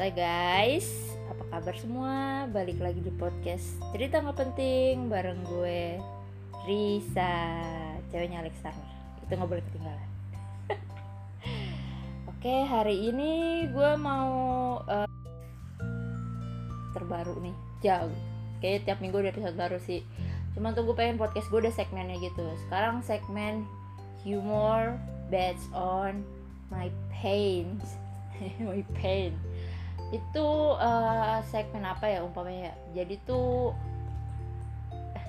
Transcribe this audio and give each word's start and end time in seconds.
Halo 0.00 0.16
guys, 0.16 0.88
apa 1.28 1.44
kabar 1.52 1.76
semua? 1.76 2.48
Balik 2.48 2.80
lagi 2.80 3.04
di 3.04 3.12
podcast 3.20 3.76
Cerita 3.92 4.24
Nggak 4.24 4.32
Penting 4.40 5.12
bareng 5.12 5.44
gue 5.44 6.00
Risa, 6.64 7.60
ceweknya 8.08 8.40
Alexander 8.40 8.88
Itu 9.20 9.36
nggak 9.36 9.44
boleh 9.44 9.60
ketinggalan. 9.68 10.10
Oke, 12.32 12.54
hari 12.64 13.12
ini 13.12 13.68
gue 13.68 13.90
mau 14.00 14.32
uh, 14.88 15.04
terbaru 16.96 17.36
nih, 17.44 17.56
jauh. 17.84 18.16
Kayaknya 18.64 18.80
tiap 18.88 18.98
minggu 19.04 19.20
ada 19.20 19.36
episode 19.36 19.56
baru 19.60 19.76
sih. 19.84 20.00
Cuman 20.56 20.72
tuh 20.72 20.88
gue 20.88 20.96
pengen 20.96 21.20
podcast 21.20 21.52
gue 21.52 21.60
ada 21.60 21.76
segmennya 21.76 22.16
gitu. 22.24 22.48
Sekarang 22.64 23.04
segmen 23.04 23.68
humor 24.24 24.96
based 25.28 25.68
on 25.76 26.24
my 26.72 26.88
pains. 27.12 28.00
My 28.64 28.80
pain 28.96 29.36
itu 30.10 30.46
uh, 30.74 31.38
segmen 31.46 31.86
apa 31.86 32.10
ya 32.10 32.26
umpamanya 32.26 32.74
jadi 32.90 33.14
tuh 33.22 33.70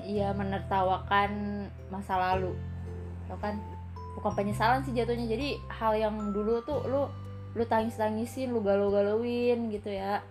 ya 0.05 0.33
menertawakan 0.33 1.31
masa 1.93 2.17
lalu. 2.17 2.57
Lo 3.29 3.37
kan? 3.37 3.57
Bukan 4.17 4.33
penyesalan 4.33 4.83
sih 4.83 4.93
jatuhnya. 4.93 5.29
Jadi 5.29 5.61
hal 5.71 5.93
yang 5.97 6.15
dulu 6.33 6.61
tuh 6.65 6.83
lu 6.89 7.07
lu 7.51 7.63
tangis 7.67 7.99
tangisin 7.99 8.55
lu 8.55 8.63
galau 8.63 8.91
galauin 8.91 9.69
gitu 9.69 9.89
ya. 9.91 10.25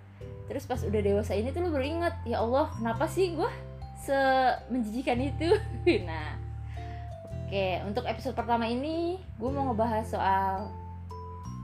Terus 0.51 0.67
pas 0.67 0.83
udah 0.83 1.01
dewasa 1.01 1.33
ini 1.39 1.55
tuh 1.55 1.63
lu 1.63 1.71
beringat 1.71 2.19
ya 2.27 2.43
Allah 2.43 2.69
kenapa 2.75 3.07
sih 3.07 3.39
gue 3.39 3.51
se 4.01 4.19
menjijikan 4.69 5.19
itu. 5.21 5.49
Nah 6.09 6.37
oke. 7.47 7.67
Untuk 7.87 8.05
episode 8.07 8.35
pertama 8.35 8.67
ini 8.67 9.23
gue 9.39 9.51
mau 9.51 9.71
ngebahas 9.71 10.07
soal 10.07 10.55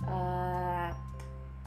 uh, 0.07 0.66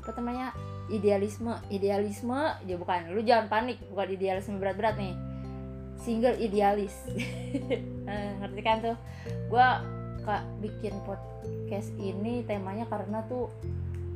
apa 0.10 0.20
namanya 0.20 0.50
idealisme 0.90 1.54
idealisme 1.70 2.58
ya 2.66 2.76
bukan 2.76 3.14
lu 3.14 3.22
jangan 3.22 3.46
panik 3.48 3.78
bukan 3.94 4.10
idealisme 4.10 4.58
berat-berat 4.58 4.98
nih. 4.98 5.16
Single 6.00 6.40
idealis. 6.40 6.96
Ngerti 8.40 8.62
kan 8.64 8.82
tuh? 8.82 8.98
Gue 9.52 9.68
kak 10.24 10.44
bikin 10.64 10.96
podcast 11.06 11.90
ini 12.00 12.44
temanya 12.44 12.88
karena 12.88 13.24
tuh 13.28 13.52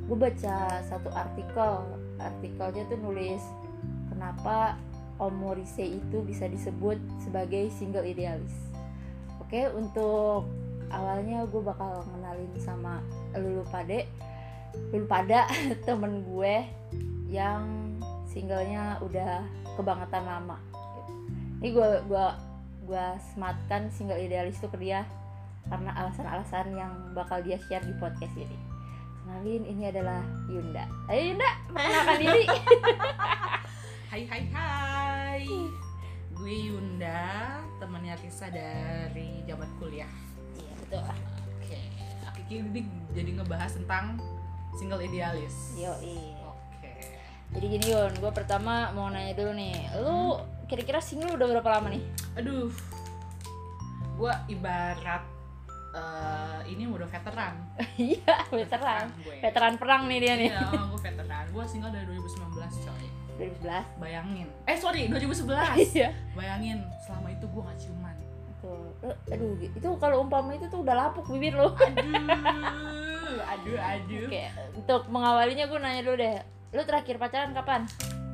gue 0.03 0.17
baca 0.19 0.83
satu 0.83 1.07
artikel 1.15 1.79
artikelnya 2.19 2.83
tuh 2.91 2.99
nulis 2.99 3.43
kenapa 4.11 4.75
Om 5.21 5.33
Morrissey 5.39 6.01
itu 6.01 6.25
bisa 6.25 6.49
disebut 6.49 6.97
sebagai 7.21 7.69
single 7.71 8.03
idealis. 8.03 8.53
Oke 9.39 9.69
untuk 9.71 10.49
awalnya 10.89 11.45
gue 11.49 11.61
bakal 11.61 12.05
ngenalin 12.13 12.53
sama 12.61 13.01
lulu 13.37 13.65
pade 13.69 14.05
lu 14.93 15.05
pada 15.05 15.49
temen 15.87 16.25
gue 16.25 16.65
yang 17.29 17.65
singlenya 18.29 18.97
udah 19.01 19.45
kebangetan 19.77 20.25
lama. 20.25 20.57
Ini 21.61 21.69
gue 21.73 21.89
gue 22.09 22.25
gue 22.83 23.05
sematkan 23.31 23.87
single 23.93 24.19
idealis 24.19 24.59
itu 24.59 24.67
ke 24.67 24.77
dia 24.77 25.07
karena 25.71 25.95
alasan-alasan 25.95 26.75
yang 26.75 26.91
bakal 27.15 27.39
dia 27.39 27.55
share 27.69 27.85
di 27.85 27.95
podcast 27.97 28.35
ini. 28.35 28.57
Kenalin 29.23 29.63
ini 29.63 29.83
adalah 29.87 30.19
Yunda. 30.51 30.83
Ayo 31.07 31.31
Yunda. 31.31 31.51
Perkenalkan 31.71 32.15
diri. 32.19 32.45
Hai 34.13 34.29
hai 34.29 34.45
hai. 34.53 35.41
Gue 36.37 36.69
Yunda 36.69 37.57
temannya 37.81 38.13
Risa 38.21 38.45
dari 38.53 39.41
zaman 39.49 39.65
kuliah. 39.81 40.11
Iya 40.53 40.73
betul. 40.85 41.01
Oke. 41.57 41.81
Ini 42.45 42.81
jadi 43.17 43.41
ngebahas 43.41 43.73
tentang 43.73 44.21
single 44.77 45.01
idealis. 45.01 45.77
Yo 45.77 45.93
oke. 45.93 46.91
Jadi 47.53 47.65
gini 47.69 47.85
Yun 47.93 48.11
gue 48.17 48.31
pertama 48.33 48.89
mau 48.91 49.09
nanya 49.09 49.37
dulu 49.37 49.53
nih. 49.53 49.77
Lu 50.01 50.41
kira-kira 50.65 50.99
single 50.99 51.37
udah 51.37 51.47
berapa 51.57 51.69
lama 51.79 51.93
nih? 51.93 52.03
Aduh. 52.41 52.69
Gue 54.17 54.33
ibarat 54.49 55.23
uh, 55.93 56.59
ini 56.65 56.89
udah 56.89 57.07
veteran. 57.07 57.53
Iya 57.97 58.35
veteran. 58.49 59.05
Veteran 59.41 59.73
perang 59.77 60.09
nih 60.09 60.19
dia 60.19 60.33
nih. 60.37 60.49
Iya 60.49 60.81
gue 60.89 60.99
veteran. 60.99 61.45
Gue 61.53 61.63
single 61.69 61.93
dari 61.93 62.05
2019 62.09 62.85
coy. 62.89 63.05
2011 63.33 64.01
bayangin. 64.01 64.47
Eh 64.69 64.77
sorry 64.77 65.09
2011 65.09 65.49
iya. 65.97 66.09
Bayangin 66.37 66.85
selama 67.05 67.33
itu 67.33 67.45
gue 67.49 67.61
gak 67.61 67.77
ciuman. 67.81 68.15
Tuh. 68.63 68.89
Eh, 69.03 69.35
aduh 69.35 69.59
itu 69.59 69.89
kalau 69.99 70.23
umpama 70.23 70.55
itu 70.55 70.65
tuh 70.71 70.87
udah 70.87 70.95
lapuk 70.95 71.27
bibir 71.27 71.51
lo 71.51 71.75
aduh 71.75 73.12
aduh 73.41 73.77
aduh. 73.79 74.27
Oke, 74.29 74.43
untuk 74.77 75.01
mengawalinya 75.09 75.65
gue 75.65 75.79
nanya 75.79 76.01
dulu 76.05 76.15
deh. 76.19 76.37
Lu 76.73 76.81
terakhir 76.85 77.15
pacaran 77.17 77.53
kapan? 77.53 77.85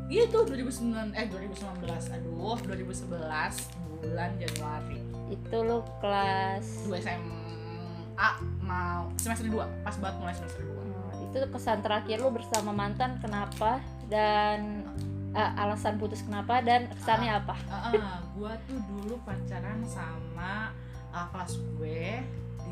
Iya 0.09 0.25
tuh 0.25 0.49
2009 0.49 1.13
eh 1.13 1.25
2019 1.29 1.85
aduh 1.85 2.57
2011 2.65 3.13
bulan 4.01 4.31
Januari. 4.41 4.99
Itu 5.29 5.57
lu 5.61 5.85
kelas 6.01 6.65
2 6.89 6.97
SMA 6.97 8.29
mau 8.65 9.07
semester 9.21 9.45
2 9.45 9.85
pas 9.85 9.95
banget 9.95 10.15
mulai 10.17 10.35
semester 10.35 10.65
2 10.65 10.79
Hmm, 10.89 11.29
itu 11.29 11.37
kesan 11.53 11.79
terakhir 11.85 12.17
lu 12.19 12.33
bersama 12.33 12.73
mantan 12.73 13.21
kenapa? 13.21 13.77
Dan 14.09 14.89
eh, 15.37 15.61
alasan 15.61 16.01
putus 16.01 16.25
kenapa? 16.25 16.65
Dan 16.65 16.89
kesannya 16.89 17.37
apa? 17.37 17.55
uh, 17.69 17.93
uh, 17.93 18.19
gua 18.33 18.57
tuh 18.65 18.81
dulu 18.89 19.21
pacaran 19.21 19.85
sama 19.85 20.73
uh, 21.13 21.27
kelas 21.29 21.53
gue 21.77 22.25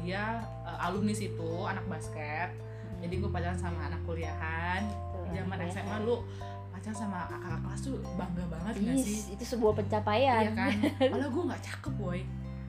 dia 0.08 0.24
uh, 0.64 0.80
alumni 0.82 1.12
situ 1.12 1.52
anak 1.62 1.84
basket 1.86 2.56
jadi 2.98 3.14
gue 3.14 3.28
pacaran 3.28 3.60
sama 3.60 3.86
anak 3.86 4.00
kuliahan 4.02 4.88
zaman 5.28 5.60
ya. 5.60 5.68
SMA 5.70 5.96
lu 6.02 6.24
pacaran 6.72 6.96
sama 6.96 7.28
kakak 7.28 7.60
kelas 7.60 7.80
tuh 7.84 8.00
bangga 8.16 8.44
banget 8.48 8.74
gak 8.80 8.96
Is, 8.96 9.04
sih 9.04 9.20
itu 9.36 9.44
sebuah 9.46 9.74
pencapaian. 9.76 10.42
Iya 10.42 10.52
kan? 10.54 10.72
Malah 11.12 11.28
gue 11.28 11.44
nggak 11.46 11.62
cakep 11.62 11.94
boy 11.94 12.20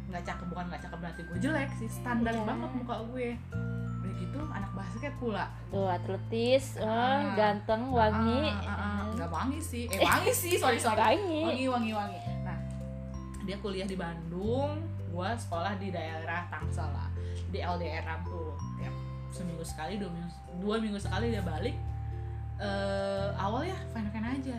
nggak 0.08 0.24
cakep 0.24 0.46
bukan 0.46 0.64
nggak 0.66 0.82
cakep 0.82 0.98
berarti 0.98 1.20
gue 1.22 1.38
jelek 1.38 1.70
sih 1.76 1.88
standar 1.88 2.32
Iya. 2.32 2.42
banget 2.42 2.70
muka 2.74 2.96
gue 3.06 3.28
udah 3.94 4.12
gitu 4.16 4.38
anak 4.48 4.72
basket 4.72 5.12
pula 5.14 5.44
Tuh 5.68 5.86
atletis, 5.86 6.64
eh, 6.74 6.82
Ah. 6.82 7.36
ganteng, 7.36 7.82
wangi. 7.88 8.42
Ah, 8.42 8.58
ah, 8.58 8.72
ah. 8.72 8.98
eh, 9.04 9.14
nggak 9.14 9.30
wangi 9.30 9.60
sih 9.60 9.84
eh 9.86 10.00
wangi 10.00 10.32
sih 10.32 10.56
sorry 10.56 10.80
sorry 10.82 10.98
wangi. 10.98 11.40
wangi 11.44 11.66
wangi 11.68 11.92
wangi 11.94 12.20
nah 12.42 12.58
dia 13.44 13.56
kuliah 13.58 13.84
di 13.84 13.94
Bandung 13.94 14.80
gue 15.08 15.30
sekolah 15.36 15.76
di 15.76 15.88
daerah 15.88 16.48
Tangsel 16.48 16.84
lah 16.86 17.08
di 17.48 17.58
LDR 17.64 18.04
tuh 18.24 18.56
tiap 18.76 18.94
seminggu 19.32 19.64
sekali 19.64 20.00
dua 20.00 20.10
minggu 20.12 20.32
dua 20.60 20.74
minggu 20.80 20.98
sekali 21.00 21.32
dia 21.32 21.44
balik 21.44 21.76
eh 22.58 23.28
awal 23.38 23.62
ya 23.62 23.78
fine 23.94 24.10
fine 24.10 24.28
aja. 24.28 24.58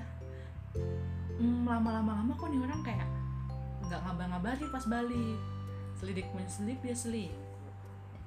Hmm, 1.39 1.63
lama-lama 1.67 2.19
lama 2.19 2.31
kok 2.35 2.47
nih 2.51 2.59
orang 2.63 2.81
kayak 2.83 3.07
nggak 3.87 3.99
ngabar-ngabarin 4.07 4.69
pas 4.71 4.85
balik. 4.87 5.39
Selidik 5.99 6.27
menselik 6.31 6.79
dia 6.79 6.95
selik 6.95 7.33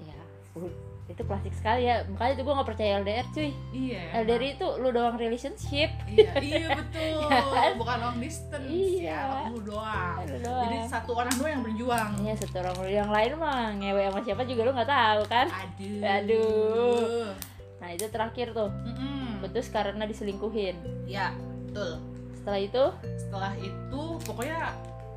Ya, 0.02 0.18
uh, 0.58 0.72
itu 1.12 1.22
klasik 1.22 1.52
sekali 1.52 1.84
ya. 1.84 2.02
Makanya 2.06 2.32
tuh 2.34 2.44
gue 2.44 2.54
gak 2.54 2.68
percaya 2.68 2.90
LDR 2.98 3.26
cuy. 3.28 3.50
iya 3.70 4.02
LDR 4.18 4.42
itu 4.50 4.66
lu 4.76 4.88
doang 4.88 5.14
relationship. 5.14 5.92
iya 6.06 6.32
iya 6.42 6.66
betul 6.72 7.28
Ya 7.28 7.40
kan? 7.44 7.70
bukan 7.76 7.96
long 8.00 8.18
distance 8.18 8.64
Iya. 8.64 9.12
ya 9.12 9.20
lu 9.48 9.60
doang 9.60 10.16
Lu 10.22 10.36
doang. 10.40 10.62
jadi 10.64 10.76
satu 10.86 11.10
orang 11.12 11.34
doang 11.34 11.52
yang 11.52 11.62
berjuang 11.62 12.10
Iya 12.18 12.34
satu 12.36 12.56
orang 12.58 12.74
yang 12.86 13.10
lain 13.10 13.32
mah 13.36 13.62
ngewe 13.74 14.02
sama 14.04 14.20
siapa 14.22 14.42
juga 14.42 14.60
lu 14.62 14.72
nggak 14.72 14.90
tahu 14.90 15.22
kan 15.26 15.46
aduh 15.46 16.00
Aduh. 16.02 17.28
nah 17.76 17.88
itu 17.90 18.06
terakhir 18.06 18.46
tuh 18.50 18.70
Mm-mm. 18.86 19.40
putus 19.40 19.66
karena 19.68 20.04
diselingkuhin 20.04 20.76
ya 21.04 21.34
betul 21.66 21.98
setelah 22.34 22.60
itu 22.60 22.84
setelah 23.18 23.52
itu 23.54 24.02
pokoknya 24.22 24.60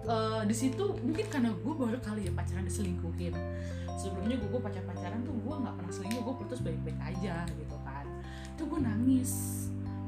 eh, 0.04 0.42
di 0.44 0.56
situ 0.56 0.84
mungkin 1.00 1.26
karena 1.28 1.50
gue 1.52 1.74
baru 1.76 1.98
kali 2.00 2.22
ya 2.24 2.32
pacaran 2.32 2.64
diselingkuhin 2.64 3.34
sebelumnya 3.96 4.36
gue 4.38 4.60
pacar 4.60 4.84
pacaran 4.84 5.20
tuh 5.22 5.34
gue 5.34 5.56
nggak 5.58 5.76
pernah 5.76 5.92
selingkuh 5.92 6.22
gue 6.22 6.36
putus 6.38 6.60
baik 6.60 6.80
baik 6.82 7.00
aja 7.02 7.36
gitu 7.48 7.76
kan. 7.82 8.06
Itu 8.52 8.64
gue 8.66 8.80
nangis 8.80 9.32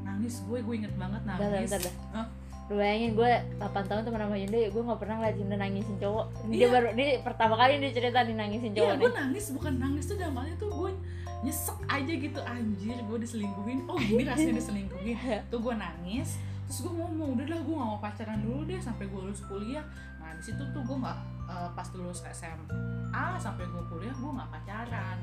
nangis 0.00 0.34
gue 0.42 0.58
gue 0.58 0.74
inget 0.76 0.94
banget 0.94 1.20
Bentar, 1.22 1.38
bentar, 1.38 1.56
nangis. 1.58 1.70
bentar. 1.72 1.94
Hah? 2.12 2.28
lu 2.68 2.76
bayangin 2.76 3.16
gue 3.16 3.30
8 3.56 3.64
tahun 3.82 4.02
temen 4.04 4.20
sama 4.20 4.36
Yunda 4.36 4.60
gue 4.60 4.82
gak 4.84 5.00
pernah 5.00 5.14
ngeliat 5.16 5.36
Yunda 5.36 5.56
nangisin 5.56 5.96
cowok. 5.96 6.26
Dia 6.46 6.58
Iya. 6.58 6.68
baru 6.68 6.86
ini 6.92 7.06
pertama 7.18 7.54
kali 7.56 7.72
dia 7.78 7.90
cerita 7.90 8.18
nih 8.20 8.36
nangisin 8.36 8.72
cowok 8.72 8.84
Iya 8.84 8.92
nih. 8.92 9.00
gue 9.00 9.10
nangis 9.14 9.44
bukan 9.50 9.72
nangis 9.74 10.04
tuh 10.04 10.16
dalamnya 10.16 10.52
tuh 10.54 10.68
gue 10.68 10.90
nyesek 11.38 11.78
aja 11.86 12.12
gitu 12.14 12.40
anjir 12.42 12.96
gue 12.98 13.18
diselingkuhin. 13.18 13.78
Oh 13.86 13.96
gini 13.96 14.22
rasanya 14.22 14.54
diselingkuhin. 14.54 15.16
Tuh 15.50 15.58
gue 15.58 15.74
nangis 15.74 16.36
terus 16.68 16.84
gue 16.84 16.92
ngomong 16.92 17.28
udah 17.32 17.46
lah 17.48 17.60
gue 17.64 17.72
gak 17.74 17.88
mau 17.88 17.96
pacaran 17.96 18.38
dulu 18.44 18.60
deh 18.62 18.76
sampai 18.76 19.04
gue 19.06 19.20
lulus 19.22 19.40
kuliah 19.40 19.84
nah 20.28 20.36
di 20.36 20.44
situ 20.44 20.60
tuh 20.76 20.84
gue 20.84 20.96
nggak 21.00 21.18
eh, 21.48 21.68
pas 21.72 21.88
lulus 21.96 22.20
SMA 22.28 23.24
sampai 23.40 23.64
gue 23.64 23.82
kuliah 23.88 24.12
gue 24.12 24.28
nggak 24.36 24.50
pacaran. 24.52 25.16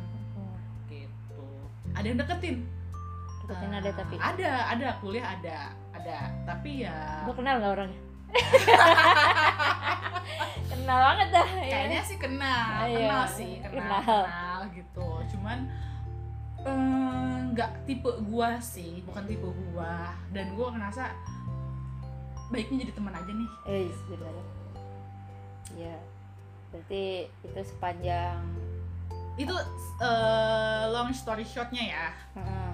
Gitu. 0.90 1.46
Ada 1.94 2.06
yang 2.10 2.18
deketin. 2.18 2.66
Deketin 3.46 3.70
Eh, 3.70 3.78
ada 3.78 3.90
tapi? 3.94 4.16
ada 4.18 4.52
ada. 4.74 4.88
Kuliah 4.98 5.26
ada 5.38 5.58
ada. 5.94 6.18
Tapi 6.50 6.90
ya 6.90 7.22
gue 7.30 7.36
kenal 7.38 7.62
gak 7.62 7.74
orangnya? 7.78 8.02
Kenal 10.66 10.98
banget 10.98 11.28
dah 11.30 11.50
ya. 11.62 11.70
kayaknya 11.70 12.02
sih 12.02 12.18
kenal. 12.18 12.90
Iya, 12.90 12.98
kenal 13.06 13.24
sih 13.30 13.54
kenal, 13.62 14.02
kenal. 14.02 14.02
kenal 14.26 14.60
gitu. 14.74 15.08
Cuman 15.38 15.58
eh, 16.66 17.38
nggak 17.54 17.72
tipe 17.86 18.10
gua 18.26 18.58
sih. 18.58 19.06
Bukan 19.06 19.24
tipe 19.30 19.46
gua. 19.46 20.10
Dan 20.34 20.58
gua 20.58 20.74
ngerasa 20.74 21.14
baiknya 22.50 22.90
jadi 22.90 22.94
teman 22.98 23.14
aja 23.14 23.30
nih. 23.30 23.50
Eh 23.70 23.88
benar 24.10 24.34
ya 25.74 25.98
berarti 26.70 27.04
itu 27.42 27.60
sepanjang 27.66 28.38
itu 29.36 29.52
eh, 30.00 30.84
long 30.90 31.12
story 31.12 31.44
shortnya 31.44 31.84
ya 31.84 32.08
Heeh. 32.34 32.72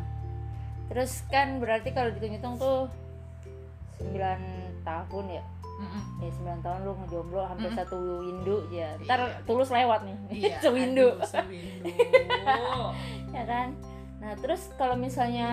terus 0.88 1.24
kan 1.28 1.58
berarti 1.58 1.90
kalau 1.90 2.12
dihitung-hitung 2.12 2.56
tuh 2.58 2.92
9 4.02 4.14
tahun 4.84 5.26
ya 5.32 5.44
Mm-mm. 5.82 6.04
ya 6.20 6.30
9 6.54 6.62
tahun 6.62 6.80
lu 6.84 6.94
ngejomblo 6.96 7.42
hampir 7.44 7.70
Mm-mm. 7.70 7.80
satu 7.80 7.98
windu 8.22 8.58
ya 8.70 8.94
ntar 9.02 9.22
Iya. 9.24 9.42
tulus 9.46 9.70
lewat 9.70 10.04
nih 10.04 10.18
Iya, 10.30 10.56
sewindu 10.64 11.08
aduh, 11.16 11.26
sewindu. 11.26 11.90
ya 13.36 13.44
kan 13.46 13.68
nah 14.22 14.38
terus 14.38 14.70
kalau 14.76 14.94
misalnya 14.94 15.50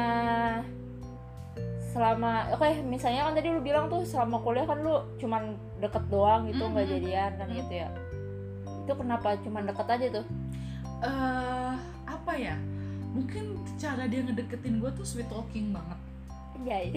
selama 1.98 2.54
oke 2.54 2.62
misalnya 2.86 3.26
kan 3.26 3.34
tadi 3.34 3.50
lu 3.50 3.58
bilang 3.58 3.90
tuh 3.90 4.06
selama 4.06 4.38
kuliah 4.38 4.62
kan 4.62 4.78
lu 4.78 4.94
cuman 5.18 5.58
deket 5.78 6.06
doang 6.06 6.46
gitu 6.46 6.62
nggak 6.62 6.86
Mhm. 6.86 6.92
jadian 6.94 7.30
kan 7.34 7.48
gitu 7.50 7.72
ya. 7.74 7.88
Itu 8.86 8.92
kenapa 8.94 9.34
cuman 9.42 9.66
deket 9.66 9.86
aja 9.90 10.06
tuh? 10.14 10.26
Eh 11.00 11.74
apa 12.06 12.32
ya? 12.34 12.54
Mungkin 13.10 13.58
cara 13.74 14.06
dia 14.06 14.22
ngedeketin 14.22 14.78
gue 14.78 14.90
tuh 14.94 15.02
sweet 15.02 15.26
talking 15.26 15.74
banget. 15.74 15.98
Iya 16.58 16.78
iya. 16.86 16.94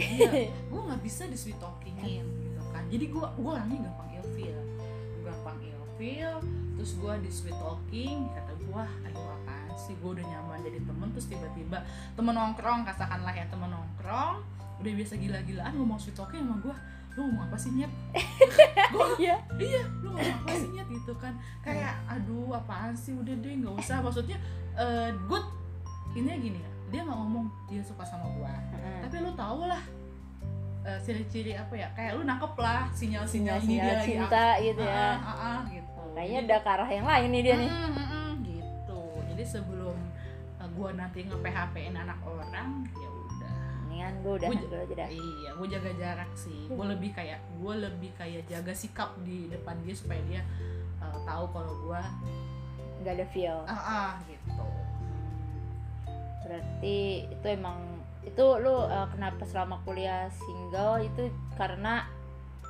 Gue 0.69 0.81
nggak 0.81 1.01
bisa 1.01 1.25
di 1.25 1.36
sweet 1.36 1.57
talkingin 1.57 2.25
gitu 2.39 2.62
kan. 2.69 2.81
Jadi 2.88 3.06
gue 3.07 3.25
gue 3.25 3.51
orangnya 3.51 3.80
gampang 3.86 4.09
ilfeel. 4.18 4.62
Gampang 5.21 5.57
ilfeel 5.62 6.36
terus 6.74 6.92
gue 6.95 7.13
di 7.21 7.30
sweet 7.30 7.53
talking 7.56 8.25
kata 8.31 8.53
gue 8.57 8.83
aduh 9.06 9.25
apaan 9.36 9.74
sih? 9.77 9.94
Gue 9.98 10.18
udah 10.18 10.25
nyaman 10.25 10.62
jadi 10.62 10.80
temen. 10.81 11.09
Terus 11.12 11.27
tiba-tiba 11.27 11.77
temen 12.13 12.33
nongkrong 12.33 12.81
katakanlah 12.83 13.33
ya 13.33 13.45
temen 13.48 13.69
nongkrong 13.69 14.42
udah 14.81 14.94
biasa 14.98 15.13
gila-gilaan 15.22 15.74
ngomong 15.78 16.00
sweet 16.01 16.18
talking 16.18 16.42
sama 16.42 16.57
gue 16.60 16.75
lu 17.19 17.28
ngomong 17.28 17.44
apa 17.44 17.57
sih 17.60 17.72
nyet? 17.75 17.92
Gue 18.95 19.07
iya. 19.19 19.36
Iya 19.60 19.83
lu 20.00 20.16
ngomong 20.16 20.38
apa 20.48 20.51
sih 20.56 20.69
nyet? 20.72 20.88
Gitu 20.88 21.13
kan. 21.19 21.36
Kayak 21.60 22.00
aduh 22.07 22.56
apaan 22.56 22.95
sih? 22.95 23.12
Udah 23.12 23.36
deh 23.36 23.51
nggak 23.51 23.75
usah. 23.83 24.00
Maksudnya 24.00 24.39
eh 24.80 25.12
good 25.28 25.44
ini 26.16 26.31
gini 26.39 26.60
ya. 26.63 26.72
Dia 26.92 27.01
nggak 27.04 27.19
ngomong 27.19 27.45
dia 27.68 27.83
suka 27.83 28.04
sama 28.07 28.28
gua. 28.36 28.51
Heeh. 28.51 29.00
tapi 29.04 29.16
lu 29.19 29.31
tau 29.36 29.68
lah 29.68 29.83
eh, 30.88 31.00
ciri-ciri 31.04 31.51
apa 31.60 31.74
ya? 31.75 31.88
Kayak 31.92 32.12
lu 32.16 32.24
nangkep 32.24 32.54
lah 32.56 32.88
sinyal-sinyal 32.95 33.60
ini 33.60 33.75
dia 33.75 33.75
sinyal 33.75 33.92
lagi 34.00 34.07
cinta 34.07 34.48
gitu 34.63 34.84
ah, 34.88 34.88
ya. 34.88 34.95
Ah, 34.95 35.16
ah, 35.19 35.36
ah, 35.36 35.60
gitu. 35.68 36.01
Kayaknya 36.16 36.39
ada 36.48 36.57
ke 36.63 36.69
arah 36.72 36.89
yang 36.92 37.07
lain 37.07 37.30
nih 37.31 37.42
dia 37.44 37.56
nih. 37.60 37.69
Mm, 37.72 37.92
mm, 37.92 38.07
mm, 38.07 38.31
gitu. 38.48 39.01
Jadi 39.36 39.44
sebelum 39.44 39.98
eh, 40.63 40.69
gua 40.80 40.89
nanti 40.95 41.27
nge 41.27 41.38
PHP-in 41.44 41.95
anak 42.00 42.19
orang 42.24 42.88
ya 42.95 43.07
udah 43.12 43.21
mendingan 44.01 44.13
gue 44.25 44.33
udah 44.42 44.50
aja 44.50 44.95
dah 44.98 45.09
iya 45.13 45.50
gue 45.53 45.68
jaga 45.69 45.92
jarak 45.94 46.31
sih. 46.33 46.65
Gue 46.65 46.86
lebih 46.89 47.12
kayak 47.13 47.39
gue 47.62 47.74
lebih 47.77 48.12
kayak 48.18 48.50
jaga 48.50 48.74
sikap 48.74 49.13
di 49.21 49.45
depan 49.51 49.77
dia 49.86 49.94
supaya 49.94 50.21
dia 50.25 50.42
eh, 51.01 51.18
tahu 51.21 51.45
kalau 51.53 51.74
gue 51.86 52.01
nggak 53.06 53.13
ada 53.21 53.25
feel. 53.30 53.59
Ah 53.69 53.77
ah 53.77 54.12
gitu. 54.25 54.65
Berarti 56.42 56.98
itu 57.30 57.45
emang 57.45 57.77
itu 58.21 58.45
lu 58.62 58.86
uh, 58.86 59.09
kenapa 59.09 59.42
selama 59.50 59.81
kuliah 59.81 60.30
single 60.30 61.01
itu 61.01 61.33
karena 61.57 62.06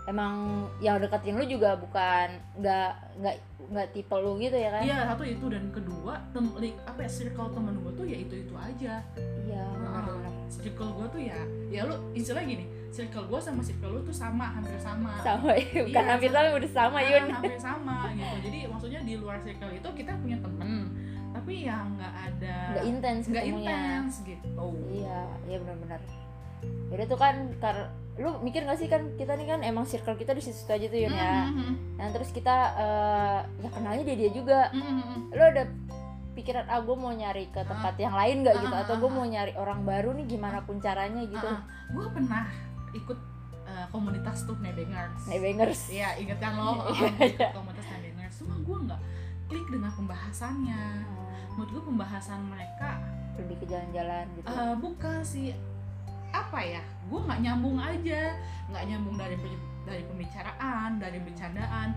emang 0.04 0.34
yang 0.78 0.98
deketin 0.98 1.34
lu 1.34 1.46
juga 1.46 1.76
bukan 1.76 2.28
nggak 2.56 2.92
nggak 3.18 3.36
nggak 3.68 3.88
tipe 3.92 4.16
lu 4.16 4.36
gitu 4.36 4.54
ya 4.54 4.70
kan? 4.70 4.82
Iya 4.82 4.98
satu 5.08 5.24
itu. 5.24 5.46
Dan 5.46 5.70
kedua 5.70 6.14
tem 6.30 6.46
li- 6.58 6.80
apa 6.82 7.00
ya 7.00 7.10
circle 7.12 7.50
temen 7.50 7.78
gue 7.78 7.94
tuh 7.94 8.04
ya 8.04 8.18
itu 8.18 8.34
itu 8.40 8.54
aja. 8.54 8.94
Iya 9.40 9.64
Ah, 9.64 10.02
benar-benar. 10.02 10.34
Circle 10.48 10.92
gue 10.92 11.08
tuh 11.08 11.22
ya 11.22 11.40
ya 11.70 11.82
lu 11.84 11.96
istilah 12.12 12.44
gini 12.44 12.66
circle 12.92 13.24
gue 13.24 13.40
sama 13.40 13.62
circle 13.62 13.88
lu 13.90 14.02
tuh 14.02 14.12
sama 14.12 14.46
hampir 14.52 14.76
sama. 14.78 15.12
Sama 15.22 15.54
ya 15.54 15.80
bukan 15.86 15.94
Iya, 15.98 16.12
hampir 16.12 16.30
sama. 16.30 16.42
sama 16.42 16.58
udah 16.58 16.72
sama 16.72 17.00
Yun. 17.02 17.24
hampir 17.32 17.58
sama 17.70 17.96
gitu. 18.12 18.36
Jadi 18.44 18.60
maksudnya 18.68 19.00
di 19.02 19.14
luar 19.16 19.38
circle 19.40 19.72
itu 19.72 19.90
kita 19.94 20.12
punya 20.18 20.38
temen 20.38 20.92
tapi 21.32 21.64
ya 21.64 21.80
nggak 21.88 22.14
ada 22.28 22.56
nggak 22.76 22.86
intens 22.86 23.24
nggak 23.26 23.46
intens 23.48 24.14
gitu. 24.22 24.66
Iya 24.92 25.20
iya 25.48 25.58
benar-benar 25.58 26.02
jadi 26.92 27.08
tuh 27.08 27.20
kan 27.20 27.36
kar 27.64 27.96
lu 28.20 28.38
mikir 28.44 28.68
gak 28.68 28.76
sih 28.76 28.92
kan 28.92 29.16
kita 29.16 29.40
nih 29.40 29.48
kan 29.48 29.60
emang 29.64 29.88
circle 29.88 30.20
kita 30.20 30.36
di 30.36 30.44
situ 30.44 30.68
aja 30.68 30.86
tuh 30.92 31.00
Yun 31.00 31.16
ya? 31.16 31.48
Mhm, 31.48 31.96
nah 31.96 32.08
terus 32.12 32.30
kita 32.36 32.56
eh, 32.76 33.40
ya 33.64 33.70
kenalnya 33.72 34.04
dia 34.04 34.18
dia 34.28 34.32
juga. 34.36 34.68
Mhm, 34.76 34.94
mhm. 34.94 35.20
lu 35.32 35.44
ada 35.44 35.64
pikiran 36.36 36.66
ah 36.68 36.80
gue 36.84 36.96
mau 36.96 37.12
nyari 37.12 37.48
ke 37.52 37.62
tempat 37.64 37.96
yang 37.96 38.12
lain 38.12 38.44
nggak? 38.44 38.56
Gitu. 38.60 38.76
Ah, 38.76 38.84
atau 38.84 38.96
ah, 38.96 39.00
gue 39.00 39.10
mau 39.12 39.26
nyari 39.26 39.54
orang 39.56 39.88
baru 39.88 40.12
nih 40.16 40.26
gimana 40.28 40.60
pun 40.68 40.78
caranya 40.84 41.24
gitu. 41.24 41.48
Gue 41.96 42.06
pernah 42.12 42.46
ikut 42.92 43.20
uh, 43.68 43.86
komunitas 43.96 44.44
tuh 44.44 44.60
Nebengers. 44.60 45.24
Nebengers. 45.32 45.82
Iya, 45.88 46.20
inget 46.20 46.38
kan 46.44 46.60
lo? 46.60 46.84
Iya, 46.92 47.32
ikut 47.32 47.40
iya. 47.40 47.50
komunitas 47.56 47.88
Nebengers. 47.88 48.36
Cuma 48.44 48.56
gue 48.60 48.78
nggak 48.92 49.02
klik 49.48 49.68
dengan 49.72 49.92
pembahasannya. 49.96 50.84
Menurut 51.56 51.70
gue 51.72 51.84
pembahasan 51.88 52.40
mereka 52.48 53.00
lebih 53.40 53.56
ke 53.64 53.66
jalan-jalan 53.72 54.28
gitu. 54.36 54.48
Uh, 54.52 54.76
bukan 54.80 55.20
sih 55.24 55.56
apa 56.32 56.60
ya 56.64 56.82
gue 57.12 57.20
nggak 57.20 57.40
nyambung 57.44 57.78
aja 57.80 58.36
nggak 58.72 58.84
nyambung 58.88 59.16
dari 59.20 59.36
dari 59.86 60.04
pembicaraan 60.06 61.02
dari 61.02 61.20
bercandaan. 61.22 61.94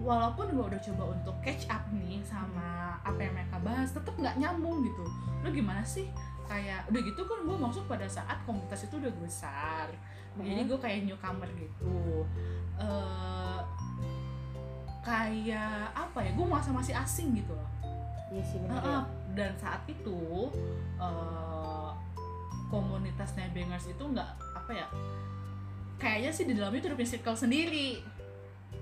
Walaupun 0.00 0.56
gue 0.56 0.64
udah 0.64 0.80
coba 0.80 1.12
untuk 1.12 1.36
catch 1.44 1.68
up 1.68 1.84
nih 1.92 2.24
sama 2.24 2.96
apa 3.04 3.20
yang 3.20 3.36
mereka 3.36 3.60
bahas 3.60 3.92
tetap 3.92 4.16
nggak 4.16 4.40
nyambung 4.40 4.80
gitu. 4.80 5.04
Lo 5.44 5.48
gimana 5.52 5.84
sih? 5.84 6.08
Kayak 6.48 6.88
udah 6.88 7.00
gitu 7.04 7.20
kan 7.28 7.38
gue 7.44 7.56
masuk 7.60 7.84
pada 7.84 8.08
saat 8.08 8.40
komunitas 8.48 8.88
itu 8.88 8.96
udah 8.96 9.12
besar. 9.20 9.92
Jadi 10.40 10.62
gue 10.64 10.78
kayak 10.80 11.04
newcomer 11.04 11.50
gitu. 11.52 12.24
Eh, 12.80 13.60
kayak 15.04 15.92
apa 15.92 16.18
ya 16.24 16.30
gue 16.32 16.46
merasa 16.48 16.72
masih 16.72 16.96
asing 16.96 17.36
gitu 17.36 17.52
loh. 17.52 17.70
Iya 18.30 18.44
sih 18.46 18.58
benar 18.62 18.78
Heeh, 18.78 19.02
dan 19.34 19.52
saat 19.58 19.82
itu 19.90 20.48
eh, 20.96 21.49
komunitas 22.70 23.34
Nebengers 23.34 23.90
itu 23.90 24.00
nggak 24.00 24.30
apa 24.54 24.72
ya 24.72 24.86
kayaknya 26.00 26.30
sih 26.32 26.44
di 26.48 26.56
dalamnya 26.56 26.80
itu 26.80 26.88
udah 26.88 26.98
punya 26.98 27.10
circle 27.12 27.36
sendiri. 27.36 27.88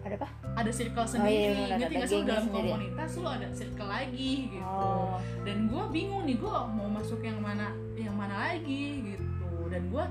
Ada 0.07 0.15
apa? 0.15 0.29
Ada 0.55 0.71
circle 0.71 1.03
iya, 1.03 1.11
sendiri 1.11 1.63
benar, 1.67 1.79
ngerti 1.83 1.83
ada 1.83 1.99
nggak 1.99 2.09
sih? 2.09 2.15
Gengnya 2.15 2.31
dalam 2.31 2.45
sendiri. 2.47 2.69
komunitas 2.71 3.11
lu 3.19 3.27
ada 3.27 3.49
circle 3.51 3.91
lagi 3.91 4.33
gitu. 4.55 4.63
Oh. 4.87 5.17
Dan 5.43 5.57
gue 5.67 5.85
bingung 5.91 6.23
nih 6.25 6.37
gue 6.39 6.55
mau 6.55 6.89
masuk 6.89 7.21
yang 7.27 7.39
mana 7.43 7.67
yang 7.99 8.15
mana 8.15 8.35
lagi 8.39 8.85
gitu. 9.03 9.51
Dan 9.69 9.83
gue 9.91 10.05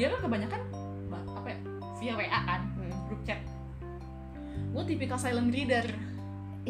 dia 0.00 0.06
kan 0.16 0.20
kebanyakan 0.24 0.60
ba- 1.12 1.28
apa 1.36 1.48
ya 1.52 1.58
via 2.00 2.12
WA 2.16 2.40
kan 2.48 2.60
hmm. 2.80 2.92
grup 3.12 3.20
chat. 3.28 3.40
Gue 4.72 4.82
tipikal 4.88 5.20
silent 5.20 5.52
reader 5.52 5.84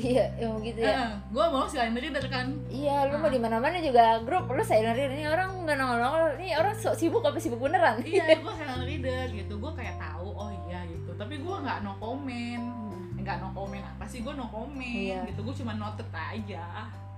iya 0.02 0.24
emang 0.38 0.60
gitu 0.60 0.80
ya. 0.80 1.20
Gue 1.28 1.44
mau 1.46 1.64
silent 1.64 1.94
reader 1.94 2.24
kan. 2.26 2.46
Iya 2.66 3.06
lu 3.06 3.14
Ah. 3.14 3.18
mau 3.18 3.28
di 3.28 3.36
mana-mana 3.36 3.76
juga 3.78 4.18
grup 4.20 4.48
lu 4.48 4.60
saya 4.60 4.90
ini 4.90 5.24
orang 5.24 5.62
nggak 5.62 5.76
nongol-nongol 5.76 6.24
ini 6.36 6.52
orang 6.52 6.72
sok 6.74 6.94
sibuk 6.94 7.20
apa 7.20 7.36
sibuk 7.36 7.60
beneran? 7.60 8.00
Iya 8.00 8.24
gue 8.42 8.52
silent 8.52 8.82
reader 8.82 9.26
gitu 9.30 9.54
gue 9.54 9.72
kayak 9.72 9.96
tahu 9.96 10.28
oh 10.30 10.48
iya 10.64 10.80
gitu. 10.86 11.10
Tapi 11.14 11.34
gue 11.36 11.56
nggak 11.60 11.78
no 11.80 11.92
comment 11.96 12.64
Hmm, 12.90 13.20
nggak 13.20 13.36
no 13.38 13.48
comment 13.52 13.84
apa 13.86 14.04
sih 14.04 14.20
gue 14.20 14.32
no 14.32 14.46
comment 14.46 14.80
Iya. 14.80 15.28
gitu 15.28 15.40
gue 15.42 15.54
cuma 15.56 15.72
noted 15.74 16.08
aja. 16.10 16.64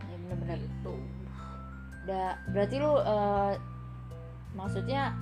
Ya 0.03 0.15
bener-bener. 0.19 0.59
Gitu. 0.61 0.95
Da, 2.03 2.35
berarti 2.49 2.77
lu 2.77 2.93
eh, 2.97 3.53
maksudnya 4.53 5.15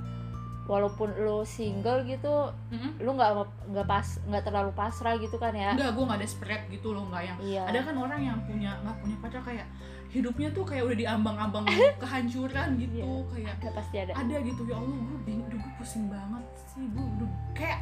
walaupun 0.71 1.11
lu 1.19 1.43
single 1.43 2.07
gitu 2.07 2.55
Mm-mm. 2.71 3.03
lu 3.03 3.19
nggak 3.19 3.31
nggak 3.75 3.87
pas 3.91 4.07
nggak 4.23 4.43
terlalu 4.47 4.71
pasrah 4.71 5.19
gitu 5.19 5.35
kan 5.35 5.51
ya? 5.51 5.75
Enggak 5.75 5.99
gue 5.99 6.05
nggak 6.07 6.21
desperate 6.23 6.65
gitu 6.71 6.95
loh 6.95 7.11
nggak 7.11 7.23
yang 7.27 7.39
iya. 7.43 7.63
ada 7.67 7.83
kan 7.83 7.99
orang 7.99 8.21
yang 8.23 8.39
punya 8.47 8.79
nggak 8.87 8.97
punya 9.03 9.17
pacar 9.19 9.43
kayak 9.43 9.67
hidupnya 10.15 10.49
tuh 10.55 10.63
kayak 10.63 10.87
udah 10.87 10.97
diambang-ambang 10.97 11.67
kehancuran 12.03 12.69
gitu 12.79 13.03
Iya. 13.03 13.27
kayak 13.35 13.55
ada 13.59 13.71
pasti 13.75 13.97
ada. 13.99 14.13
ada 14.15 14.37
gitu 14.39 14.63
ya 14.63 14.79
Allah 14.79 14.99
gue 15.03 15.19
bingung 15.27 15.51
gue 15.51 15.73
pusing 15.75 16.07
banget 16.07 16.45
sih 16.71 16.87
gue 16.87 17.05
udah 17.19 17.31
kayak 17.51 17.81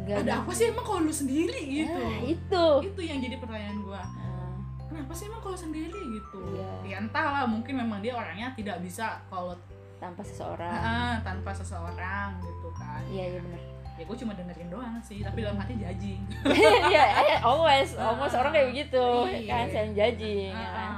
Nggak 0.00 0.16
ada 0.26 0.32
apa 0.42 0.50
sih 0.56 0.64
emang 0.72 0.80
kalau 0.80 1.04
lu 1.04 1.12
sendiri 1.12 1.60
gitu? 1.60 1.92
Nah, 1.92 2.24
itu. 2.24 2.66
Itu 2.88 3.00
yang 3.04 3.20
jadi 3.20 3.36
pertanyaan 3.36 3.84
gue 3.84 4.00
Nah, 4.00 4.56
kenapa 4.88 5.12
sih 5.12 5.28
emang 5.28 5.42
kalau 5.44 5.54
sendiri 5.54 5.92
gitu? 5.92 6.40
Iya. 6.56 6.70
ya 6.82 6.96
entahlah 7.04 7.44
mungkin 7.46 7.78
memang 7.78 8.00
dia 8.00 8.16
orangnya 8.16 8.50
tidak 8.56 8.80
bisa 8.80 9.20
kalau 9.28 9.54
tanpa 10.00 10.22
seseorang. 10.24 10.80
Ah, 10.80 11.14
tanpa 11.20 11.50
seseorang 11.52 12.40
gitu 12.40 12.68
kan. 12.74 13.04
Iya 13.12 13.36
iya 13.36 13.40
benar 13.44 13.62
ya 14.00 14.08
gue 14.08 14.16
cuma 14.16 14.32
dengerin 14.32 14.72
doang 14.72 14.96
sih 15.04 15.20
tapi 15.20 15.44
dalam 15.44 15.60
hati 15.60 15.76
jajing 15.76 16.24
iya 16.88 17.20
eh, 17.20 17.38
always 17.44 17.92
almost 18.00 18.32
orang 18.32 18.48
kayak 18.56 18.72
begitu 18.72 19.06
iya. 19.28 19.44
kan 19.52 19.66
sayang 19.68 19.92
judging 19.92 20.56
ya 20.56 20.68
kan. 20.72 20.92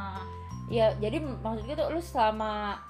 Iya, 0.72 0.96
jadi 1.04 1.20
maksud 1.20 1.68
gitu 1.68 1.84
lu 1.92 2.00
selama 2.00 2.80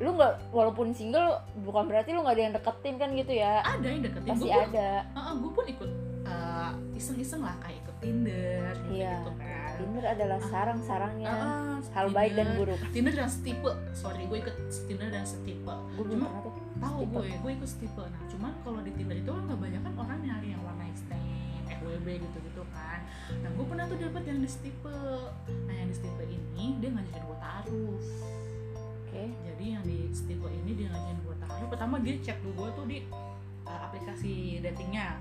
lu 0.00 0.16
nggak 0.16 0.48
walaupun 0.48 0.96
single 0.96 1.44
bukan 1.60 1.84
berarti 1.84 2.16
lu 2.16 2.24
nggak 2.24 2.36
ada 2.40 2.44
yang 2.48 2.54
deketin 2.56 2.94
kan 2.96 3.10
gitu 3.12 3.32
ya? 3.36 3.60
Ada 3.60 3.86
yang 3.86 4.00
deketin 4.00 4.30
pasti 4.32 4.48
gue 4.48 4.64
ada. 4.72 4.90
Gue 5.36 5.50
pun 5.52 5.64
ikut 5.68 5.90
eh, 6.24 6.70
iseng-iseng 6.96 7.44
lah 7.44 7.52
kayak 7.60 7.84
ikut 7.84 7.96
Tinder 8.00 8.72
gitu, 8.88 8.96
Iya. 8.96 9.28
kan 9.28 9.61
Tinder 9.82 10.04
adalah 10.06 10.38
Ah. 10.38 10.48
sarang-sarangnya 10.48 11.32
Ah, 11.32 11.78
hal 11.92 12.06
baik 12.08 12.32
dan 12.32 12.48
buruk. 12.54 12.78
Tinder 12.90 13.10
dan 13.12 13.26
setipe. 13.26 13.70
Sorry 13.92 14.24
gue 14.24 14.38
ikut 14.38 14.56
Tinder 14.86 15.08
dan 15.08 15.24
setipe. 15.24 15.74
Gue 15.92 16.06
Cuma- 16.08 16.30
tahu 16.78 17.00
gue 17.04 17.22
gue 17.32 17.50
ikut 17.52 17.68
setipe. 17.68 18.02
Nah 18.04 18.22
cuman 18.28 18.52
kalau 18.62 18.80
di 18.80 18.90
Tinder 18.92 19.16
itu 19.16 19.26
kan 19.26 19.44
kebanyakan 19.44 19.92
orang 19.96 20.18
nyari 20.20 20.48
yang 20.50 20.62
night 20.72 20.96
stand 20.96 21.22
FWB 21.68 22.06
gitu 22.18 22.38
gitu 22.42 22.62
kan. 22.70 23.02
Nah 23.38 23.50
gue 23.50 23.64
pernah 23.64 23.84
tuh 23.84 23.98
dapet 23.98 24.22
yang 24.24 24.38
di 24.38 24.48
setipe. 24.48 24.96
Nah 25.66 25.74
yang 25.74 25.88
di 25.88 25.94
setipe 25.94 26.22
ini 26.24 26.78
dia 26.78 26.90
ngajakin 26.90 27.22
gue 27.22 27.38
taruh. 27.38 27.98
Oke. 29.02 29.24
Jadi 29.28 29.64
yang 29.68 29.82
di 29.82 29.98
setipe 30.10 30.46
ini 30.46 30.70
dia 30.74 30.88
ngajakin 30.88 31.18
gue 31.20 31.36
taruh. 31.38 31.68
Pertama 31.68 31.94
dia 31.98 32.14
chat 32.20 32.38
gue 32.40 32.68
tuh 32.72 32.84
di 32.84 32.98
uh, 33.62 33.80
aplikasi 33.84 34.32
datingnya 34.58 35.18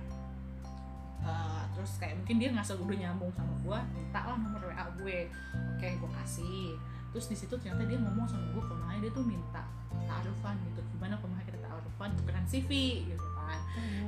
Terus 1.71 1.91
kayak 1.97 2.15
mungkin 2.21 2.35
dia 2.37 2.49
nggak 2.53 2.67
udah 2.77 2.97
nyambung 2.97 3.31
sama 3.33 3.53
gue 3.63 3.79
minta 3.97 4.21
lah 4.21 4.37
nomor 4.37 4.61
WA 4.69 4.85
gue. 5.01 5.17
Oke 5.77 5.87
gue 5.97 6.11
kasih. 6.21 6.77
Terus 7.11 7.25
di 7.27 7.35
situ 7.35 7.53
ternyata 7.57 7.83
dia 7.89 7.97
ngomong 7.99 8.27
sama 8.29 8.45
gue 8.53 8.63
makanya 8.63 9.01
dia 9.07 9.11
tuh 9.15 9.25
minta 9.25 9.63
taarufan 10.05 10.55
gitu. 10.69 10.81
Gimana 10.97 11.17
misalnya 11.17 11.45
kita 11.47 11.59
taarufan? 11.65 12.09
Tukeran 12.19 12.45
CV 12.45 12.71
gitu 13.09 13.30
kan 13.51 13.61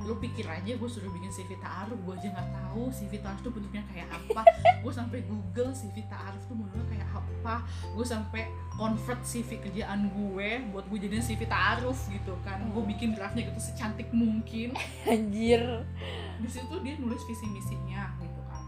lu 0.04 0.20
pikir 0.20 0.44
aja 0.44 0.76
gue 0.76 0.88
suruh 0.88 1.08
bikin 1.08 1.32
CV 1.32 1.56
taaruf 1.60 1.96
gue 1.96 2.12
aja 2.12 2.28
nggak 2.28 2.50
tahu 2.52 2.92
CV 2.92 3.12
taaruf 3.24 3.40
tuh 3.40 3.52
bentuknya 3.52 3.84
kayak 3.88 4.08
apa. 4.12 4.42
Gue 4.84 4.92
sampai 4.92 5.24
google 5.24 5.72
CV 5.72 6.04
taaruf 6.12 6.44
tuh 6.44 6.52
modelnya 6.52 6.84
kayak 6.92 7.08
apa. 7.08 7.64
Gue 7.96 8.04
sampai 8.04 8.42
convert 8.76 9.20
CV 9.24 9.56
kerjaan 9.64 10.12
gue 10.12 10.48
buat 10.68 10.84
gue 10.92 10.98
jadiin 11.08 11.24
CV 11.24 11.48
taaruf 11.48 11.96
gitu 12.12 12.36
kan. 12.44 12.60
Gue 12.68 12.84
bikin 12.84 13.16
draftnya 13.16 13.48
gitu 13.48 13.60
secantik 13.60 14.12
mungkin. 14.12 14.76
Anjir. 15.08 15.88
Di 16.36 16.48
situ 16.52 16.74
dia 16.84 17.00
nulis 17.00 17.24
visi 17.24 17.48
misinya 17.48 18.12
gitu 18.20 18.40
kan. 18.44 18.64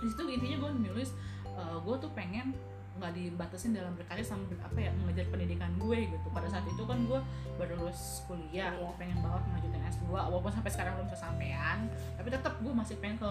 Di 0.00 0.06
situ 0.08 0.22
intinya 0.24 0.56
gue 0.64 0.70
nulis 0.88 1.12
gue 1.56 1.96
tuh 2.00 2.12
pengen 2.12 2.52
nggak 2.96 3.12
dibatasin 3.12 3.76
dalam 3.76 3.92
berkarya 3.92 4.24
sama 4.24 4.48
apa 4.60 4.78
ya 4.80 4.90
mengejar 4.96 5.28
pendidikan 5.28 5.70
gue 5.76 6.08
gitu. 6.08 6.26
Pada 6.32 6.48
saat 6.48 6.64
itu 6.64 6.82
kan 6.88 6.98
gue 7.04 7.20
baru 7.60 7.72
lulus 7.80 8.24
kuliah 8.24 8.72
Iya. 8.72 8.92
pengen 8.96 9.18
banget 9.20 9.42
lanjutin 9.52 9.82
S2 9.84 10.08
walaupun 10.08 10.50
sampai 10.52 10.70
sekarang 10.72 10.92
belum 10.96 11.10
kesampaian 11.12 11.78
tapi 12.16 12.28
tetap 12.32 12.56
gue 12.60 12.72
masih 12.72 12.96
pengen 12.98 13.20
ke 13.20 13.30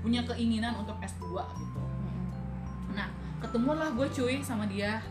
punya 0.00 0.20
keinginan 0.26 0.78
untuk 0.78 0.94
S2 1.02 1.26
gitu. 1.58 1.80
Nah 2.94 3.08
ketemulah 3.42 3.90
gue 3.94 4.06
cuy 4.10 4.38
sama 4.40 4.66
dia. 4.70 5.02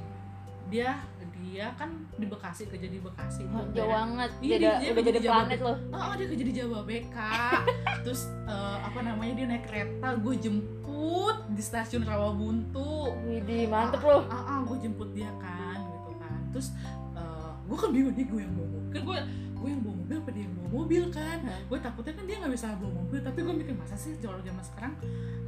Dia 0.69 1.01
dia 1.41 1.71
kan 1.73 1.89
di 2.13 2.25
Bekasi 2.25 2.65
kerja 2.65 2.85
di 2.85 2.97
Bekasi 2.97 3.43
Oh, 3.47 3.63
jauh 3.69 3.87
banget 3.87 4.29
Iya, 4.39 4.55
dia- 4.55 4.79
dia 4.79 4.89
udah 4.89 4.95
kerja 4.97 5.03
beda 5.05 5.19
di 5.19 5.27
planet 5.27 5.59
loh 5.59 5.77
Oh, 5.89 6.11
dia 6.13 6.27
kerja 6.27 6.43
di 6.43 6.53
Jawa 6.53 6.79
BK. 6.83 7.17
Terus 8.03 8.21
eh, 8.43 8.77
apa 8.81 8.99
namanya 8.99 9.33
dia 9.33 9.45
naik 9.47 9.65
kereta, 9.65 10.07
gue 10.15 10.35
jemput 10.37 11.37
di 11.49 11.61
stasiun 11.61 12.03
Rawabuntu. 12.03 13.15
Widih 13.23 13.67
mantep 13.67 13.99
ah, 13.99 14.07
loh 14.09 14.21
Ah, 14.25 14.43
ah, 14.49 14.59
gue 14.61 14.77
jemput 14.79 15.09
dia 15.11 15.29
kan, 15.37 15.79
gitu 15.79 16.11
kan. 16.15 16.39
Terus 16.49 16.67
eh, 17.13 17.51
gue 17.61 17.77
kan 17.77 17.89
bingung 17.89 18.13
nih 18.13 18.25
gue 18.25 18.39
yang 18.39 18.53
bawa 18.53 18.67
mobil. 18.69 18.89
Kan 18.89 19.01
gue 19.03 19.17
gue 19.53 19.67
yang 19.67 19.81
bawa 19.81 19.95
mobil 19.97 20.15
apa 20.17 20.29
dia 20.29 20.41
yang 20.41 20.53
bawa 20.55 20.69
mobil 20.73 21.03
kan? 21.09 21.37
Gue 21.65 21.77
takutnya 21.77 22.13
kan 22.13 22.23
dia 22.23 22.35
nggak 22.37 22.53
bisa 22.53 22.67
bawa 22.73 22.91
mobil, 22.95 23.19
tapi 23.19 23.39
gue 23.39 23.53
mikir 23.55 23.73
masa 23.73 23.95
sih 23.95 24.15
kalau 24.17 24.39
zaman 24.39 24.61
sekarang 24.61 24.93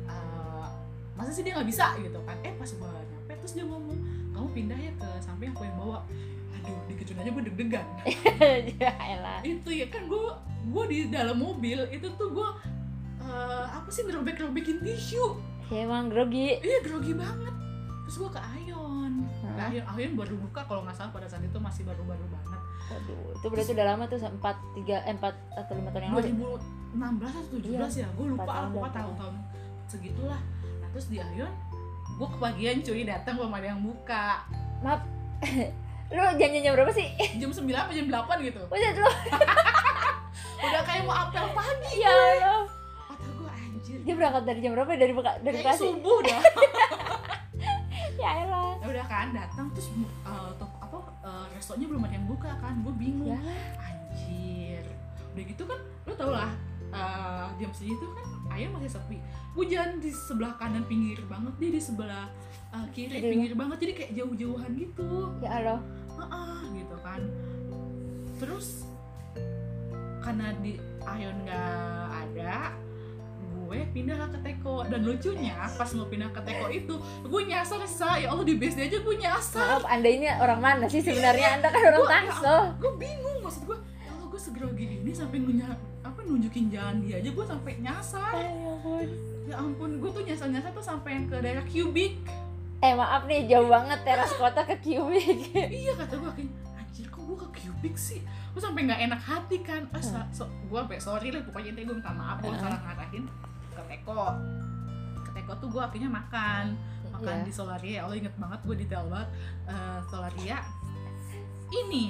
eh, 0.05 0.67
masa 1.13 1.29
sih 1.29 1.41
dia 1.41 1.53
nggak 1.53 1.67
bisa 1.67 1.85
gitu 1.97 2.19
kan? 2.21 2.37
Eh 2.41 2.53
pas 2.53 2.67
gue 2.67 2.89
nyampe 3.05 3.33
terus 3.37 3.53
dia 3.53 3.63
ngomong 3.63 3.99
kamu 4.41 4.57
pindah 4.57 4.79
ya 4.81 4.91
ke 4.97 5.09
samping 5.21 5.53
aku 5.53 5.69
yang 5.69 5.77
bawa. 5.77 6.01
Aduh, 6.57 6.77
dikit 6.89 7.13
aja 7.13 7.29
gue 7.29 7.43
deg-degan. 7.45 7.85
Ya 8.81 8.89
itu 9.45 9.69
ya 9.69 9.85
kan 9.93 10.09
gue 10.09 10.25
gue 10.73 10.83
di 10.89 10.97
dalam 11.13 11.37
mobil 11.37 11.77
itu 11.93 12.09
tuh 12.17 12.33
gue 12.33 12.49
eh, 13.21 13.65
apa 13.69 13.85
sih 13.93 14.01
ngerobek-robekin 14.01 14.81
tisu. 14.81 15.37
Ya 15.69 15.85
emang 15.85 16.09
grogi. 16.09 16.57
Iya 16.57 16.81
grogi 16.81 17.13
banget. 17.13 17.53
Terus 18.09 18.15
gue 18.17 18.29
ke 18.33 18.41
Ayon 18.41 19.29
ke 19.29 19.45
Hah? 19.45 19.69
Ayon 19.69 19.85
Ayon 19.93 20.11
baru 20.17 20.33
buka 20.41 20.65
kalau 20.65 20.81
nggak 20.89 20.97
salah 20.97 21.13
pada 21.13 21.29
saat 21.29 21.45
itu 21.45 21.61
masih 21.61 21.85
baru-baru 21.85 22.25
banget. 22.33 22.61
Waduh, 22.91 23.37
itu 23.37 23.45
berarti 23.45 23.71
udah 23.77 23.87
lama 23.93 24.03
tuh 24.09 24.19
empat 24.25 24.55
tiga 24.73 24.97
eh, 25.05 25.13
empat 25.13 25.37
atau 25.53 25.73
lima 25.77 25.89
tahun 25.93 26.03
yang 26.09 26.13
lalu. 26.17 26.33
2016 26.97 27.29
atau 27.29 27.93
17 27.93 28.01
ya 28.01 28.07
gue 28.09 28.25
lupa 28.25 28.41
empat 28.41 28.57
tahun 28.57 28.73
berarti. 28.73 28.97
tahun-tahun 28.97 29.35
segitulah. 29.85 30.41
Nah 30.81 30.87
terus 30.89 31.07
di 31.13 31.17
Ayon 31.21 31.53
gue 32.21 32.29
kebagian 32.37 32.85
cuy 32.85 33.01
datang 33.01 33.33
belum 33.33 33.49
ada 33.49 33.67
yang 33.73 33.81
buka. 33.81 34.45
Lu 36.13 36.21
janjinya 36.37 36.77
berapa 36.77 36.93
sih? 36.93 37.09
Jam 37.41 37.49
9 37.49 37.65
apa 37.73 37.89
jam 37.97 38.05
8 38.13 38.45
gitu? 38.45 38.61
Buset 38.69 38.93
lu. 38.93 39.09
Udah 40.69 40.81
kayak 40.85 41.01
mau 41.09 41.17
apel 41.17 41.41
pagi 41.57 41.97
ya 41.97 42.13
Allah. 42.13 42.61
Kata 43.09 43.25
gue 43.25 43.49
anjir. 43.49 43.97
Dia 44.05 44.13
berangkat 44.13 44.43
dari 44.45 44.59
jam 44.61 44.71
berapa? 44.77 44.91
Dari 44.93 45.13
Beka- 45.17 45.41
dari 45.41 45.57
Bekasi? 45.65 45.81
subuh 45.81 46.19
dah. 46.21 46.41
Ya 48.21 48.45
elah 48.45 48.77
ya 48.77 48.85
udah 48.85 49.05
kan 49.09 49.33
datang 49.33 49.73
terus 49.73 49.89
uh, 50.21 50.53
toko 50.61 50.77
apa 50.77 50.97
uh, 51.25 51.45
restonya 51.57 51.89
belum 51.89 52.05
ada 52.05 52.13
yang 52.21 52.27
buka 52.29 52.53
kan? 52.61 52.85
Gue 52.85 52.93
bingung. 53.01 53.33
Ya. 53.33 53.41
Anjir. 53.81 54.85
Udah 55.33 55.43
gitu 55.49 55.63
kan 55.65 55.79
lo 56.05 56.13
tau 56.13 56.29
lah 56.29 56.53
uh, 56.93 57.49
jam 57.57 57.71
segitu 57.73 58.05
kan 58.13 58.25
ayam 58.51 58.69
masih 58.77 58.93
sepi 58.93 59.17
gue 59.51 59.65
jalan 59.67 59.99
di 59.99 60.11
sebelah 60.15 60.55
kanan 60.55 60.87
pinggir 60.87 61.19
banget 61.27 61.51
dia 61.59 61.69
di 61.75 61.81
sebelah 61.83 62.31
uh, 62.71 62.87
kiri 62.95 63.19
pinggir 63.19 63.53
banget. 63.55 63.77
Jadi 63.83 63.93
kayak 63.99 64.11
jauh-jauhan 64.15 64.71
gitu. 64.79 65.11
Ya 65.43 65.49
Allah. 65.59 65.79
Heeh, 66.15 66.59
gitu 66.79 66.95
kan. 67.03 67.21
Terus 68.39 68.87
karena 70.21 70.53
di 70.61 70.77
Ayon 71.01 71.35
nggak 71.43 72.07
ada 72.13 72.71
gue 73.51 73.79
pindah 73.91 74.31
ke 74.31 74.39
Teko. 74.39 74.87
Dan 74.87 75.03
lucunya 75.03 75.55
pas 75.75 75.89
mau 75.95 76.07
pindah 76.07 76.31
ke 76.31 76.41
Teko 76.47 76.67
itu 76.71 76.95
gue 77.27 77.41
nyasar 77.43 77.83
sa. 77.83 78.15
Ya 78.15 78.31
Allah 78.31 78.47
di 78.47 78.55
BSD 78.55 78.87
aja 78.87 78.97
gue 79.03 79.15
nyasar. 79.19 79.83
Maaf 79.83 79.85
anda 79.91 80.07
ini 80.07 80.31
orang 80.31 80.59
mana 80.63 80.85
sih 80.87 81.03
sebenarnya? 81.03 81.59
Anda 81.59 81.67
kan 81.67 81.81
orang 81.91 82.07
Tangsel. 82.07 82.59
gue 82.79 82.91
bingung 82.95 83.43
maksud 83.43 83.67
gue 83.67 83.77
ya 84.07 84.15
Allah 84.15 84.27
gue 84.31 84.41
segrogi 84.41 84.85
ini 85.03 85.11
sampai 85.11 85.43
ngunya 85.43 85.75
apa 86.07 86.19
nunjukin 86.23 86.71
jalan 86.71 87.03
dia 87.03 87.19
aja 87.19 87.29
gue 87.35 87.45
sampai 87.47 87.71
nyasar. 87.83 88.31
Ya 88.39 88.47
ampun 88.47 89.30
ya 89.51 89.59
ampun 89.59 89.99
gue 89.99 90.09
tuh 90.09 90.23
nyasar 90.23 90.47
nyasar 90.47 90.71
tuh 90.71 90.79
sampai 90.81 91.09
yang 91.13 91.25
ke 91.27 91.35
daerah 91.37 91.65
Cubic. 91.67 92.15
Eh 92.79 92.93
maaf 92.95 93.27
nih 93.27 93.45
jauh 93.45 93.67
banget 93.67 93.99
teras 94.01 94.31
kota 94.33 94.63
ke 94.63 94.79
Cubic. 94.79 95.51
Iya 95.83 95.91
kata 95.93 96.15
gue 96.15 96.31
kayak 96.31 96.51
anjir 96.79 97.05
kok 97.05 97.21
gue 97.21 97.37
ke 97.37 97.47
Cubic 97.59 97.95
sih? 97.95 98.23
Gue 98.23 98.61
sampai 98.61 98.87
nggak 98.87 99.01
enak 99.05 99.21
hati 99.21 99.57
kan. 99.59 99.83
Ah, 99.91 99.99
so, 99.99 100.15
so- 100.33 100.51
gue 100.65 100.79
sampai 100.79 100.97
sorry 100.97 101.29
lah 101.29 101.43
pokoknya 101.43 101.75
intinya 101.75 101.87
gue 101.91 101.97
minta 101.99 102.11
maaf 102.11 102.37
gue 102.39 102.47
Heeh. 102.47 102.61
salah 102.63 102.79
ngarahin. 102.79 103.23
Ke 103.69 103.81
Teko. 103.85 104.23
Ke 105.21 105.29
Teko 105.35 105.51
tuh 105.59 105.67
gue 105.69 105.81
akhirnya 105.83 106.09
makan. 106.09 106.65
Makan 107.11 107.35
Iya. 107.37 107.43
di 107.43 107.51
Solaria. 107.51 107.91
Ya 107.91 108.01
Allah 108.07 108.17
inget 108.17 108.35
banget 108.39 108.59
gue 108.63 108.75
detail 108.79 109.05
banget. 109.11 109.29
Eh, 109.67 109.99
Solaria. 110.07 110.57
Ini 111.69 112.05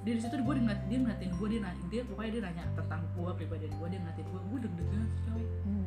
dari 0.00 0.20
situ 0.22 0.32
gue 0.38 0.54
ngeliat 0.54 0.80
dia 0.86 0.98
ngeliatin 1.02 1.30
gue 1.34 1.48
dia 1.50 1.60
dia 1.88 2.02
pokoknya 2.06 2.30
dia 2.30 2.42
nanya 2.46 2.62
tentang 2.72 3.02
gue 3.10 3.30
pribadi 3.34 3.66
gue 3.66 3.86
dia 3.90 3.98
ngeliatin 3.98 4.22
gue 4.24 4.40
gue 4.40 4.58
deg-degan 4.64 5.02
coy. 5.22 5.42
Hmm, 5.66 5.86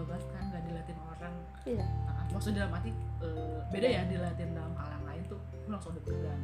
bablas 0.00 0.24
kan 0.32 0.42
nggak 0.48 0.62
dilatih 0.64 0.96
orang. 0.96 1.34
Iya. 1.68 1.84
nah, 2.08 2.24
maksudnya 2.32 2.64
dalam 2.64 2.72
arti 2.72 2.90
uh, 3.20 3.60
beda 3.68 3.88
ya 3.88 4.02
dilatih 4.08 4.44
dalam 4.56 4.72
hal 4.80 4.88
yang 4.96 5.04
lain 5.04 5.22
tuh 5.28 5.40
gue 5.52 5.70
langsung 5.70 5.92
udah 5.92 6.04
tegang. 6.08 6.42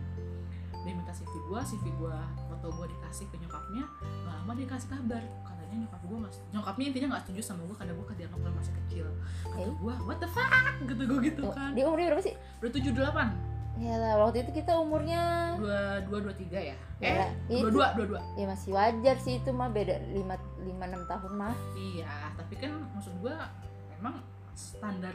dia 0.86 0.94
minta 0.94 1.10
CV 1.10 1.34
gue, 1.50 1.60
CV 1.66 1.84
gue, 1.98 2.18
foto 2.46 2.66
gue 2.70 2.86
dikasih 2.94 3.26
ke 3.26 3.36
nyokapnya 3.42 3.84
gak 4.22 4.34
lama 4.38 4.52
dia 4.54 4.66
kasih 4.70 4.88
kabar. 4.94 5.22
Katanya 5.42 5.76
nyokap 5.82 6.00
gue 6.06 6.18
masih 6.22 6.42
nyokapnya 6.54 6.84
intinya 6.94 7.08
gak 7.18 7.22
setuju 7.26 7.40
sama 7.42 7.62
gue 7.66 7.74
karena 7.74 7.92
gue 7.98 8.06
dianggap 8.14 8.54
masih 8.54 8.72
kecil. 8.84 9.06
Kata 9.50 9.66
eh? 9.66 9.74
gue 9.74 9.94
what 10.06 10.18
the 10.22 10.28
fuck? 10.30 10.46
Gitu 10.86 11.02
gue 11.02 11.18
oh, 11.18 11.20
gitu 11.26 11.42
kan. 11.50 11.74
dia 11.74 11.84
umurnya 11.90 12.14
berapa 12.14 12.22
sih? 12.22 12.34
udah 12.62 12.70
78 12.70 13.55
Iya 13.76 13.94
lah 14.00 14.12
waktu 14.24 14.40
itu 14.40 14.64
kita 14.64 14.72
umurnya 14.80 15.52
dua 15.60 16.00
dua 16.08 16.18
dua 16.24 16.34
tiga 16.34 16.56
ya? 16.56 16.76
ya 16.96 17.28
eh, 17.52 17.60
dua 17.60 17.68
dua 17.68 17.86
dua 17.92 18.06
dua. 18.16 18.20
Ya 18.40 18.48
masih 18.48 18.72
wajar 18.72 19.16
sih 19.20 19.36
itu 19.36 19.52
mah 19.52 19.68
beda 19.68 20.00
lima 20.16 20.40
lima 20.64 20.84
enam 20.88 21.04
tahun 21.04 21.32
mah. 21.36 21.56
Iya, 21.76 22.32
tapi 22.40 22.56
kan 22.56 22.72
maksud 22.96 23.12
gua 23.20 23.52
memang 23.92 24.24
standar 24.56 25.12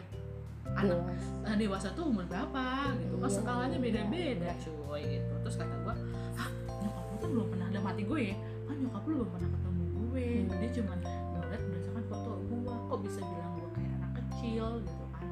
anak 0.78 0.98
dewasa. 1.04 1.58
dewasa 1.58 1.88
tuh 1.98 2.06
umur 2.08 2.26
berapa 2.30 2.96
gitu 3.02 3.16
kan 3.20 3.28
iya, 3.28 3.36
skalanya 3.36 3.78
beda-beda 3.82 4.52
iya. 4.54 4.62
cuy 4.62 5.02
gitu 5.04 5.34
terus 5.44 5.56
kata 5.60 5.76
gue 5.84 5.96
ah 6.40 6.50
nyokap 6.80 7.04
lu 7.04 7.18
kan 7.18 7.30
belum 7.34 7.48
pernah 7.52 7.68
ada 7.68 7.80
mati 7.82 8.02
gue 8.08 8.22
ya 8.32 8.36
kan 8.70 8.76
nyokap 8.80 9.04
lu 9.04 9.14
belum 9.20 9.30
pernah 9.36 9.50
ketemu 9.52 9.84
gue 9.92 10.24
hmm. 10.24 10.60
dia 10.62 10.70
cuman 10.80 11.00
ngeliat 11.04 11.62
berdasarkan 11.66 12.04
foto 12.08 12.32
gue 12.48 12.76
kok 12.88 13.00
bisa 13.04 13.20
bilang 13.20 13.52
gue 13.58 13.70
kayak 13.76 13.92
anak 14.00 14.12
kecil 14.16 14.66
gitu 14.86 15.06
kan 15.12 15.28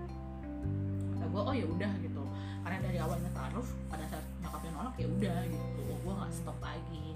kata 1.13 1.25
gue 1.29 1.41
oh 1.45 1.55
ya 1.55 1.65
udah 1.69 1.91
gitu 2.03 2.08
karena 2.69 2.85
dari 2.85 2.97
awalnya 2.99 3.31
taruh 3.31 3.65
pada 3.89 4.05
saat 4.05 4.21
nyokapnya 4.39 4.71
nolak 4.71 4.93
ya 4.95 5.07
udah 5.09 5.37
gitu. 5.43 5.81
Gua 5.99 6.13
nggak 6.15 6.31
stop 6.31 6.57
lagi. 6.59 7.07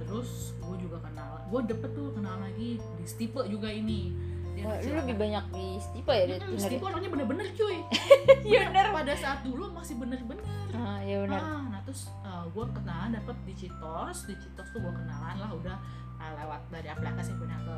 Terus 0.00 0.30
gua 0.58 0.76
juga 0.76 0.96
kenal 0.98 1.30
gua 1.46 1.60
dapet 1.62 1.90
tuh 1.92 2.08
kenal 2.10 2.40
lagi 2.40 2.70
di 2.80 3.04
Stipe 3.04 3.40
juga 3.46 3.68
ini. 3.68 4.16
Dia 4.54 4.64
Wah, 4.64 4.78
lu 4.78 4.86
lebih 4.86 5.02
anak- 5.04 5.18
banyak 5.18 5.44
di 5.50 5.66
Stipa 5.78 6.12
ya 6.14 6.24
di 6.24 6.34
Hmm, 6.40 6.56
Stipe 6.56 6.80
orangnya 6.80 7.10
bener-bener 7.10 7.46
cuy. 7.52 7.76
Iya, 8.46 8.68
bener. 8.68 8.86
pada 8.92 9.12
saat 9.14 9.40
dulu 9.42 9.68
masih 9.70 9.94
bener-bener. 9.94 10.44
Ah 10.72 10.98
ya 11.00 11.20
benar 11.20 11.38
ah, 11.38 11.62
nah 11.68 11.80
terus 11.82 12.08
gue 12.46 12.64
kenalan 12.72 13.12
dapet 13.12 13.36
di 13.44 13.52
Citos. 13.54 14.18
Di 14.24 14.34
Citos 14.34 14.68
tuh 14.70 14.80
gue 14.80 14.94
kenalan 14.94 15.36
lah 15.36 15.50
udah 15.52 15.76
uh, 16.16 16.32
lewat 16.34 16.60
dari 16.70 16.88
aplikasi 16.88 17.34
punya 17.34 17.60
ke 17.60 17.76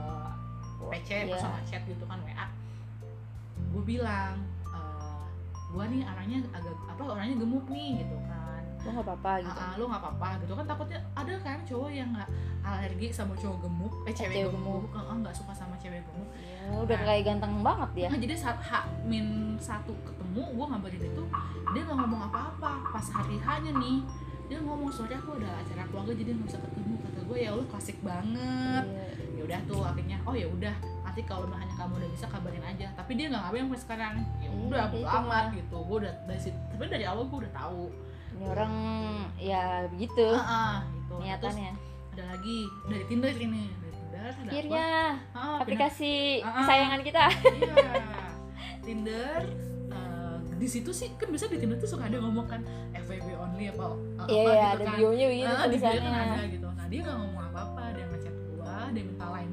PC 0.87 1.09
Iya. 1.27 1.37
sama 1.37 1.59
chat 1.65 1.83
gitu 1.83 2.05
kan 2.05 2.21
WA 2.21 2.47
gue 3.67 3.83
bilang 3.83 4.37
eh 4.37 4.56
gue 5.77 5.85
nih 5.87 6.03
orangnya 6.03 6.39
agak 6.51 6.73
apa 6.89 7.03
orangnya 7.05 7.37
gemuk 7.37 7.67
nih 7.69 8.01
gitu 8.01 8.17
kan. 8.25 8.63
Lo 8.81 8.89
nggak 8.93 9.07
apa-apa 9.07 9.33
gitu? 9.43 9.53
Ah, 9.53 9.67
ah, 9.67 9.73
lu 9.77 9.85
nggak 9.85 10.03
apa-apa 10.03 10.29
gitu 10.41 10.53
kan. 10.55 10.65
Takutnya 10.65 10.99
ada 11.13 11.35
kan 11.37 11.59
cowok 11.63 11.91
yang 11.91 12.09
nggak 12.11 12.29
alergi 12.63 13.07
sama 13.13 13.35
cowok 13.37 13.59
gemuk 13.63 13.93
eh 14.03 14.13
cewek, 14.13 14.33
Cewek 14.33 14.51
gemuk. 14.51 14.83
gemuk. 14.83 14.97
Ah, 14.97 15.05
ah, 15.05 15.17
nggak 15.21 15.35
suka 15.35 15.53
sama 15.53 15.75
cewek 15.77 16.01
gemuk. 16.03 16.29
Ya, 16.35 16.67
udah 16.73 16.97
Nah. 16.97 17.05
kayak 17.05 17.23
ganteng 17.25 17.53
banget 17.61 17.91
dia. 17.93 18.09
Nah, 18.09 18.19
jadi 18.19 18.35
saat 18.35 18.59
H 18.59 18.71
min 19.05 19.27
satu 19.59 19.93
ketemu 20.01 20.43
gue 20.49 20.67
ngabarin 20.67 21.03
itu 21.05 21.25
dia 21.71 21.83
nggak 21.85 21.99
ngomong 21.99 22.23
apa-apa. 22.27 22.73
Pas 22.91 23.07
hari 23.13 23.37
H 23.37 23.47
nya 23.61 23.73
nih 23.77 23.99
dia 24.47 24.59
ngomong 24.63 24.89
sore 24.89 25.13
aku 25.13 25.37
ada 25.37 25.61
acara 25.61 25.83
keluarga 25.87 26.13
jadi 26.15 26.31
nggak 26.33 26.47
bisa 26.49 26.59
ketemu. 26.63 26.95
Kata 27.05 27.21
gue 27.23 27.37
ya 27.37 27.49
Allah 27.53 27.67
klasik 27.69 27.99
banget. 28.01 28.85
Iya. 28.87 29.05
ya 29.37 29.43
udah 29.45 29.61
tuh 29.69 29.83
akhirnya 29.85 30.17
oh 30.25 30.33
ya 30.33 30.49
udah 30.49 30.73
nanti 31.17 31.33
kalau 31.33 31.49
misalnya 31.49 31.73
kamu 31.75 31.93
udah 31.97 32.11
bisa 32.13 32.27
kabarin 32.29 32.61
aja. 32.63 32.87
Tapi 32.93 33.11
dia 33.17 33.27
nggak 33.27 33.41
ngabarin 33.41 33.65
sampai 33.65 33.81
sekarang. 33.81 34.15
Ya 34.37 34.45
Iya, 34.45 34.51
udah 34.53 34.85
bodo 34.87 35.01
cuma- 35.01 35.17
amat 35.25 35.45
gitu. 35.51 35.77
Gue 35.81 35.97
udah 35.97 36.13
dari 36.29 36.41
situ 36.43 36.59
tapi 36.69 36.83
dari 36.87 37.05
awal 37.09 37.25
gue 37.25 37.39
udah 37.41 37.53
tahu. 37.57 37.83
Ini 38.37 38.45
orang 38.45 38.75
ya 39.41 39.65
begitu. 39.89 40.27
Ah 40.29 40.45
ah, 40.45 40.75
gitu. 40.87 41.09
Terus 41.09 41.25
niatannya 41.25 41.71
ada 42.13 42.25
lagi 42.29 42.59
dari 42.85 43.05
Tinder 43.07 43.33
ini. 43.35 43.65
Dari 43.73 43.93
Tinder 43.95 44.21
ada 44.21 44.51
akhirnya? 44.53 44.85
Ah, 44.85 45.17
pindah- 45.33 45.57
aplikasi 45.59 46.15
Ah, 46.37 46.45
ah. 46.45 46.57
kesayangan 46.59 47.01
kita. 47.03 47.25
Iya. 47.57 47.75
Tinder 48.83 49.41
eh, 49.89 50.37
di 50.55 50.69
situ 50.69 50.91
sih 50.93 51.09
kan 51.17 51.27
biasa 51.27 51.49
di 51.49 51.59
Tinder 51.59 51.77
tuh 51.77 51.89
suka 51.89 52.05
ada 52.05 52.19
ngomong 52.19 52.45
kan 52.45 52.61
FWB 52.95 53.29
only 53.35 53.67
apa 53.67 53.85
apa 54.17 54.29
iya 54.29 54.43
iya, 54.43 54.53
gitu 54.53 54.53
ada 54.53 54.85
kan. 54.85 54.95
bionya 54.95 55.27
begitu 55.27 55.49
Ah, 55.49 55.65
di 55.65 55.77
bio 55.79 55.89
kan 55.97 56.13
ada 56.13 56.45
gitu. 56.47 56.69
Nah, 56.71 56.87
dia 56.87 57.01
nggak 57.03 57.17
ngomong 57.19 57.45
apa-apa, 57.47 57.83
dia 57.91 58.05
ngechat 58.07 58.35
gua, 58.51 58.75
dia 58.91 59.03
minta 59.03 59.27
line 59.33 59.53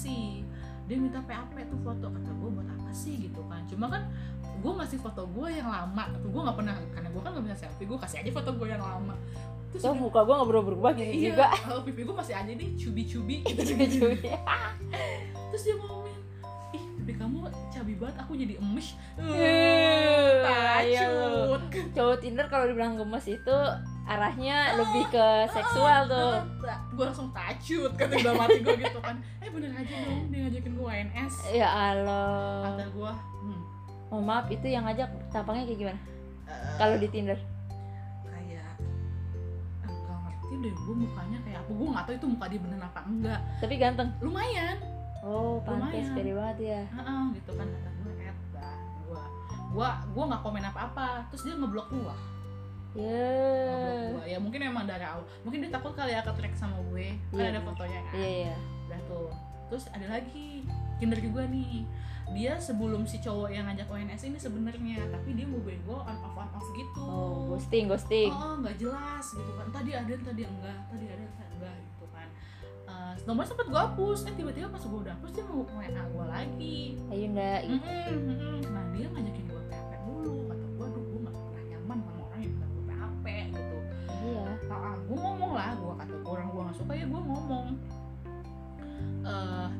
kasih. 0.00 0.40
Dia 0.88 0.96
minta 0.96 1.20
PAP 1.20 1.52
tuh 1.68 1.78
foto 1.84 2.06
kata 2.08 2.30
gua 2.40 2.50
buat 2.56 2.68
apa 2.72 2.90
sih? 2.96 3.28
Gitu 3.28 3.40
kan. 3.44 3.60
Cuma 3.68 3.86
kan 3.92 4.08
gua 4.64 4.80
ngasih 4.80 4.96
foto 4.96 5.28
gua 5.28 5.52
yang 5.52 5.68
lama. 5.68 6.08
Tuh 6.24 6.30
gua 6.32 6.48
nggak 6.48 6.56
pernah 6.56 6.74
karena 6.96 7.08
gua 7.12 7.20
kan 7.20 7.30
nggak 7.36 7.44
bisa 7.52 7.56
selfie 7.68 7.84
gua 7.84 7.98
kasih 8.00 8.16
aja 8.24 8.30
foto 8.32 8.50
gua 8.56 8.68
yang 8.72 8.80
lama. 8.80 9.14
Terus 9.70 9.84
dia- 9.84 10.00
muka 10.00 10.26
gue 10.26 10.34
nggak 10.34 10.48
berubah-berubah 10.50 10.90
gitu 10.98 11.12
iya, 11.14 11.28
juga. 11.30 11.46
oh, 11.76 11.80
pipi 11.84 12.02
gua 12.02 12.16
masih 12.24 12.34
aja 12.34 12.48
nih 12.48 12.68
cubi-cubi. 12.80 13.36
Gitu 13.52 13.62
Cuy. 14.00 14.18
terus 15.50 15.62
dia 15.66 15.74
ngomongin 15.78 16.18
ih 16.70 16.84
pipi 16.98 17.12
kamu 17.18 17.50
cabi 17.70 17.92
banget 17.94 18.16
aku 18.18 18.32
jadi 18.34 18.54
emes. 18.58 18.98
Eh, 19.20 20.42
tacut 20.42 21.62
cowok 21.94 22.16
Tinder 22.18 22.46
kalau 22.50 22.64
dibilang 22.66 22.98
gemes 22.98 23.26
itu 23.30 23.56
arahnya 24.10 24.74
lebih 24.74 25.06
ke 25.06 25.26
seksual 25.54 26.10
tuh. 26.10 26.42
Gue 26.98 27.04
langsung 27.06 27.30
tacut 27.30 27.94
kata 27.94 28.18
dalam 28.18 28.42
hati 28.42 28.58
gue 28.58 28.74
gitu 28.82 28.98
kan. 28.98 29.16
Eh 29.38 29.50
bener 29.54 29.70
aja 29.70 29.94
dong 30.02 30.26
dia 30.34 30.38
ngajakin 30.50 30.72
gue 30.74 30.84
WNS 30.84 31.34
ya 31.54 31.68
Allah. 31.70 32.74
Kata 32.74 32.84
gue 32.90 33.12
hmm, 33.14 33.60
oh 34.10 34.20
maaf 34.20 34.50
itu 34.50 34.66
yang 34.66 34.82
ngajak 34.90 35.06
tampangnya 35.30 35.64
kayak 35.70 35.78
gimana? 35.78 36.00
Eh, 36.50 36.70
kalau 36.74 36.96
di 36.98 37.06
Tinder. 37.06 37.38
kayak 38.26 38.74
enggak 39.86 40.18
ngerti 40.26 40.54
deh 40.58 40.74
gue 40.74 40.94
mukanya 41.06 41.38
kayak 41.46 41.58
apa? 41.62 41.70
Gue 41.70 41.88
nggak 41.94 42.04
tahu 42.10 42.14
itu 42.18 42.26
muka 42.26 42.44
dia 42.50 42.60
bener 42.66 42.80
apa 42.82 43.00
enggak. 43.06 43.40
Tapi 43.62 43.74
ganteng? 43.78 44.08
Lumayan. 44.18 44.76
Oh 45.22 45.62
pantas 45.62 46.10
pede 46.10 46.34
banget 46.34 46.58
ya. 46.58 46.82
Heeh, 46.98 47.22
gitu 47.38 47.50
kan 47.54 47.66
kata 47.70 47.90
gue 47.94 48.12
dah 48.18 48.34
gue 49.06 49.22
gue 49.70 49.88
gue 50.18 50.24
nggak 50.26 50.42
komen 50.42 50.64
apa 50.66 50.80
apa 50.90 51.06
terus 51.30 51.46
dia 51.46 51.54
ngeblok 51.54 51.94
gue 51.94 52.14
ya 52.92 53.22
gue 54.10 54.24
ya 54.26 54.38
mungkin 54.38 54.60
emang 54.64 54.82
dari 54.82 55.06
awal 55.06 55.22
mungkin 55.42 55.62
dia 55.62 55.70
takut 55.70 55.94
kali 55.94 56.10
ya 56.10 56.22
ke 56.22 56.32
track 56.34 56.54
sama 56.54 56.76
gue. 56.90 57.14
Kan 57.30 57.38
Iya. 57.38 57.50
ada 57.54 57.60
fotonya 57.62 58.00
kan. 58.04 58.14
Iya 58.14 58.28
iya 58.50 58.56
udah 58.86 59.00
tuh. 59.06 59.30
Terus 59.70 59.84
ada 59.90 60.06
lagi 60.10 60.66
Tinder 60.98 61.16
juga 61.16 61.46
nih. 61.46 61.86
Dia 62.30 62.54
sebelum 62.58 63.06
si 63.06 63.18
cowok 63.18 63.50
yang 63.50 63.66
ngajak 63.66 63.90
ONS 63.90 64.22
ini 64.24 64.38
sebenarnya 64.38 65.02
tapi 65.10 65.34
dia 65.34 65.46
mau 65.46 65.58
gue 65.58 65.74
on 65.88 66.16
off 66.20 66.36
on 66.36 66.50
off 66.50 66.66
gitu. 66.74 67.02
Oh 67.02 67.50
ghosting 67.50 67.86
ghosting. 67.86 68.30
Oh 68.30 68.58
nggak 68.58 68.74
jelas 68.76 69.26
gitu 69.30 69.50
kan. 69.54 69.66
Tadi 69.70 69.90
ada 69.94 70.14
tadi 70.14 70.42
enggak 70.42 70.78
tadi 70.86 71.06
ada 71.06 71.24
tadi 71.26 71.52
enggak 71.54 71.74
gitu 71.74 72.06
kan. 72.10 72.28
Eh, 72.86 73.12
nomor 73.22 73.42
sempat 73.42 73.66
gue 73.66 73.80
hapus. 73.80 74.26
Eh 74.26 74.34
tiba-tiba 74.34 74.66
pas 74.66 74.78
gue 74.78 75.00
udah 75.00 75.14
hapus 75.14 75.30
dia 75.30 75.44
mau 75.46 75.62
WA 75.62 75.86
gue 75.90 76.26
lagi. 76.26 76.80
Ayunda 77.06 77.50
gitu. 77.62 77.82
Mm-mm, 77.82 78.18
mm-mm. 78.30 78.58
nah 78.70 78.84
dia 78.90 79.06
ngajakin 79.06 79.44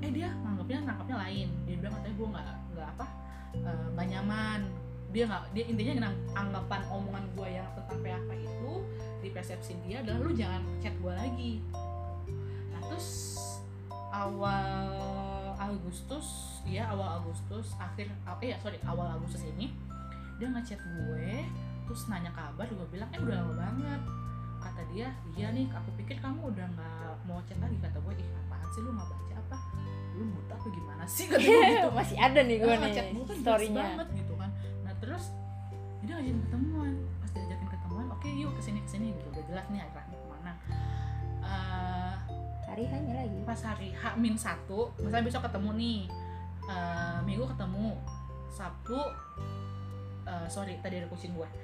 Eh, 0.01 0.09
eh 0.09 0.13
dia 0.17 0.29
nganggapnya 0.33 0.79
nangkapnya 0.89 1.17
lain. 1.29 1.49
Dia 1.69 1.77
bilang 1.77 1.93
katanya 2.01 2.15
gue 2.17 2.29
nggak 2.33 2.47
nggak 2.73 2.89
apa 2.97 3.07
eh, 3.53 3.85
nggak 3.93 4.07
nyaman. 4.17 4.61
Dia 5.11 5.25
nggak 5.29 5.43
dia 5.53 5.65
intinya 5.69 6.09
anggapan 6.33 6.81
omongan 6.89 7.25
gue 7.37 7.49
yang 7.51 7.69
tentang 7.77 7.99
PHP 8.01 8.31
itu 8.41 8.73
di 9.21 9.29
persepsi 9.29 9.73
dia 9.85 10.01
adalah 10.01 10.19
lu 10.25 10.33
jangan 10.33 10.63
chat 10.81 10.95
gue 10.97 11.13
lagi. 11.13 11.53
Nah 12.73 12.81
terus 12.89 13.37
awal 14.11 14.89
Agustus 15.61 16.59
ya 16.65 16.89
awal 16.91 17.21
Agustus 17.21 17.77
akhir 17.77 18.09
apa 18.25 18.43
ya 18.43 18.57
sorry 18.59 18.81
awal 18.89 19.07
Agustus 19.07 19.45
ini 19.45 19.71
dia 20.41 20.49
ngechat 20.49 20.81
gue 20.81 21.45
terus 21.85 22.09
nanya 22.09 22.33
kabar 22.33 22.65
gue 22.65 22.87
bilang 22.89 23.11
eh 23.13 23.21
udah 23.21 23.37
lama 23.45 23.55
banget. 23.59 24.01
Kata 24.61 24.83
dia 24.93 25.09
iya 25.37 25.53
nih 25.53 25.69
aku 25.69 25.91
pikir 26.01 26.17
kamu 26.23 26.55
udah 26.55 26.67
nggak 26.71 27.13
mau 27.29 27.43
chat 27.45 27.59
lagi. 27.61 27.77
Kata 27.83 27.99
gue 28.01 28.15
ih 28.17 28.29
apaan 28.47 28.69
sih 28.73 28.81
lu 28.81 28.95
nggak 28.95 29.09
baca 29.11 29.40
lu 30.21 30.29
buta 30.31 30.53
apa 30.53 30.69
gimana 30.69 31.05
sih? 31.05 31.25
Kata 31.25 31.41
gue 31.41 31.65
gitu. 31.73 31.89
Masih 31.91 32.17
ada 32.17 32.41
nih 32.41 32.57
gue 32.59 32.69
Ah, 32.69 32.79
nih 32.79 32.93
gue 33.11 33.25
kan 33.25 33.37
storynya. 33.39 33.81
banget 33.97 34.09
gitu 34.15 34.35
kan. 34.37 34.51
Nah 34.83 34.95
terus 34.97 35.25
dia 36.01 36.13
ngajakin 36.15 36.39
ketemuan. 36.45 36.93
Pas 37.19 37.31
diajakin 37.33 37.69
ketemuan 37.69 38.07
oke 38.11 38.29
yuk 38.31 38.53
ke 38.53 38.63
sini 38.63 38.79
ke 38.79 38.91
sini 38.91 39.07
gitu. 39.11 39.29
Udah 39.31 39.45
jelas 39.47 39.67
nih 39.67 39.81
arahnya 39.81 40.15
ke 40.15 40.27
mana. 40.29 40.53
Eh, 41.41 42.15
hari 42.63 42.85
hanya 42.87 43.13
lagi. 43.19 43.39
pas 43.43 43.61
hari 43.61 43.91
H 43.91 44.15
min 44.15 44.37
satu 44.37 44.93
misalnya 44.99 45.25
besok 45.25 45.43
ketemu 45.43 45.71
nih? 45.75 46.01
Eh, 46.63 47.19
minggu 47.25 47.49
ketemu. 47.49 47.97
Sabtu 48.51 48.99
eh, 50.23 50.47
sorry 50.47 50.77
tadi 50.79 50.99
ada 50.99 51.09
kucing 51.09 51.33
gue 51.33 51.49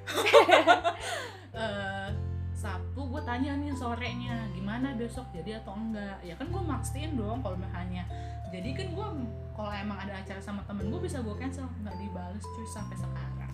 Eh, 1.53 2.09
sabtu 2.57 3.05
gue 3.05 3.23
tanya 3.29 3.53
nih 3.61 3.77
sorenya 3.77 4.49
gimana 4.57 4.97
besok 4.97 5.29
jadi 5.37 5.61
atau 5.61 5.77
enggak? 5.77 6.17
Ya 6.25 6.33
kan 6.41 6.49
gue 6.49 6.63
makstiin 6.65 7.15
dong 7.21 7.45
kalau 7.45 7.61
misalnya. 7.61 8.09
Jadi 8.49 8.73
kan 8.73 8.89
gue 8.97 9.09
kalau 9.53 9.73
emang 9.77 10.01
ada 10.01 10.17
acara 10.17 10.41
sama 10.41 10.65
temen 10.65 10.89
gue 10.89 11.01
bisa 11.05 11.21
gue 11.21 11.37
cancel 11.37 11.69
nggak 11.85 11.97
dibales 12.01 12.45
cuy 12.45 12.67
sampai 12.69 12.97
sekarang 12.97 13.46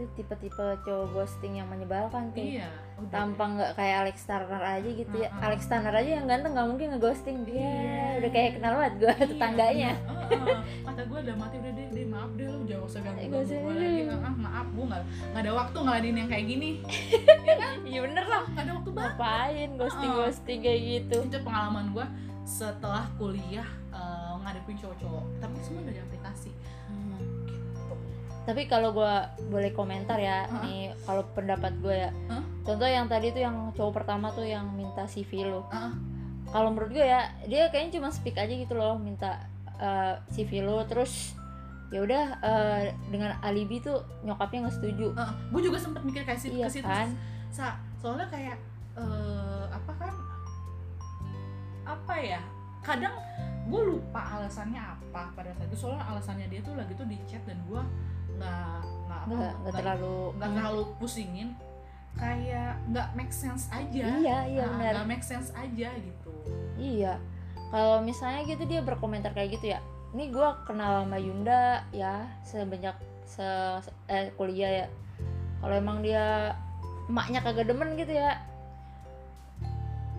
itu 0.00 0.08
tipe-tipe 0.16 0.56
cowok 0.80 1.06
ghosting 1.12 1.52
yang 1.54 1.68
menyebalkan 1.68 2.32
tuh. 2.32 2.40
Iya 2.40 2.68
udah 2.96 3.12
tampang 3.12 3.56
nggak 3.56 3.72
kayak 3.74 3.96
Alex 3.98 4.16
Turner 4.24 4.60
aja 4.60 4.84
gitu 4.86 5.14
ya. 5.14 5.28
Mm-mm. 5.28 5.40
Alex 5.42 5.60
Turner 5.66 5.94
aja 5.94 6.10
yang 6.10 6.26
ganteng 6.26 6.52
nggak 6.52 6.68
mungkin 6.68 6.86
ngeghosting. 6.92 7.36
Dia 7.44 7.56
Iya. 7.60 8.04
udah 8.20 8.30
kayak 8.30 8.50
kenal 8.56 8.72
banget 8.74 8.94
gue 8.96 9.08
Iya, 9.10 9.24
tetangganya. 9.26 9.92
bener. 9.96 10.28
Heeh. 10.30 10.58
kata 10.80 11.02
gue 11.04 11.18
udah 11.20 11.36
mati 11.36 11.56
udah 11.56 11.72
deh, 11.72 11.86
deh 11.90 12.06
maaf 12.06 12.30
deh 12.34 12.46
lu 12.46 12.58
jangan 12.64 12.84
usah 12.84 13.00
ganggu 13.00 13.20
gue 13.20 13.42
lagi. 13.72 14.00
Ah, 14.10 14.34
maaf 14.34 14.66
gue 14.70 14.84
nggak 14.86 15.02
nggak 15.30 15.42
ada 15.42 15.52
waktu 15.54 15.76
ngeladein 15.78 16.16
yang 16.16 16.28
kayak 16.28 16.46
gini. 16.46 16.70
Iya 17.82 17.98
bener 18.04 18.24
lah. 18.24 18.42
Nggak 18.46 18.62
ada 18.62 18.72
waktu 18.74 18.90
banget. 18.90 19.12
Ngapain 19.12 19.70
ghosting 19.76 20.12
ghosting 20.12 20.58
kayak 20.60 20.80
gitu? 20.82 21.18
Itu 21.24 21.38
pengalaman 21.40 21.84
gue 21.90 22.06
setelah 22.42 23.04
kuliah 23.14 23.68
eh, 23.90 24.32
ngadepin 24.38 24.76
cowok-cowok. 24.76 25.24
Tapi 25.38 25.56
semua 25.60 25.82
dari 25.82 25.98
aplikasi 25.98 26.19
tapi 28.50 28.66
kalau 28.66 28.90
gue 28.90 29.14
boleh 29.46 29.70
komentar 29.70 30.18
ya 30.18 30.42
Hah? 30.44 30.60
nih 30.60 30.90
kalau 31.00 31.22
pendapat 31.30 31.72
gue 31.78 31.96
ya. 31.96 32.10
Hah? 32.26 32.42
contoh 32.60 32.84
yang 32.84 33.06
tadi 33.06 33.30
tuh 33.30 33.40
yang 33.40 33.56
cowok 33.72 33.92
pertama 33.96 34.30
tuh 34.30 34.44
yang 34.44 34.66
minta 34.70 35.06
CV 35.06 35.42
lo 35.44 35.64
Ah. 35.68 35.94
kalau 36.48 36.68
menurut 36.68 36.92
gue 36.92 37.02
ya 37.02 37.30
dia 37.44 37.66
kayaknya 37.68 37.98
cuma 37.98 38.10
speak 38.10 38.34
aja 38.34 38.50
gitu 38.50 38.74
loh 38.74 38.98
minta 38.98 39.46
eh, 39.76 40.14
CV 40.28 40.60
lo 40.60 40.82
terus 40.84 41.38
ya 41.88 41.98
udah 42.00 42.24
eh, 42.38 42.82
dengan 43.08 43.34
alibi 43.40 43.78
tuh 43.78 43.98
nyokapnya 44.22 44.62
nggak 44.64 44.76
setuju. 44.76 45.06
Gue 45.50 45.60
juga 45.60 45.74
sempat 45.76 46.02
mikir 46.02 46.22
kayak 46.22 46.38
situ 46.38 46.54
iya 46.54 46.66
ke 46.66 46.78
situ. 46.78 46.86
kan? 46.86 47.10
Sa, 47.50 47.74
soalnya 47.96 48.26
kayak 48.28 48.58
eh, 48.94 49.64
apa 49.68 49.92
kan 49.96 50.14
apa 51.82 52.14
ya 52.16 52.40
kadang 52.80 53.14
gue 53.66 53.82
lupa 53.88 54.38
alasannya 54.38 54.78
apa 54.78 55.34
pada 55.34 55.50
saat 55.52 55.66
itu. 55.66 55.78
Soalnya 55.80 56.06
alasannya 56.06 56.46
dia 56.46 56.60
tuh 56.60 56.74
lagi 56.74 56.94
tuh 56.94 57.06
di 57.06 57.18
chat 57.24 57.42
dan 57.42 57.58
gue 57.66 57.82
nggak 58.40 58.76
nggak 59.06 59.20
apa 59.20 59.32
nggak 59.36 59.52
nggak 59.60 59.74
terlalu 59.76 60.16
nggak 60.40 60.50
terlalu 60.56 60.82
pusingin 60.96 61.48
kayak 62.18 62.72
nggak 62.90 63.08
make 63.14 63.30
sense 63.30 63.68
aja 63.70 64.04
iya 64.18 64.38
iya 64.48 64.64
Nah, 64.66 64.72
benar 64.80 64.92
nggak 64.98 65.08
make 65.08 65.24
sense 65.24 65.52
aja 65.54 65.88
gitu 65.94 66.30
Iya, 66.80 67.20
kalau 67.68 68.00
misalnya 68.00 68.40
gitu 68.48 68.64
dia 68.64 68.80
berkomentar 68.80 69.36
kayak 69.36 69.60
gitu 69.60 69.76
ya. 69.76 69.84
Ini 70.16 70.32
gue 70.32 70.48
kenal 70.64 71.04
sama 71.04 71.20
Yunda 71.20 71.84
ya 71.92 72.24
semenjak 72.42 72.96
se 73.28 73.44
eh, 74.08 74.32
kuliah 74.34 74.84
ya. 74.84 74.86
Kalau 75.60 75.74
emang 75.76 76.00
dia 76.00 76.56
emaknya 77.06 77.44
kagak 77.44 77.68
demen 77.68 78.00
gitu 78.00 78.16
ya. 78.16 78.40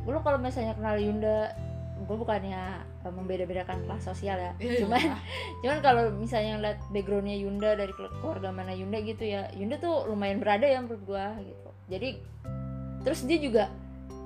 Lu 0.06 0.22
kalau 0.22 0.38
misalnya 0.38 0.78
kenal 0.78 1.02
Yunda 1.02 1.58
gue 2.06 2.16
bukannya 2.18 2.86
eh, 3.02 3.14
membeda-bedakan 3.14 3.86
kelas 3.86 4.04
sosial 4.06 4.38
ya. 4.38 4.54
Iya, 4.58 4.86
cuman 4.86 5.02
iya. 5.02 5.16
cuman 5.66 5.78
kalau 5.82 6.04
misalnya 6.14 6.54
lihat 6.62 6.80
backgroundnya 6.94 7.38
Yunda 7.38 7.74
dari 7.76 7.94
kelu- 7.94 8.14
keluarga 8.22 8.50
mana 8.54 8.74
Yunda 8.74 9.02
gitu 9.02 9.24
ya 9.26 9.50
Yunda 9.58 9.82
tuh 9.82 10.08
lumayan 10.10 10.42
berada 10.42 10.66
ya 10.66 10.82
menurut 10.82 11.04
gue 11.06 11.26
gitu. 11.52 11.70
Jadi 11.92 12.10
terus 13.02 13.26
dia 13.26 13.38
juga 13.42 13.64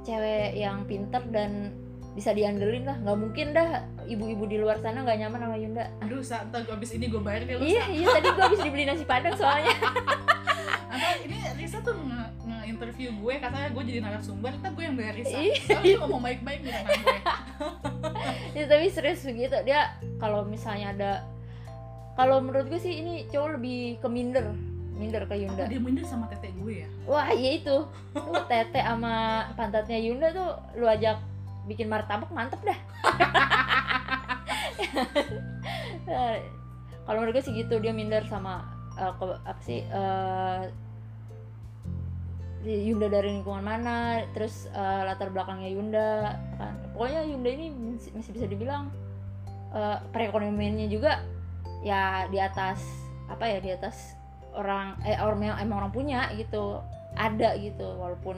cewek 0.05 0.53
yang 0.59 0.85
pinter 0.85 1.23
dan 1.33 1.73
bisa 2.15 2.31
diandelin 2.31 2.87
lah. 2.87 2.97
Nggak 3.03 3.17
mungkin 3.19 3.47
dah 3.51 3.69
ibu-ibu 4.07 4.43
di 4.47 4.57
luar 4.61 4.79
sana 4.79 5.03
nggak 5.03 5.19
nyaman 5.19 5.39
sama 5.43 5.57
Yunda. 5.59 5.85
Aduh 6.05 6.21
saat 6.23 6.51
abis 6.51 6.95
ini 6.95 7.11
gue 7.11 7.19
bayar 7.19 7.43
deh 7.43 7.59
lu 7.59 7.65
iya 7.67 7.89
iya 7.91 8.07
tadi 8.07 8.27
gue 8.31 8.43
habis 8.43 8.61
dibeli 8.63 8.87
nasi 8.87 9.03
padang 9.03 9.35
soalnya. 9.35 9.75
Atau 10.95 11.27
ini 11.27 11.37
Risa 11.59 11.83
tuh 11.83 11.91
nge, 12.65 12.73
nge-interview 12.73 13.13
gue 13.13 13.33
katanya 13.37 13.69
gue 13.69 13.83
jadi 13.85 13.99
narasumber, 14.01 14.51
kita 14.51 14.69
gue 14.71 14.83
yang 14.83 14.95
bayar 14.97 15.13
Risa. 15.13 15.37
Iya. 15.37 15.55
Soalnya 15.61 15.95
ngomong 16.01 16.21
baik-baik 16.23 16.59
sama 16.65 16.89
gue. 16.89 17.17
ya, 18.57 18.63
tapi 18.65 18.85
serius 18.89 19.21
begitu 19.21 19.53
dia 19.61 19.81
kalau 20.17 20.41
misalnya 20.43 20.89
ada 20.91 21.11
kalau 22.15 22.41
menurut 22.41 22.65
gue 22.67 22.79
sih 22.79 22.97
ini 22.97 23.29
cowok 23.29 23.59
lebih 23.59 23.99
ke 23.99 24.07
minder 24.07 24.49
minder 24.95 25.27
ke 25.27 25.35
Yunda 25.35 25.67
Dia 25.67 25.77
minder 25.77 26.07
sama 26.07 26.25
tete 26.25 26.55
gue 26.55 26.81
ya. 26.81 26.89
wah 27.03 27.27
iya 27.27 27.59
itu 27.59 27.83
lu 28.15 28.39
tete 28.47 28.79
sama 28.79 29.13
pantatnya 29.53 29.99
Yunda 29.99 30.31
tuh 30.31 30.49
lu 30.73 30.87
ajak 30.87 31.19
bikin 31.65 31.85
martabak 31.85 32.31
mantep 32.31 32.63
dah 32.63 32.79
Eh, 36.05 36.37
kalau 37.03 37.19
menurut 37.19 37.35
gue 37.35 37.43
sih 37.43 37.55
gitu 37.55 37.75
dia 37.77 37.91
minder 37.91 38.23
sama 38.23 38.63
ke- 38.95 39.41
apa 39.43 39.59
sih 39.59 39.83
eh, 39.83 40.61
Yunda 42.65 43.07
dari 43.07 43.29
lingkungan 43.29 43.61
mana 43.61 44.25
terus 44.33 44.65
eh, 44.73 45.01
latar 45.05 45.29
belakangnya 45.29 45.69
Yunda 45.69 46.09
kan. 46.57 46.73
Pokoknya 46.97 47.21
Yunda 47.29 47.49
ini 47.53 47.65
masih 48.13 48.31
bisa 48.33 48.45
dibilang 48.49 48.89
eh, 49.73 49.97
perekonomiannya 50.09 50.89
juga 50.89 51.21
ya 51.85 52.25
di 52.33 52.41
atas 52.41 52.81
apa 53.29 53.45
ya 53.45 53.57
di 53.61 53.69
atas 53.73 54.17
orang 54.57 54.97
eh 55.05 55.17
orang 55.21 55.41
yang 55.45 55.57
emang 55.61 55.77
orang 55.85 55.93
punya 55.93 56.29
gitu. 56.33 56.81
Ada 57.15 57.55
gitu. 57.61 57.85
Walaupun 57.85 58.35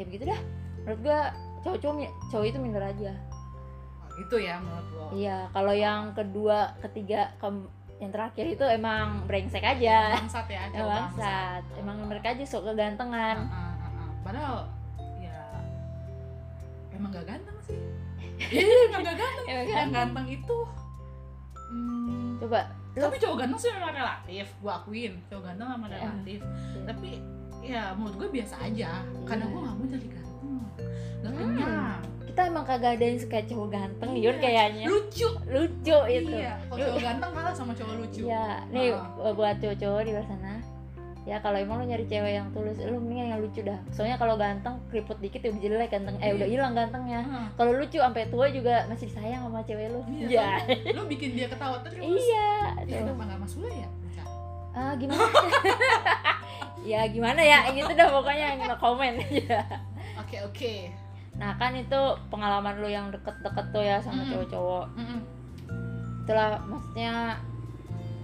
ya 0.00 0.02
begitu 0.08 0.30
dah. 0.30 0.40
Menurut 0.82 1.00
gua 1.04 1.20
cowok-cowok 1.62 2.08
cowok 2.32 2.46
itu 2.48 2.58
minder 2.58 2.84
aja. 2.84 3.12
Gitu 4.20 4.36
ya 4.36 4.60
menurut 4.60 4.88
lo. 4.92 5.06
iya 5.16 5.48
kalau 5.56 5.72
yang 5.72 6.12
kedua 6.12 6.76
ketiga 6.84 7.32
ke 7.40 7.48
yang 8.00 8.10
terakhir 8.10 8.44
itu 8.48 8.64
emang 8.64 9.28
brengsek 9.28 9.60
aja 9.60 10.16
Bangsat 10.16 10.48
ya, 10.48 10.62
cowok 10.72 10.88
bangsat 10.88 11.62
emang 11.76 11.96
mereka 12.08 12.32
aja 12.32 12.44
sok 12.44 12.72
kegantengan 12.72 13.44
Ah, 13.44 13.52
ah, 13.52 13.74
ah, 13.76 13.90
ah. 13.92 14.10
Padahal 14.24 14.56
ya 15.20 15.40
emang 16.90 17.12
gak 17.12 17.28
ganteng 17.28 17.58
sih. 17.62 17.76
Iya, 18.50 18.64
emang 18.88 19.04
gak 19.04 19.16
ganteng. 19.20 19.46
Emang 19.46 19.68
Yang 19.68 19.90
ganteng 19.92 20.26
itu 20.32 20.56
hmm, 21.68 22.28
coba 22.40 22.60
tapi 22.90 23.16
cowok 23.16 23.36
ganteng 23.38 23.60
sih 23.60 23.70
memang 23.70 23.94
relatif, 23.94 24.46
gue 24.58 24.72
akuin. 24.72 25.12
Cowok 25.30 25.42
ganteng 25.46 25.66
memang 25.70 25.88
Iya. 25.88 25.98
relatif. 26.02 26.40
Tapi 26.88 27.10
ya 27.62 27.82
menurut 27.94 28.16
gue 28.18 28.28
biasa 28.34 28.54
aja. 28.66 28.90
Karena 29.22 29.44
Iya. 29.46 29.52
gue 29.52 29.60
gak 29.62 29.74
mau 29.76 29.86
jadi 29.86 30.08
ganteng. 30.08 30.48
Gak 31.20 31.32
Hmm. 31.36 32.00
Kita 32.30 32.46
emang 32.46 32.62
kagak 32.62 32.94
ada 32.94 33.04
yang 33.04 33.18
suka 33.18 33.38
cowok 33.42 33.68
ganteng 33.68 34.10
Iya. 34.12 34.22
Yun 34.22 34.36
kayaknya 34.38 34.84
lucu 34.86 35.28
lucu 35.46 35.98
itu 36.08 36.30
iya 36.32 36.54
kalau 36.64 36.78
cowok 36.80 37.00
ganteng 37.02 37.30
kalah 37.32 37.52
sama 37.52 37.72
cowok 37.72 37.94
lucu 37.98 38.20
Iya, 38.22 38.46
nih 38.68 38.86
Ah. 38.94 39.32
buat 39.32 39.56
cowok-cowok 39.58 40.00
di 40.00 40.12
luar 40.12 40.26
sana. 40.26 40.54
Ya 41.20 41.36
kalau 41.36 41.56
emang 41.56 41.76
lu 41.76 41.86
nyari 41.86 42.06
cewek 42.06 42.32
yang 42.32 42.48
tulus, 42.50 42.80
lu 42.80 42.96
mendingan 42.96 43.26
yang 43.28 43.40
lucu 43.40 43.60
dah. 43.60 43.76
Soalnya 43.90 44.16
kalau 44.16 44.34
ganteng 44.34 44.80
keriput 44.88 45.20
dikit 45.20 45.44
udah 45.44 45.60
jelek 45.60 45.90
ganteng. 45.90 46.16
Eh 46.16 46.24
Iya. 46.24 46.34
udah 46.34 46.48
hilang 46.48 46.72
gantengnya. 46.72 47.20
Hah. 47.22 47.46
Kalau 47.54 47.72
lucu 47.72 47.98
sampai 47.98 48.24
tua 48.26 48.46
juga 48.48 48.86
masih 48.86 49.06
disayang 49.06 49.44
sama 49.44 49.60
cewek 49.60 49.90
lu. 49.90 50.00
Iya, 50.08 50.64
Iya. 50.64 50.94
lu 50.94 51.04
bikin 51.06 51.34
dia 51.34 51.46
ketawa 51.46 51.76
terus 51.82 52.00
Iya. 52.00 52.50
ya 52.84 52.96
udah 53.04 53.14
nggak 53.16 53.36
masuk 53.38 53.66
ya. 53.66 53.88
Ah 54.70 54.94
gimana? 54.94 55.18
ya 56.86 57.04
gimana 57.04 57.42
ya 57.42 57.68
gitu 57.70 57.90
dah 57.90 58.08
pokoknya 58.08 58.46
yang 58.56 58.60
komen 58.80 59.18
aja. 59.18 59.60
oke 60.16 60.36
oke 60.42 60.74
Nah 61.40 61.56
kan 61.56 61.72
itu 61.72 62.00
pengalaman 62.28 62.76
lu 62.84 62.88
yang 62.92 63.08
deket-deket 63.08 63.66
tuh 63.72 63.80
ya 63.80 63.96
sama 64.04 64.28
cowok-cowok. 64.28 64.86
Mm-mm. 64.92 65.20
Itulah 66.28 66.60
maksudnya 66.68 67.40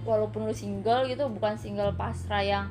walaupun 0.05 0.45
lu 0.45 0.53
single 0.53 1.09
gitu 1.09 1.25
bukan 1.27 1.57
single 1.57 1.91
pasrah 1.97 2.45
yang 2.45 2.65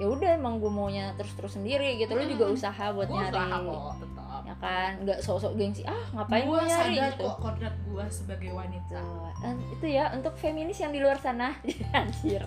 ya 0.00 0.08
udah 0.08 0.40
emang 0.40 0.56
gue 0.56 0.72
maunya 0.72 1.12
terus-terus 1.20 1.60
sendiri 1.60 2.00
gitu. 2.00 2.16
Lu 2.16 2.24
juga 2.24 2.48
usaha 2.48 2.88
buat 2.96 3.12
gua 3.12 3.28
nyari. 3.28 3.36
usaha 3.36 3.56
kok 3.60 3.94
tetap. 4.00 4.40
Ya 4.48 4.54
kan? 4.56 4.90
Nggak 5.04 5.18
sok-sok 5.20 5.52
gengsi 5.60 5.84
ah 5.84 6.04
ngapain 6.16 6.48
gua 6.48 6.64
gue 6.64 6.72
nyari? 6.72 6.94
sadar 6.96 7.12
gitu. 7.12 7.24
kok 7.28 7.36
kodrat 7.44 7.76
gua 7.84 8.04
sebagai 8.08 8.50
wanita. 8.56 9.00
Dan 9.44 9.56
itu 9.68 9.86
ya 9.92 10.04
untuk 10.16 10.32
feminis 10.40 10.80
yang 10.80 10.96
di 10.96 11.04
luar 11.04 11.20
sana. 11.20 11.52
Anjir. 12.00 12.40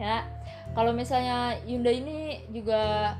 Ya. 0.00 0.24
Kalau 0.72 0.96
misalnya 0.96 1.52
Yunda 1.68 1.92
ini 1.92 2.48
juga 2.48 3.12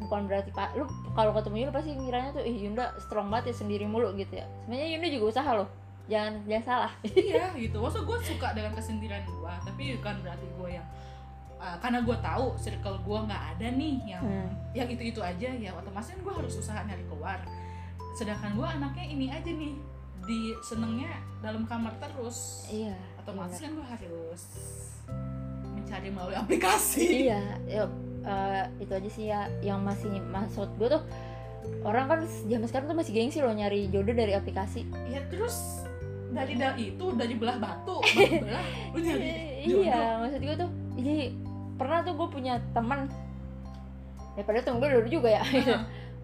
bukan 0.00 0.26
berarti 0.26 0.50
pak. 0.50 0.72
Lu 0.74 0.84
kalau 1.12 1.30
ketemu 1.32 1.56
Yunda 1.62 1.72
pasti 1.72 1.90
ngiranya 1.92 2.30
tuh 2.32 2.42
ih 2.42 2.56
Yunda 2.64 2.84
strong 2.98 3.28
banget 3.28 3.52
ya 3.52 3.54
sendiri 3.60 3.84
mulu 3.84 4.10
gitu 4.16 4.34
ya. 4.34 4.46
Sebenarnya 4.64 4.88
Yunda 4.96 5.08
juga 5.08 5.24
usaha 5.28 5.50
loh. 5.54 5.68
Jangan 6.06 6.32
jangan 6.42 6.64
salah 6.64 6.92
iya 7.22 7.44
gitu. 7.54 7.76
Maksud 7.78 8.02
gua 8.02 8.18
suka 8.18 8.48
dengan 8.50 8.72
kesendirian 8.72 9.22
gua 9.30 9.54
tapi 9.60 9.94
bukan 9.94 10.14
berarti 10.20 10.46
gua 10.58 10.68
yang 10.72 10.86
uh, 11.56 11.76
karena 11.78 12.02
gua 12.02 12.16
tahu 12.18 12.56
circle 12.56 12.98
gua 13.00 13.22
nggak 13.24 13.42
ada 13.54 13.66
nih 13.70 13.94
yang 14.08 14.22
Hmm. 14.22 14.50
yang 14.72 14.88
itu 14.88 15.12
itu 15.12 15.20
aja 15.20 15.48
ya 15.48 15.70
otomatis 15.72 16.10
kan 16.10 16.18
gue 16.18 16.34
harus 16.34 16.54
usaha 16.56 16.80
nyari 16.82 17.04
keluar. 17.06 17.38
Sedangkan 18.12 18.54
gue 18.54 18.66
anaknya 18.66 19.06
ini 19.06 19.26
aja 19.30 19.46
nih 19.46 19.74
di 20.20 20.40
senengnya 20.60 21.10
dalam 21.38 21.62
kamar 21.64 21.94
terus. 21.96 22.66
Iya 22.66 22.94
otomatis 23.16 23.58
bener. 23.58 23.66
kan 23.66 23.70
gue 23.76 23.86
harus 23.86 24.42
mencari 25.70 26.08
melalui 26.10 26.34
aplikasi. 26.34 27.30
Iya 27.30 27.42
ya, 27.78 27.82
eh, 28.24 28.64
itu 28.82 28.92
aja 28.92 29.10
sih 29.10 29.24
ya 29.28 29.48
yang 29.64 29.80
masih 29.84 30.08
maksud 30.28 30.68
gue 30.76 30.88
tuh 30.92 31.02
orang 31.84 32.08
kan 32.08 32.20
zaman 32.48 32.66
sekarang 32.66 32.86
tuh 32.92 32.98
masih 32.98 33.12
gengsi 33.12 33.38
loh 33.40 33.52
nyari 33.52 33.88
jodoh 33.92 34.16
dari 34.16 34.32
aplikasi. 34.34 34.84
Ya 35.08 35.20
terus 35.28 35.84
dari 36.30 36.54
dari 36.54 36.94
itu 36.94 37.06
dari 37.18 37.34
belah 37.34 37.58
batu 37.58 37.98
belah 38.42 38.64
lu 38.94 38.98
nyari 39.02 39.28
jodoh. 39.66 39.82
iya 39.82 40.00
maksud 40.22 40.40
gue 40.40 40.56
tuh 40.56 40.70
jadi 40.94 41.16
pernah 41.74 41.98
tuh 42.06 42.14
gue 42.14 42.28
punya 42.30 42.54
teman 42.70 43.10
ya 44.38 44.42
padahal 44.46 44.62
temen 44.62 44.78
gue 44.78 44.88
dulu 44.94 45.08
juga 45.10 45.28
ya 45.34 45.42
Heeh. 45.42 45.80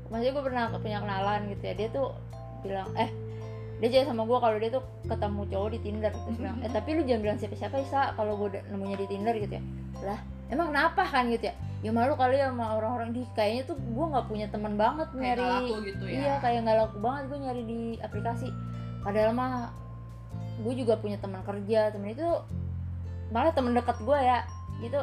maksudnya 0.09 0.33
gue 0.33 0.45
pernah 0.47 0.63
punya 0.79 0.99
kenalan 1.03 1.41
gitu 1.51 1.63
ya 1.67 1.75
dia 1.75 1.89
tuh 1.91 2.09
bilang 2.63 2.89
eh 2.95 3.11
dia 3.77 3.89
jadi 3.93 4.05
sama 4.09 4.25
gue 4.25 4.39
kalau 4.41 4.57
dia 4.57 4.71
tuh 4.73 4.85
ketemu 5.05 5.41
cowok 5.53 5.69
di 5.75 5.79
Tinder 5.85 6.13
terus 6.15 6.39
bilang 6.39 6.59
eh 6.65 6.71
tapi 6.71 6.89
lu 6.97 7.03
jangan 7.05 7.23
bilang 7.27 7.39
siapa-siapa 7.43 7.77
Isa 7.83 8.01
kalau 8.15 8.33
gue 8.41 8.63
nemunya 8.73 8.97
di 9.05 9.07
Tinder 9.11 9.35
gitu 9.37 9.55
ya. 9.59 9.63
Lah 10.01 10.21
emang 10.49 10.71
kenapa 10.71 11.03
kan 11.07 11.29
gitu 11.31 11.51
ya? 11.51 11.55
Ya 11.85 11.91
malu 11.93 12.17
kali 12.17 12.41
ya 12.41 12.51
sama 12.51 12.75
orang-orang. 12.79 13.15
Di 13.15 13.23
kayaknya 13.37 13.63
tuh 13.69 13.77
gue 13.79 14.07
nggak 14.11 14.27
punya 14.27 14.47
teman 14.51 14.75
banget 14.75 15.09
kayak 15.13 15.23
nyari 15.23 15.41
nggak 15.43 15.55
laku 15.55 15.75
gitu 15.87 16.05
ya. 16.07 16.15
Iya 16.17 16.35
kayak 16.43 16.59
nggak 16.67 16.79
laku 16.83 16.97
banget 16.99 17.23
gue 17.31 17.39
nyari 17.39 17.63
di 17.67 17.81
aplikasi. 18.01 18.49
Padahal 19.05 19.31
mah 19.37 19.53
gue 20.65 20.73
juga 20.75 20.95
punya 20.99 21.19
teman 21.21 21.43
kerja. 21.45 21.91
Temen 21.93 22.11
itu 22.11 22.29
malah 23.31 23.53
temen 23.53 23.77
dekat 23.77 23.99
gue 24.03 24.19
ya. 24.19 24.43
Gitu. 24.83 25.03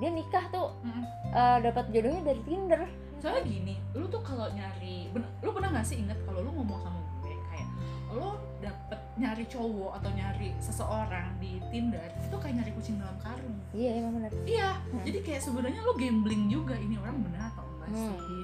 Dia 0.00 0.10
nikah 0.10 0.44
tuh. 0.50 0.68
Mm-mm. 0.82 1.04
eh, 1.34 1.58
dapat 1.66 1.84
jodohnya 1.90 2.22
dari 2.24 2.40
Tinder. 2.46 2.82
Soalnya 3.18 3.42
gini 3.48 3.74
lu 3.96 4.04
tuh 4.10 4.20
kalau 4.20 4.52
nyari 4.52 5.08
ben- 5.16 5.32
lu 5.40 5.48
pernah 5.54 5.72
gak 5.80 5.86
sih 5.88 5.96
inget 5.96 6.18
kalau 6.28 6.44
lu 6.44 6.50
ngomong 6.52 6.76
sama 6.82 6.98
gue 7.24 7.32
kayak 7.48 7.68
lo 8.12 8.36
dapet 8.60 9.00
nyari 9.14 9.46
cowok 9.46 9.94
atau 9.94 10.10
nyari 10.10 10.50
seseorang 10.58 11.38
di 11.38 11.62
Tinder 11.70 12.02
itu 12.18 12.34
kayak 12.34 12.54
nyari 12.58 12.70
kucing 12.74 12.98
dalam 12.98 13.14
karung. 13.18 13.56
Iya 13.70 13.90
emang 13.98 14.12
benar 14.18 14.30
iya 14.44 14.70
Hmm. 14.84 15.02
jadi 15.02 15.18
kayak 15.20 15.40
sebenarnya 15.40 15.80
lo 15.80 15.94
gambling 15.94 16.46
juga 16.46 16.74
ini 16.74 16.98
orang 16.98 17.22
benar 17.22 17.48
atau 17.48 17.62
enggak 17.64 17.88
Hmm. 17.90 18.14
sih? 18.18 18.42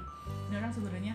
Ini 0.50 0.54
orang 0.56 0.72
sebenarnya 0.72 1.14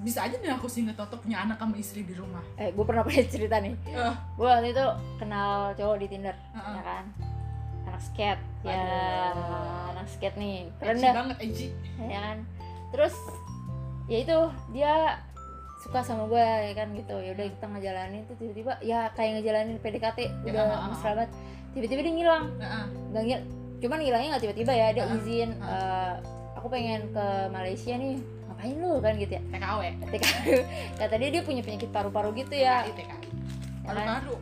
bisa 0.00 0.18
aja 0.22 0.36
nih 0.36 0.52
aku 0.52 0.66
sih 0.66 0.82
nggak 0.82 0.98
punya 1.16 1.38
anak 1.40 1.56
sama 1.56 1.74
istri 1.76 2.02
di 2.02 2.14
rumah. 2.14 2.42
Eh 2.54 2.70
gue 2.70 2.84
pernah 2.84 3.02
punya 3.02 3.22
cerita 3.26 3.58
nih. 3.58 3.74
Eh, 3.84 4.14
gue 4.36 4.46
waktu 4.46 4.70
itu 4.70 4.86
kenal 5.16 5.50
cowok 5.72 5.96
di 5.98 6.06
Tinder 6.06 6.34
Heeh. 6.52 6.74
ya 6.74 6.82
kan? 6.82 7.04
Anak 7.86 8.02
skate 8.02 8.42
ya 8.62 8.74
Aduh. 8.74 9.90
anak 9.94 10.06
skate 10.06 10.36
nih 10.36 10.54
keren 10.78 10.98
banget 10.98 11.36
edgy 11.40 11.68
ya 12.00 12.18
kan? 12.20 12.38
Terus 12.90 13.14
ya 14.06 14.18
itu 14.20 14.38
dia 14.70 14.94
suka 15.86 16.02
sama 16.02 16.26
gue 16.26 16.42
ya 16.42 16.74
kan 16.74 16.90
gitu. 16.92 17.14
Ya 17.16 17.30
udah 17.30 17.46
kita 17.46 17.66
ngejalanin 17.68 18.22
tuh 18.26 18.34
tiba-tiba 18.36 18.72
ya 18.82 19.06
kayak 19.14 19.38
ngejalanin 19.38 19.78
PDKT 19.78 20.18
Ya, 20.42 20.50
udah 20.50 20.62
ah, 20.64 20.74
ah, 20.76 20.86
mesra 20.90 21.10
banget 21.14 21.30
tiba-tiba 21.72 22.00
dia 22.02 22.12
ngilang. 22.12 22.44
Nggak 23.10 23.22
ngil 23.22 23.40
cuman 23.76 23.98
ngilangnya 24.00 24.28
nggak 24.32 24.42
tiba-tiba 24.42 24.72
ya 24.72 24.86
dia 24.90 25.04
Ah, 25.04 25.14
izin 25.14 25.50
eh, 25.54 26.12
aku 26.54 26.66
pengen 26.66 27.12
ke 27.12 27.26
Malaysia 27.48 27.94
nih 27.94 28.16
ngapain 28.46 28.76
lu 28.76 28.92
kan 28.98 29.12
gitu 29.14 29.32
ya. 29.32 29.42
TKW 29.46 29.80
ketika 30.02 30.28
kata 30.98 31.14
dia 31.16 31.30
dia 31.30 31.42
punya 31.44 31.62
penyakit 31.62 31.88
paru-paru 31.88 32.34
gitu 32.34 32.54
ya. 32.56 32.82
TKI 32.82 32.92
TKI 32.96 33.06
Ya 33.06 33.14
kan? 33.14 33.86
paru-paru. 33.86 34.36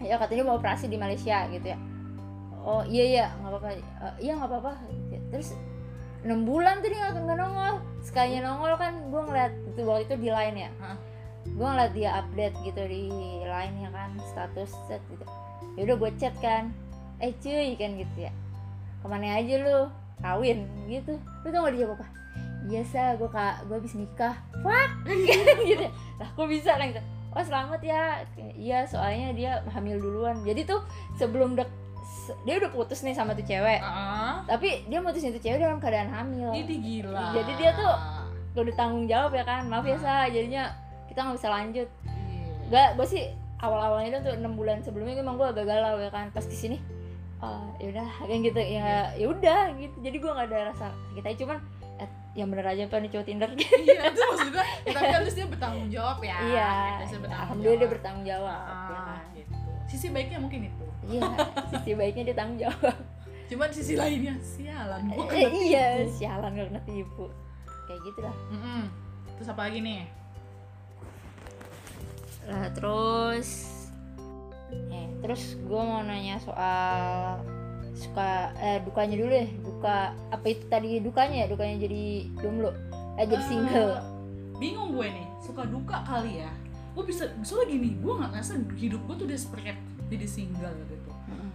Ya 0.00 0.16
katanya 0.16 0.42
mau 0.44 0.56
operasi 0.56 0.88
di 0.88 0.96
Malaysia 0.96 1.44
gitu 1.46 1.66
ya. 1.66 1.78
Oh 2.60 2.82
iya 2.82 3.04
iya 3.06 3.26
nggak 3.38 3.50
apa-apa. 3.52 3.68
Eh, 3.70 3.82
iya 4.20 4.32
nggak 4.34 4.50
apa-apa. 4.50 4.72
Ya. 5.08 5.20
terus 5.30 5.54
enam 6.24 6.44
bulan 6.44 6.84
tuh 6.84 6.90
dia 6.92 7.12
nggak 7.12 7.38
nongol. 7.38 7.74
Sekalinya 8.04 8.52
nongol 8.52 8.74
kan 8.76 8.92
gue 9.08 9.22
ngeliat 9.24 9.52
itu 9.72 9.80
waktu 9.84 10.02
itu 10.08 10.14
di 10.20 10.28
line 10.32 10.56
ya. 10.68 10.70
Gue 11.56 11.66
ngeliat 11.66 11.92
dia 11.96 12.10
update 12.20 12.56
gitu 12.64 12.82
di 12.84 13.04
line 13.44 13.76
ya 13.80 13.90
kan 13.92 14.10
status 14.28 14.70
set 14.88 15.02
gitu. 15.08 15.24
Ya 15.78 15.80
udah 15.88 15.96
gue 15.96 16.10
chat 16.20 16.34
kan. 16.44 16.72
Eh 17.20 17.32
cuy 17.40 17.76
kan 17.76 17.96
gitu 17.96 18.16
ya. 18.28 18.32
Ke 19.00 19.06
mana 19.08 19.40
aja 19.40 19.54
lu? 19.60 19.88
Kawin 20.20 20.68
gitu. 20.88 21.16
Lu 21.16 21.48
tau 21.48 21.64
gak 21.64 21.74
dia 21.76 21.88
apa 21.88 22.20
iya 22.68 22.84
sa 22.84 23.16
gue 23.16 23.30
kak 23.30 23.64
gue 23.66 23.76
habis 23.80 23.96
nikah. 23.96 24.36
Fuck 24.60 24.90
gitu. 25.68 25.86
Lah 26.20 26.28
kok 26.36 26.48
bisa? 26.50 26.76
Kan 26.76 26.92
gitu. 26.92 27.02
Oh 27.30 27.42
selamat 27.42 27.80
ya. 27.80 28.26
Iya 28.36 28.84
soalnya 28.84 29.32
dia 29.32 29.52
hamil 29.72 29.96
duluan. 30.02 30.44
Jadi 30.44 30.68
tuh 30.68 30.84
sebelum 31.16 31.56
dek 31.56 31.70
dia 32.40 32.54
udah 32.56 32.70
putus 32.70 33.00
nih 33.00 33.12
sama 33.12 33.32
tuh 33.32 33.42
cewek. 33.42 33.78
Ah, 33.78 34.40
tapi 34.44 34.86
dia 34.86 34.98
mutusin 34.98 35.30
tuh 35.30 35.38
cewek 35.38 35.58
dalam 35.58 35.76
keadaan 35.76 36.08
hamil. 36.08 36.50
Ini 36.52 36.74
gila. 36.76 37.34
Jadi 37.34 37.52
dia 37.54 37.70
tuh- 37.72 37.98
udah 38.52 38.74
tanggung 38.74 39.04
jawab 39.04 39.30
ya 39.30 39.42
kan? 39.42 39.62
Maaf 39.64 39.84
ya 39.84 39.96
sa. 39.96 40.26
Jadinya 40.26 40.70
kita 41.06 41.20
nggak 41.20 41.36
bisa 41.36 41.48
lanjut. 41.48 41.88
Iya. 42.04 42.46
Gak, 42.68 42.88
gue 42.94 43.06
sih 43.08 43.22
awal-awalnya 43.56 44.18
itu 44.18 44.32
enam 44.32 44.54
bulan 44.54 44.80
sebelumnya 44.80 45.16
emang 45.16 45.36
gue 45.36 45.46
agak 45.46 45.64
galau 45.64 45.96
ya 45.96 46.08
kan. 46.08 46.30
Pas 46.30 46.42
ke 46.42 46.52
sini 46.52 46.78
oh 47.38 47.72
yaudah 47.76 48.04
kayak 48.20 48.40
gitu. 48.44 48.60
Ya 48.60 48.88
ya 49.12 49.26
udah 49.26 49.60
gitu. 49.74 49.96
Jadi 49.98 50.16
gue 50.16 50.30
nggak 50.30 50.48
ada 50.48 50.58
rasa 50.70 50.86
kita 51.12 51.34
cuman 51.36 51.58
eh, 51.96 52.08
yang 52.32 52.48
bener 52.48 52.66
aja 52.66 52.82
nih 52.84 53.10
cowok 53.10 53.24
tinder. 53.24 53.50
Gitu 53.52 53.74
iya 53.86 54.02
itu 54.06 54.20
maksud 54.20 54.48
gue 54.50 54.64
ya, 54.86 54.92
tapi 54.92 55.08
harus 55.10 55.32
dia 55.32 55.46
bertanggung 55.46 55.88
jawab 55.88 56.18
ya. 56.20 56.36
Iya. 56.38 56.68
Dia 57.00 57.16
bertanggung 57.16 57.32
alhamdulillah 57.34 57.70
dia 57.70 57.80
jawab. 57.80 57.92
bertanggung 57.92 58.24
jawab 58.24 58.60
ya 58.60 58.70
Ah, 58.70 59.04
kan. 59.08 59.22
gitu. 59.32 59.54
sisi 59.86 60.06
baiknya 60.08 60.38
mungkin 60.38 60.60
itu 60.66 60.86
iya 61.10 61.26
sisi 61.68 61.90
baiknya 61.92 62.22
dia 62.30 62.36
tanggung 62.36 62.58
jawab. 62.60 62.96
Cuman 63.46 63.68
sisi 63.70 63.94
lainnya 63.94 64.38
sialan 64.38 65.10
gua. 65.10 65.26
Eh, 65.26 65.26
kena 65.26 65.50
iya 65.58 65.86
tipu. 66.00 66.14
sialan 66.16 66.50
gak 66.54 66.68
kena 66.70 66.82
tipu. 66.84 67.26
Kayak 67.84 68.00
gitu 68.06 68.18
lah 68.22 68.34
Mm-mm. 68.48 68.82
terus 69.34 69.48
apa 69.48 69.60
lagi 69.66 69.78
nih? 69.80 70.02
Lah 72.46 72.66
terus? 72.72 73.48
Eh 74.90 75.06
terus 75.20 75.42
gue 75.58 75.82
mau 75.82 76.00
nanya 76.00 76.38
soal 76.38 77.42
suka 77.92 78.54
eh 78.56 78.78
dukanya 78.80 79.18
dulu 79.18 79.30
deh. 79.30 79.48
Duka 79.60 79.96
apa 80.30 80.46
itu 80.46 80.64
tadi 80.66 80.98
dukanya 80.98 81.44
ya? 81.44 81.46
Dukanya 81.50 81.76
jadi 81.80 82.04
jomblo? 82.38 82.70
Eh 83.18 83.26
jadi 83.26 83.42
Eh, 83.42 83.48
single. 83.48 83.92
bingung 84.56 84.94
gue 84.94 85.06
nih. 85.10 85.26
Suka 85.42 85.66
duka 85.66 86.06
kali 86.06 86.42
ya? 86.42 86.50
Gue 86.94 87.02
bisa 87.02 87.26
soalnya 87.42 87.74
gini 87.74 87.98
gue 87.98 88.12
nggak 88.12 88.30
ngerasa 88.30 88.52
hidup 88.76 89.00
gue 89.06 89.14
tuh 89.16 89.26
udah 89.26 89.38
seperti 89.38 89.74
jadi 90.10 90.26
single 90.26 90.74
gitu. 90.86 90.99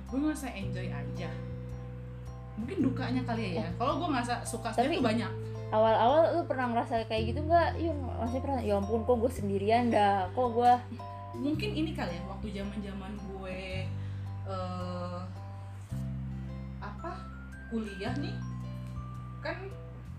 Gue 0.05 0.17
ngerasa 0.17 0.47
enjoy 0.49 0.87
aja. 0.87 1.29
Mungkin 2.55 2.77
dukanya 2.81 3.21
kali 3.21 3.55
ya 3.55 3.67
kalau 3.75 3.97
gue 3.97 4.09
ngerasa 4.09 4.39
suka 4.41 4.71
Tapi- 4.71 4.95
tuh 4.95 5.03
banyak. 5.03 5.31
awal-awal 5.67 6.29
lu 6.31 6.41
pernah 6.45 6.71
ngerasa 6.71 7.03
kayak 7.05 7.33
gitu 7.33 7.41
nggak? 7.43 7.75
Yun 7.77 7.97
maksudnya 8.05 8.41
pernah. 8.41 8.59
Ya 8.61 8.73
ampun 8.75 9.01
kok 9.01 9.17
gue 9.17 9.31
sendirian 9.33 9.89
dah? 9.89 10.29
Kok 10.31 10.49
gue 10.53 10.71
mungkin 11.35 11.69
ini 11.69 11.91
kali 11.91 12.15
ya 12.15 12.23
waktu 12.23 12.47
zaman 12.49 12.77
zaman 12.79 13.11
gue 13.17 13.59
eh 14.45 15.19
apa? 16.79 17.11
Kuliah 17.67 18.13
nih. 18.15 18.35
Kan 19.41 19.57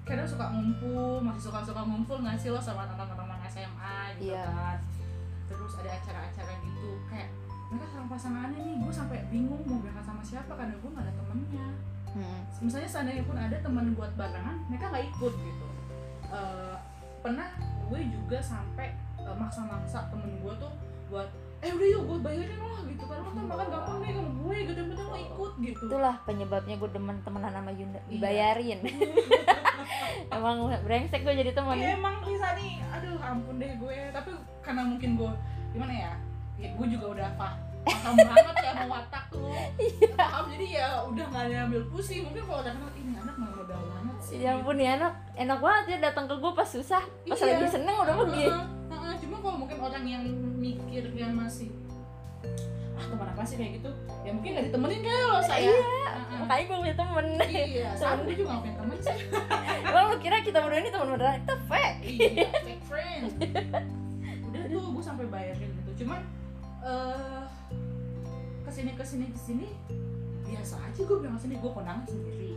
kadang 0.03 0.29
suka 0.29 0.51
ngumpul 0.51 1.19
masih 1.19 1.49
suka 1.49 1.63
suka 1.63 1.83
ngumpul 1.83 2.21
nggak 2.21 2.37
sih 2.37 2.51
lo 2.51 2.59
sama 2.59 2.87
teman-teman 2.87 3.39
SMA 3.45 3.97
gitu 4.19 4.31
Iya. 4.31 4.45
kan? 4.45 4.79
Terus 5.47 5.73
ada 5.79 5.91
acara-acara 5.93 6.53
gitu 6.61 6.91
kayak 7.09 7.31
mereka 7.67 7.87
sama 7.91 8.07
pasangannya 8.09 8.59
nih 8.59 8.75
gue 8.79 8.93
sampai 8.93 9.19
bingung 9.27 9.63
mau 9.67 9.79
berangkat 9.79 10.05
sama 10.05 10.23
siapa 10.23 10.53
karena 10.55 10.75
gue 10.75 10.91
nggak 10.91 11.05
ada 11.05 11.15
temennya. 11.15 11.67
Misalnya 12.57 12.89
seandainya 12.89 13.25
pun 13.25 13.37
ada 13.37 13.57
teman 13.59 13.93
buat 13.93 14.13
barengan 14.15 14.57
mereka 14.67 14.89
nggak 14.89 15.05
ikut 15.13 15.35
gitu. 15.35 15.67
Eh, 16.27 16.75
pernah 17.21 17.49
gue 17.87 18.01
juga 18.09 18.39
sampai 18.39 18.95
eh, 19.19 19.37
maksa-maksa 19.37 20.09
temen 20.09 20.41
gue 20.41 20.53
tuh 20.57 20.73
buat 21.07 21.29
eh 21.59 21.73
udah 21.73 21.89
yuk 21.89 22.03
gue 22.07 22.19
bayarin 22.23 22.57
lah 22.57 22.81
gitu. 22.85 23.05
Kan 23.05 23.19
lo 23.21 23.31
kan 23.31 23.45
makan 23.45 23.67
gampang 23.69 23.97
deh 24.01 24.11
sama 24.11 24.31
gue 24.33 24.57
gitu 24.63 24.79
yang 24.79 24.89
penting 24.91 25.07
lo 25.07 25.19
ikut 25.19 25.53
gitu. 25.61 25.83
Itulah 25.87 26.17
penyebabnya 26.23 26.75
gue 26.77 26.91
demen 26.91 27.17
temenan 27.21 27.53
sama 27.53 27.71
Yunda 27.71 28.01
Iya. 28.01 28.09
dibayarin. 28.09 28.79
Emang 30.37 30.57
brengsek 30.83 31.21
gue 31.23 31.35
jadi 31.37 31.53
teman 31.53 31.77
ya 31.77 31.95
emang 31.95 32.25
Lisa 32.25 32.57
nih 32.57 32.81
aduh 32.91 33.21
ampun 33.21 33.61
deh 33.61 33.77
gue 33.77 33.97
tapi 34.11 34.33
karena 34.59 34.83
mungkin 34.83 35.11
gue 35.15 35.31
gimana 35.71 35.93
ya 35.93 36.13
ya 36.57 36.69
gue 36.71 36.87
juga 36.89 37.07
udah 37.13 37.29
paham 37.35 37.59
paham 37.85 38.15
banget 38.19 38.55
ya 38.59 38.73
sama 38.73 38.87
watak 38.93 39.25
lo 39.31 39.53
paham 40.19 40.45
jadi 40.51 40.67
ya 40.75 40.87
udah 41.05 41.25
gak 41.29 41.43
ada 41.47 41.57
ambil 41.65 41.83
pusing. 41.87 42.23
Mungkin 42.25 42.43
kalau 42.43 42.61
udah 42.61 42.73
kenal 42.73 42.91
ini 42.95 43.13
anak 43.15 43.35
mah 43.37 43.49
modal 43.53 43.79
banget 43.81 44.17
sih. 44.19 44.37
Ya 44.39 44.51
ampun 44.53 44.77
ya 44.77 44.91
enak 44.97 45.13
enak 45.37 45.59
banget 45.61 45.85
ya 45.87 45.97
datang 46.03 46.25
ke 46.25 46.35
gue 46.35 46.53
pas 46.53 46.67
susah 46.67 47.03
pas 47.23 47.37
Iya. 47.37 47.47
lagi 47.53 47.67
seneng 47.71 47.97
udah 47.97 48.15
pergi. 48.17 48.45
Heeh, 48.45 48.65
heeh. 48.91 49.13
cuma 49.21 49.37
kalau 49.39 49.57
mungkin 49.57 49.79
orang 49.79 50.05
yang 50.05 50.25
mikir 50.57 51.05
yang 51.13 51.33
masih 51.33 51.71
ah 52.97 53.05
teman 53.05 53.29
apa 53.29 53.43
sih? 53.45 53.55
kayak 53.55 53.77
gitu 53.77 53.91
ya 54.23 54.31
mungkin 54.33 54.51
gak 54.57 54.67
ditemenin 54.67 55.01
kayak 55.03 55.23
lo 55.23 55.39
saya 55.41 55.61
Iya. 55.63 55.79
Heeh. 56.09 56.39
makanya 56.41 56.63
gue 56.65 56.77
punya 56.81 56.97
temen. 56.97 57.27
Iya 57.39 57.89
sama 58.01 58.21
gue 58.25 58.35
juga 58.35 58.49
gak 58.51 58.63
punya 58.63 58.77
temen 58.77 58.97
sih. 58.99 59.19
Emang 59.87 60.05
lu 60.11 60.17
kira 60.19 60.37
kita 60.41 60.59
berdua 60.59 60.81
ini 60.81 60.91
teman 60.91 61.09
beneran 61.09 61.39
itu 61.39 61.55
fake. 61.67 61.99
Iya 62.03 62.49
fake 62.59 62.85
friend. 62.85 63.25
Udah 64.43 64.63
tuh 64.67 64.83
gue 64.91 65.05
sampai 65.05 65.27
bayarin 65.29 65.71
gitu. 65.71 66.03
Cuman 66.03 66.21
eh 66.87 67.43
ke 68.63 68.71
sini 68.71 68.91
ke 68.95 69.03
sini 69.03 69.27
ke 69.35 69.41
sini 69.43 69.69
biasa 70.47 70.79
aja 70.79 71.01
gue 71.03 71.19
bilang 71.19 71.39
sini 71.39 71.59
gue 71.59 71.71
kondangan 71.71 72.07
sendiri. 72.07 72.55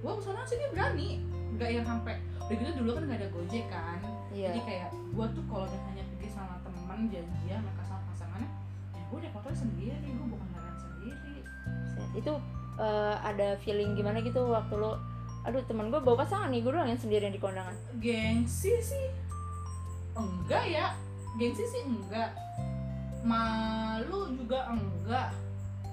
Gue 0.00 0.12
ke 0.16 0.22
sana 0.24 0.40
sini 0.48 0.64
berani. 0.72 1.20
Nggak 1.56 1.68
yang 1.72 1.84
sampai 1.84 2.16
udah 2.46 2.56
gitu 2.56 2.72
dulu 2.80 2.90
kan 2.96 3.02
nggak 3.04 3.18
ada 3.20 3.28
gojek 3.28 3.64
kan. 3.68 3.98
Iya. 4.32 4.56
Jadi 4.56 4.60
kayak 4.64 4.88
gue 4.92 5.26
tuh 5.36 5.44
kalau 5.52 5.66
misalnya 5.68 6.04
pergi 6.16 6.28
sama 6.32 6.54
temen 6.64 7.00
janjian 7.12 7.60
mereka 7.60 7.82
sama 7.84 8.02
pasangannya 8.12 8.50
ya 8.96 9.02
gue 9.04 9.18
naik 9.20 9.34
motor 9.36 9.52
sendiri 9.52 10.08
gue 10.08 10.26
bukan 10.32 10.48
jalan 10.56 10.76
sendiri. 10.80 11.36
Itu 12.16 12.32
eh, 12.80 13.16
ada 13.20 13.48
feeling 13.60 13.92
gimana 13.92 14.24
gitu 14.24 14.40
waktu 14.48 14.74
lo 14.80 14.96
aduh 15.46 15.62
teman 15.68 15.94
gue 15.94 16.00
bawa 16.02 16.26
pasangan 16.26 16.50
nih 16.50 16.64
gue 16.64 16.72
doang 16.72 16.88
yang 16.88 17.00
sendirian 17.00 17.32
di 17.36 17.40
kondangan. 17.40 17.76
Gengsi 18.00 18.80
sih. 18.80 19.06
Enggak 20.16 20.64
ya. 20.64 20.96
Gengsi 21.36 21.64
sih 21.68 21.84
enggak 21.84 22.32
malu 23.26 24.20
juga 24.32 24.58
enggak? 24.70 25.28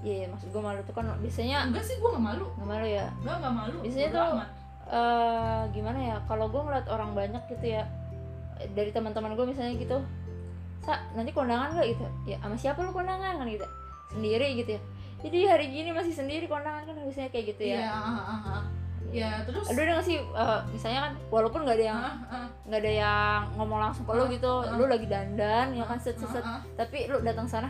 Iya 0.04 0.28
maksud 0.28 0.52
gue 0.52 0.62
malu 0.62 0.80
tuh 0.84 0.94
kan 0.94 1.08
biasanya 1.18 1.68
enggak 1.68 1.84
sih 1.84 1.96
gue 1.98 2.10
nggak 2.10 2.26
malu. 2.26 2.46
Nggak 2.56 2.70
malu 2.70 2.86
ya? 2.86 3.08
Enggak 3.20 3.36
nggak 3.42 3.54
malu. 3.56 3.78
Biasanya 3.82 4.10
tuh- 4.10 4.38
eh 4.84 5.62
gimana 5.72 6.00
ya 6.00 6.16
kalau 6.28 6.46
gue 6.48 6.60
ngeliat 6.60 6.88
orang 6.88 7.16
banyak 7.16 7.44
gitu 7.50 7.66
ya 7.72 7.88
dari 8.72 8.92
teman-teman 8.92 9.34
gue 9.34 9.46
misalnya 9.48 9.74
gitu 9.76 9.98
sa 10.84 11.00
nanti 11.16 11.32
kondangan 11.32 11.72
gak 11.74 11.88
gitu. 11.90 12.04
Ya 12.28 12.38
sama 12.40 12.60
siapa 12.60 12.84
lu 12.84 12.92
kondangan? 12.92 13.40
Kan 13.40 13.48
gitu. 13.48 13.64
Sendiri 14.12 14.54
gitu 14.56 14.76
ya. 14.76 14.82
Jadi 15.24 15.38
hari 15.48 15.66
gini 15.72 15.90
masih 15.90 16.12
sendiri 16.12 16.46
kondangan 16.46 16.84
kan 16.84 17.00
biasanya 17.00 17.32
kayak 17.32 17.56
gitu 17.56 17.64
iya 17.66 17.80
ya. 17.80 17.96
Ah, 17.96 18.04
ah, 18.20 18.60
ah. 18.60 18.62
Ya 19.14 19.46
terus 19.46 19.70
aduh 19.70 19.82
udah 19.84 20.02
sih 20.02 20.18
eh, 20.18 20.60
misalnya 20.68 21.00
kan 21.06 21.14
walaupun 21.30 21.60
nggak 21.62 21.78
ada 21.78 21.86
yang 21.86 22.00
ah, 22.00 22.16
ah, 22.28 22.48
nggak 22.66 22.82
ada 22.82 22.92
yang 22.98 23.40
ngomong 23.56 23.80
langsung 23.80 24.04
ke 24.04 24.12
lu 24.12 24.24
Ah, 24.24 24.28
gitu 24.28 24.52
ah. 24.60 24.74
lu 24.74 24.84
lagi 24.86 25.06
dandan 25.06 25.68
ya 25.72 25.86
kan 25.86 25.98
set 25.98 26.18
set, 26.18 26.30
set. 26.32 26.42
ah, 26.42 26.58
ah. 26.58 26.62
tapi 26.74 27.06
lu 27.06 27.22
datang 27.22 27.46
sana 27.46 27.70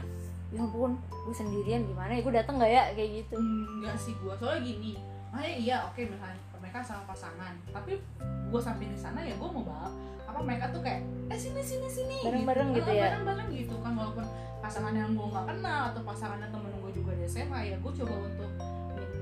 ya 0.50 0.60
ampun 0.60 0.96
gue 1.04 1.34
sendirian 1.34 1.84
gimana 1.84 2.10
ya 2.10 2.22
gue 2.22 2.34
datang 2.34 2.56
nggak 2.56 2.72
ya 2.72 2.84
kayak 2.94 3.10
gitu 3.20 3.36
enggak 3.36 3.96
sih 3.98 4.16
gue 4.16 4.34
soalnya 4.34 4.62
gini 4.62 4.94
makanya 5.30 5.54
iya 5.58 5.76
oke 5.84 6.00
misalnya 6.00 6.40
mereka 6.56 6.80
sama 6.80 7.04
pasangan 7.06 7.54
tapi 7.68 8.00
gue 8.24 8.62
sampai 8.62 8.86
di 8.86 8.96
sana 8.96 9.20
ya 9.20 9.34
gue 9.34 9.50
mau 9.50 9.62
bawa 9.62 9.92
apa 10.24 10.40
mereka 10.40 10.72
tuh 10.72 10.80
kayak 10.80 11.02
eh 11.28 11.36
sini 11.36 11.60
sini 11.60 11.86
sini 11.86 12.18
Bareng-bareng 12.24 12.70
gitu 12.72 12.88
Ah, 12.88 12.96
ya? 12.96 13.04
bareng-bareng 13.12 13.50
gitu 13.52 13.76
kan 13.80 13.92
walaupun 13.94 14.26
pasangan 14.58 14.94
yang 14.94 15.12
gue 15.12 15.28
nggak 15.28 15.46
kenal 15.46 15.82
atau 15.92 16.02
pasangannya 16.02 16.48
temen 16.48 16.72
gue 16.72 16.92
juga 16.94 17.12
di 17.14 17.26
SMA 17.26 17.60
ya 17.66 17.76
gue 17.76 17.92
coba 17.94 18.14
untuk 18.16 18.50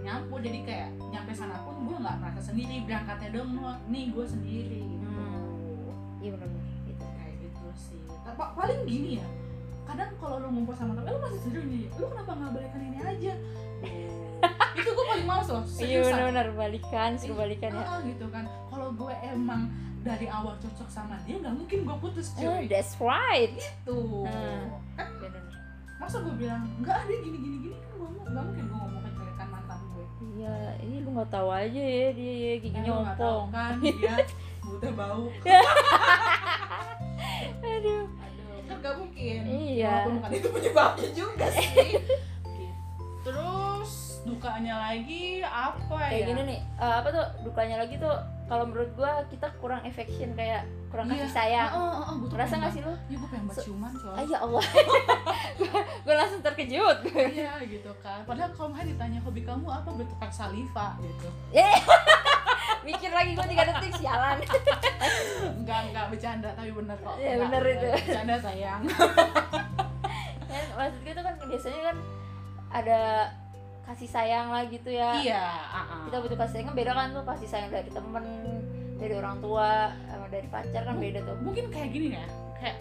nyampu 0.01 0.35
jadi 0.37 0.59
kayak 0.61 0.89
nyampe 1.07 1.31
sana 1.31 1.55
pun 1.61 1.75
gue 1.81 1.93
nggak 1.95 2.17
merasa 2.17 2.41
sendiri 2.43 2.81
berangkatnya 2.83 3.29
dong 3.31 3.49
nih 3.87 4.05
gue 4.09 4.25
sendiri 4.25 4.81
gitu. 4.81 5.09
Iya 6.19 6.29
benar-benar 6.33 6.65
gitu. 6.85 7.05
Kayak 7.07 7.33
gitu 7.39 7.65
sih. 7.75 8.01
Tapi 8.21 8.41
paling 8.55 8.81
gini 8.83 9.11
ya 9.17 9.27
kadang 9.81 10.13
kalau 10.17 10.39
lu 10.39 10.47
ngumpul 10.49 10.71
sama 10.71 10.93
temen 10.93 11.09
lu 11.09 11.19
masih 11.19 11.39
sendiri 11.41 11.63
nih 11.67 11.83
lu 11.91 12.05
kenapa 12.07 12.31
nggak 12.31 12.51
balikan 12.53 12.81
ini 12.81 12.99
aja? 12.99 13.33
Itu 14.79 14.89
gue 14.89 15.05
paling 15.05 15.27
males 15.27 15.47
loh 15.47 15.63
iya 15.77 15.99
benar-benar 16.01 16.47
balikan 16.55 17.11
suruh 17.19 17.37
balikan 17.37 17.71
ya. 17.75 17.83
Ah, 17.83 17.99
gitu 18.01 18.25
kan. 18.29 18.45
Kalau 18.69 18.89
gue 18.91 19.13
emang 19.21 19.67
dari 20.01 20.25
awal 20.25 20.57
cocok 20.57 20.89
sama 20.89 21.13
dia 21.21 21.37
nggak 21.37 21.53
mungkin 21.53 21.79
gue 21.83 21.97
putus 21.99 22.33
Oh, 22.33 22.41
cuy 22.41 22.65
that's 22.65 22.97
right. 22.97 23.53
Tuh 23.83 24.25
Hmm. 24.25 24.65
kan 24.95 25.07
benar 25.19 25.43
masa 26.01 26.17
gue 26.17 26.33
bilang 26.33 26.65
nggak 26.81 26.97
ada 26.97 27.13
gini 27.13 27.37
gini 27.37 27.57
gini 27.61 27.77
kan 27.77 27.91
gue 27.93 28.09
nggak 28.25 28.41
mungkin 28.41 28.63
gue 28.65 28.77
ngomong 28.79 29.01
iya 30.31 30.55
ini 30.79 31.03
lu 31.03 31.09
nggak 31.11 31.29
tahu 31.29 31.49
aja 31.51 31.81
ya 31.81 32.07
dia 32.15 32.33
ya 32.33 32.53
giginya 32.59 32.91
Eh, 32.91 32.99
ompong 33.03 33.45
kan 33.51 33.73
dia 33.83 34.15
butuh 34.61 34.91
bau. 34.93 35.25
Aduh. 37.61 38.03
Aduh. 38.07 38.59
Kan 38.69 38.75
nggak 38.79 38.95
mungkin. 38.97 39.39
Iya. 39.43 39.89
walaupun 40.05 40.13
bukan 40.21 40.31
itu 40.37 40.47
penyebabnya 40.49 41.09
juga 41.11 41.45
sih. 41.51 41.89
Terus 43.25 43.91
dukanya 44.21 44.75
lagi 44.77 45.41
apa 45.41 45.81
kayak 45.89 46.13
ya? 46.13 46.27
gini 46.29 46.41
nih 46.55 46.59
eh, 46.61 46.95
apa 47.01 47.09
tuh 47.09 47.25
dukanya 47.41 47.75
lagi 47.81 47.97
tuh 47.97 48.15
kalau 48.51 48.67
menurut 48.67 48.91
gua 48.93 49.23
kita 49.25 49.47
kurang 49.57 49.79
affection 49.81 50.35
kayak 50.35 50.61
kurang 50.87 51.07
Iya. 51.07 51.23
kasih 51.23 51.31
sayang. 51.31 51.69
Ah, 51.69 51.79
ah, 51.79 52.03
ah, 52.03 52.13
gua 52.13 52.27
tuh 52.27 52.35
ngerasa 52.35 52.49
pengen 52.49 52.59
nggak 52.59 52.73
sih 52.73 52.81
lu? 52.81 52.91
Banget- 52.91 53.07
Iya 53.07 53.15
gue 53.15 53.29
pengen 53.31 53.45
ciuman 53.57 53.91
coy. 53.95 54.11
Ah 54.11 54.23
ya 54.25 54.37
Allah. 54.37 54.63
Gue 56.03 56.15
langsung 56.17 56.41
terkejut. 56.41 56.97
Iya 57.07 57.53
gitu 57.63 57.91
kan. 57.97 58.19
Padahal 58.25 58.51
kalau 58.51 58.69
misalnya 58.69 58.91
ditanya 58.91 59.19
hobi 59.21 59.41
kamu 59.41 59.63
apa 59.65 59.89
bertukar 59.89 60.27
saliva 60.27 60.99
gitu. 60.99 61.27
Mikir 62.81 63.07
lagi 63.09 63.31
gue 63.31 63.45
tiga 63.47 63.63
detik 63.63 63.93
sialan. 63.95 64.35
Enggak, 65.61 65.79
enggak 65.87 66.05
bercanda 66.09 66.49
tapi 66.51 66.71
bener 66.71 66.97
kok. 66.97 67.15
Iya, 67.15 67.33
bener 67.39 67.61
itu. 67.63 67.87
Bercanda 68.03 68.35
sayang. 68.37 68.81
Kan 70.43 70.63
maksud 70.73 70.99
gue 70.99 71.13
tuh 71.13 71.23
kan 71.23 71.35
biasanya 71.39 71.81
kan 71.85 71.97
ada 72.71 72.99
kasih 73.91 74.07
sayang 74.07 74.47
lah 74.55 74.63
gitu 74.71 74.87
ya. 74.87 75.19
Iya 75.19 75.43
ah. 75.67 76.07
kita 76.07 76.23
butuh 76.23 76.37
kasih 76.39 76.53
sayang 76.55 76.67
kan 76.71 76.75
beda 76.79 76.91
kan 76.95 77.07
tuh 77.11 77.23
kasih 77.27 77.47
sayang 77.51 77.69
dari 77.75 77.89
temen 77.91 78.25
dari 78.95 79.13
orang 79.17 79.37
tua 79.43 79.91
sama 80.07 80.25
dari 80.31 80.47
pacar 80.47 80.81
kan 80.87 80.95
beda 80.95 81.19
tuh. 81.27 81.35
Mungkin 81.43 81.67
kayak 81.73 81.89
gini 81.91 82.07
ya 82.15 82.25
Kayak 82.61 82.77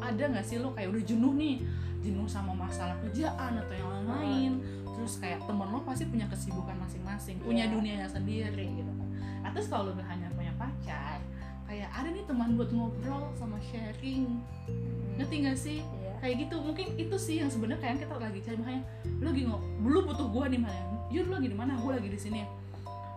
ada 0.00 0.24
gak 0.32 0.46
sih 0.48 0.56
lo 0.56 0.72
kayak 0.72 0.88
udah 0.96 1.02
jenuh 1.04 1.32
nih 1.36 1.56
Jenuh 2.00 2.24
sama 2.24 2.56
masalah 2.56 2.96
kerjaan 3.04 3.60
atau 3.60 3.74
yang 3.76 3.88
lain-lain 3.92 4.52
Terus 4.96 5.20
kayak 5.20 5.44
temen 5.44 5.68
lo 5.68 5.84
pasti 5.84 6.08
punya 6.08 6.24
kesibukan 6.32 6.72
masing-masing 6.80 7.36
Punya 7.44 7.68
Iya. 7.68 7.72
dunianya 7.76 8.08
sendiri 8.08 8.64
gitu 8.80 8.88
kan. 8.96 9.08
Atas 9.44 9.68
kalau 9.68 9.92
lo 9.92 10.00
hanya 10.00 10.32
punya 10.32 10.56
pacar 10.56 11.20
Kayak 11.68 11.92
ada 11.92 12.08
nih 12.08 12.24
teman 12.26 12.56
buat 12.58 12.72
ngobrol 12.74 13.30
sama 13.38 13.60
sharing. 13.62 14.42
Hmm, 14.66 15.14
Ngerti 15.20 15.36
gak 15.44 15.58
sih? 15.60 15.78
Iya 16.20 16.36
kayak 16.36 16.36
gitu. 16.44 16.56
Mungkin 16.60 16.86
itu 17.00 17.16
sih 17.16 17.36
yang 17.40 17.48
sebenarnya 17.48 17.80
kayak 17.80 17.96
kita 18.04 18.14
lagi 18.14 18.40
cari 18.44 18.56
makanya 18.60 18.82
lu 19.20 19.26
lagi 19.26 19.42
nggak 19.48 19.60
lu 19.82 19.98
butuh 20.04 20.26
gua 20.28 20.44
nih 20.46 20.60
mana 20.60 20.80
yuk 21.08 21.24
lu 21.26 21.32
lagi 21.34 21.48
di 21.48 21.56
mana? 21.56 21.72
Gua 21.80 21.92
lagi 21.96 22.08
di 22.08 22.20
sini. 22.20 22.44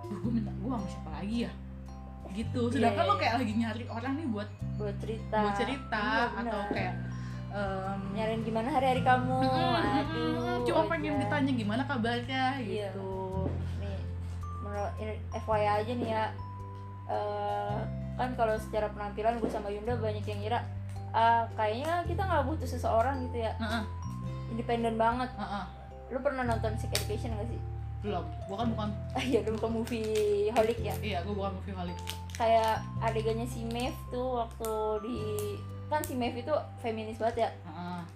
Duh, 0.07 0.17
gua 0.19 0.31
minta 0.31 0.51
gua 0.57 0.79
sama 0.79 0.87
siapa 0.87 1.11
lagi 1.19 1.37
ya? 1.43 1.51
Gitu. 2.33 2.61
Sedangkan 2.71 3.03
Iya, 3.03 3.09
lo 3.11 3.13
iya. 3.13 3.21
kayak 3.21 3.35
lagi 3.37 3.53
nyari 3.53 3.83
orang 3.91 4.13
nih 4.15 4.27
buat 4.31 4.49
buat 4.73 4.95
cerita. 4.97 5.37
buat 5.37 5.53
cerita 5.53 6.01
Iya, 6.01 6.39
atau 6.41 6.61
kayak 6.71 6.93
em, 7.53 7.99
nyariin 8.15 8.41
gimana 8.41 8.67
hari-hari 8.71 9.01
kamu? 9.03 9.37
Mm, 9.37 9.75
aduh 9.99 10.57
cuma 10.63 10.81
pengen 10.87 11.13
ditanya 11.19 11.51
gimana 11.53 11.83
kabarnya 11.85 12.43
Iya. 12.57 12.89
gitu 12.89 13.45
nih 13.77 13.99
menurut 14.63 14.93
FYI 15.35 15.67
aja 15.67 15.93
nih 15.93 16.09
ya. 16.09 16.25
Eh, 17.03 17.77
kan 18.15 18.29
kalau 18.33 18.55
secara 18.57 18.87
penampilan 18.89 19.37
gue 19.37 19.49
sama 19.51 19.67
Yunda 19.69 19.93
banyak 19.93 20.23
yang 20.23 20.39
ngira 20.39 20.59
ah, 21.13 21.45
kayaknya 21.53 22.03
kita 22.03 22.21
nggak 22.21 22.43
butuh 22.43 22.67
seseorang 22.67 23.23
gitu 23.23 23.37
ya. 23.39 23.53
Heeh, 23.55 23.83
independen 24.49 24.95
banget. 24.95 25.29
Heeh. 25.33 25.65
lu 26.09 26.19
pernah 26.19 26.43
nonton 26.43 26.73
Sex 26.75 26.93
Education 26.95 27.33
gak 27.33 27.47
sih? 27.47 27.57
Belum. 27.99 28.21
Gua 28.45 28.57
kan 28.59 28.67
bukan. 28.69 28.89
Ah 29.17 29.23
iya 29.23 29.41
lu 29.41 29.55
bukan 29.55 29.71
movie 29.75 30.13
holic 30.47 30.77
ya? 30.77 30.93
Iya 30.99 31.17
gua 31.23 31.33
bukan 31.39 31.51
movie 31.57 31.73
holic. 31.73 31.97
Kayak 32.31 32.81
adegannya 32.99 33.45
si 33.45 33.65
Maeve 33.65 33.97
tuh 34.09 34.37
waktu 34.39 34.69
di 35.01 35.17
kan 35.87 36.01
si 36.01 36.13
Maeve 36.13 36.37
itu 36.39 36.53
feminis 36.77 37.17
banget 37.17 37.37
ya? 37.39 37.49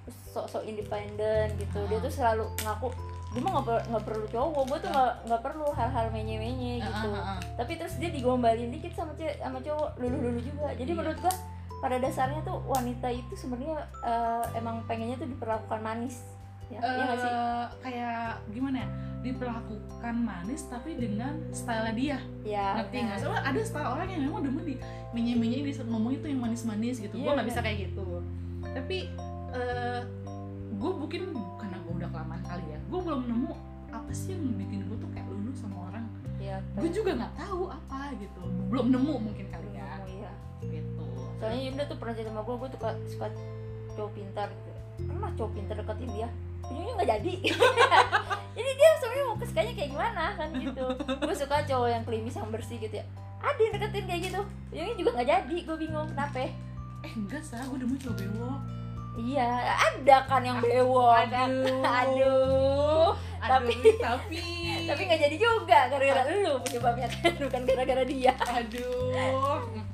Terus 0.04 0.18
sok-sok 0.30 0.64
independen 0.64 1.58
gitu. 1.58 1.80
Dia 1.84 1.98
Ah. 1.98 2.04
tuh 2.04 2.12
selalu 2.12 2.46
ngaku 2.60 2.88
dia 3.28 3.42
mah 3.42 3.52
nggak 3.56 3.66
per- 3.66 4.06
perlu 4.06 4.26
cowok. 4.28 4.64
Gue 4.68 4.78
tuh 4.80 4.90
nggak 4.90 5.14
nggak 5.26 5.42
perlu 5.42 5.68
hal-hal 5.72 6.06
menye-menye 6.12 6.74
gitu. 6.80 7.10
Heeh, 7.10 7.24
heeh. 7.24 7.40
tapi 7.56 7.72
terus 7.76 7.94
dia 7.96 8.10
digombalin 8.10 8.70
dikit 8.70 8.94
sama 8.94 9.12
cewek 9.12 9.38
sama 9.38 9.58
cowok. 9.58 9.90
Lulu-lulu 9.98 10.38
juga. 10.40 10.70
Jadi 10.72 10.86
Iya. 10.88 10.98
menurut 10.98 11.18
gua 11.20 11.34
pada 11.78 12.02
dasarnya 12.02 12.42
tuh 12.42 12.58
wanita 12.66 13.08
itu 13.14 13.34
sebenarnya 13.38 13.86
eh, 14.02 14.46
emang 14.58 14.82
pengennya 14.90 15.18
tuh 15.22 15.30
diperlakukan 15.30 15.82
manis. 15.82 16.26
Ya 16.68 16.84
iya 16.84 17.04
nggak 17.06 17.20
sih? 17.22 17.32
Eh, 17.32 17.66
kayak 17.86 18.44
gimana 18.52 18.78
ya? 18.84 18.90
Diperlakukan 19.24 20.16
manis 20.20 20.62
tapi 20.68 21.00
dengan 21.00 21.38
style 21.54 21.94
dia. 21.96 22.20
Ya 22.44 22.82
ngerti 22.82 22.98
nggak? 23.06 23.18
soalnya 23.22 23.44
ada 23.46 23.62
style 23.62 23.90
orang 23.94 24.08
yang 24.10 24.22
memang 24.28 24.42
demen 24.44 24.64
di 24.66 24.76
menye 25.14 25.34
menye 25.38 25.58
di 25.64 25.74
ngomong 25.78 26.18
itu 26.18 26.26
yang 26.28 26.42
manis 26.42 26.64
manis 26.66 26.98
gitu. 27.00 27.16
Iya, 27.16 27.24
gue 27.24 27.32
nggak 27.38 27.48
bisa 27.50 27.62
kayak 27.62 27.78
gitu. 27.92 28.08
Tapi 28.64 28.98
gue 30.78 30.92
mungkin 30.94 31.22
karena 31.58 31.78
gue 31.82 31.94
udah 31.98 32.10
kelamaan 32.14 32.44
kali 32.46 32.62
ya 32.70 32.78
gue 32.78 33.00
belum 33.02 33.22
nemu 33.26 33.50
apa 33.90 34.12
sih 34.14 34.38
yang 34.38 34.54
bikin 34.62 34.86
gue 34.86 34.98
tuh 35.02 35.10
kayak 35.10 35.26
lulu 35.30 35.50
sama 35.58 35.90
orang. 35.90 36.06
Ya 36.38 36.62
gue 36.78 36.90
juga 36.90 37.18
nggak 37.18 37.34
tahu 37.38 37.70
apa 37.70 38.14
gitu. 38.18 38.42
Belum 38.70 38.94
nemu 38.94 39.14
mungkin 39.30 39.46
kali 39.50 39.70
ya 39.74 39.77
soalnya 41.38 41.62
Yunda 41.62 41.84
tuh 41.86 41.98
pernah 41.98 42.14
cerita 42.14 42.30
sama 42.34 42.42
gue 42.42 42.56
gue 42.58 42.70
tuh 42.74 42.80
suka, 42.80 42.90
suka 43.08 43.28
cowok 43.94 44.12
pintar 44.14 44.48
gitu. 44.50 44.72
Pernah 45.06 45.32
cowok 45.34 45.52
pintar 45.54 45.76
deketin 45.78 46.10
dia? 46.14 46.30
Ujungnya 46.68 46.94
nggak 46.98 47.10
jadi. 47.18 47.34
Jadi 48.58 48.72
dia 48.74 48.90
sebenarnya 48.98 49.26
mau 49.30 49.38
kesukanya 49.38 49.74
kayak 49.78 49.90
gimana 49.94 50.24
kan 50.34 50.50
gitu. 50.58 50.86
Gue 51.22 51.36
suka 51.38 51.62
cowok 51.62 51.90
yang 51.94 52.04
klimis 52.04 52.34
yang 52.34 52.50
bersih 52.50 52.82
gitu 52.82 52.96
ya. 52.98 53.06
Ada 53.38 53.60
yang 53.62 53.74
deketin 53.78 54.06
kayak 54.10 54.22
gitu. 54.34 54.42
Ujungnya 54.74 54.96
juga 54.98 55.10
nggak 55.14 55.30
jadi 55.30 55.58
gue 55.62 55.78
bingung 55.78 56.08
kenapa. 56.10 56.50
Eh 56.50 56.54
enggak 57.14 57.46
sah 57.46 57.62
gue 57.62 57.78
demen 57.78 58.02
cowok 58.02 58.18
bewok. 58.18 58.60
Iya 59.18 59.50
ada 59.78 60.18
kan 60.26 60.42
yang 60.42 60.58
bewok. 60.58 61.22
Kan 61.30 61.52
aduh. 62.02 63.14
Tapi- 63.38 63.78
aduh, 63.78 63.96
tapi. 64.02 64.42
tapi 64.90 65.02
nggak 65.06 65.22
jadi 65.30 65.36
juga 65.38 65.80
gara-gara 65.94 66.22
lu 66.34 66.58
penyebabnya 66.66 67.08
kan 67.14 67.34
bukan 67.38 67.62
gara-gara 67.62 68.04
dia. 68.04 68.34
Aduh 68.42 69.87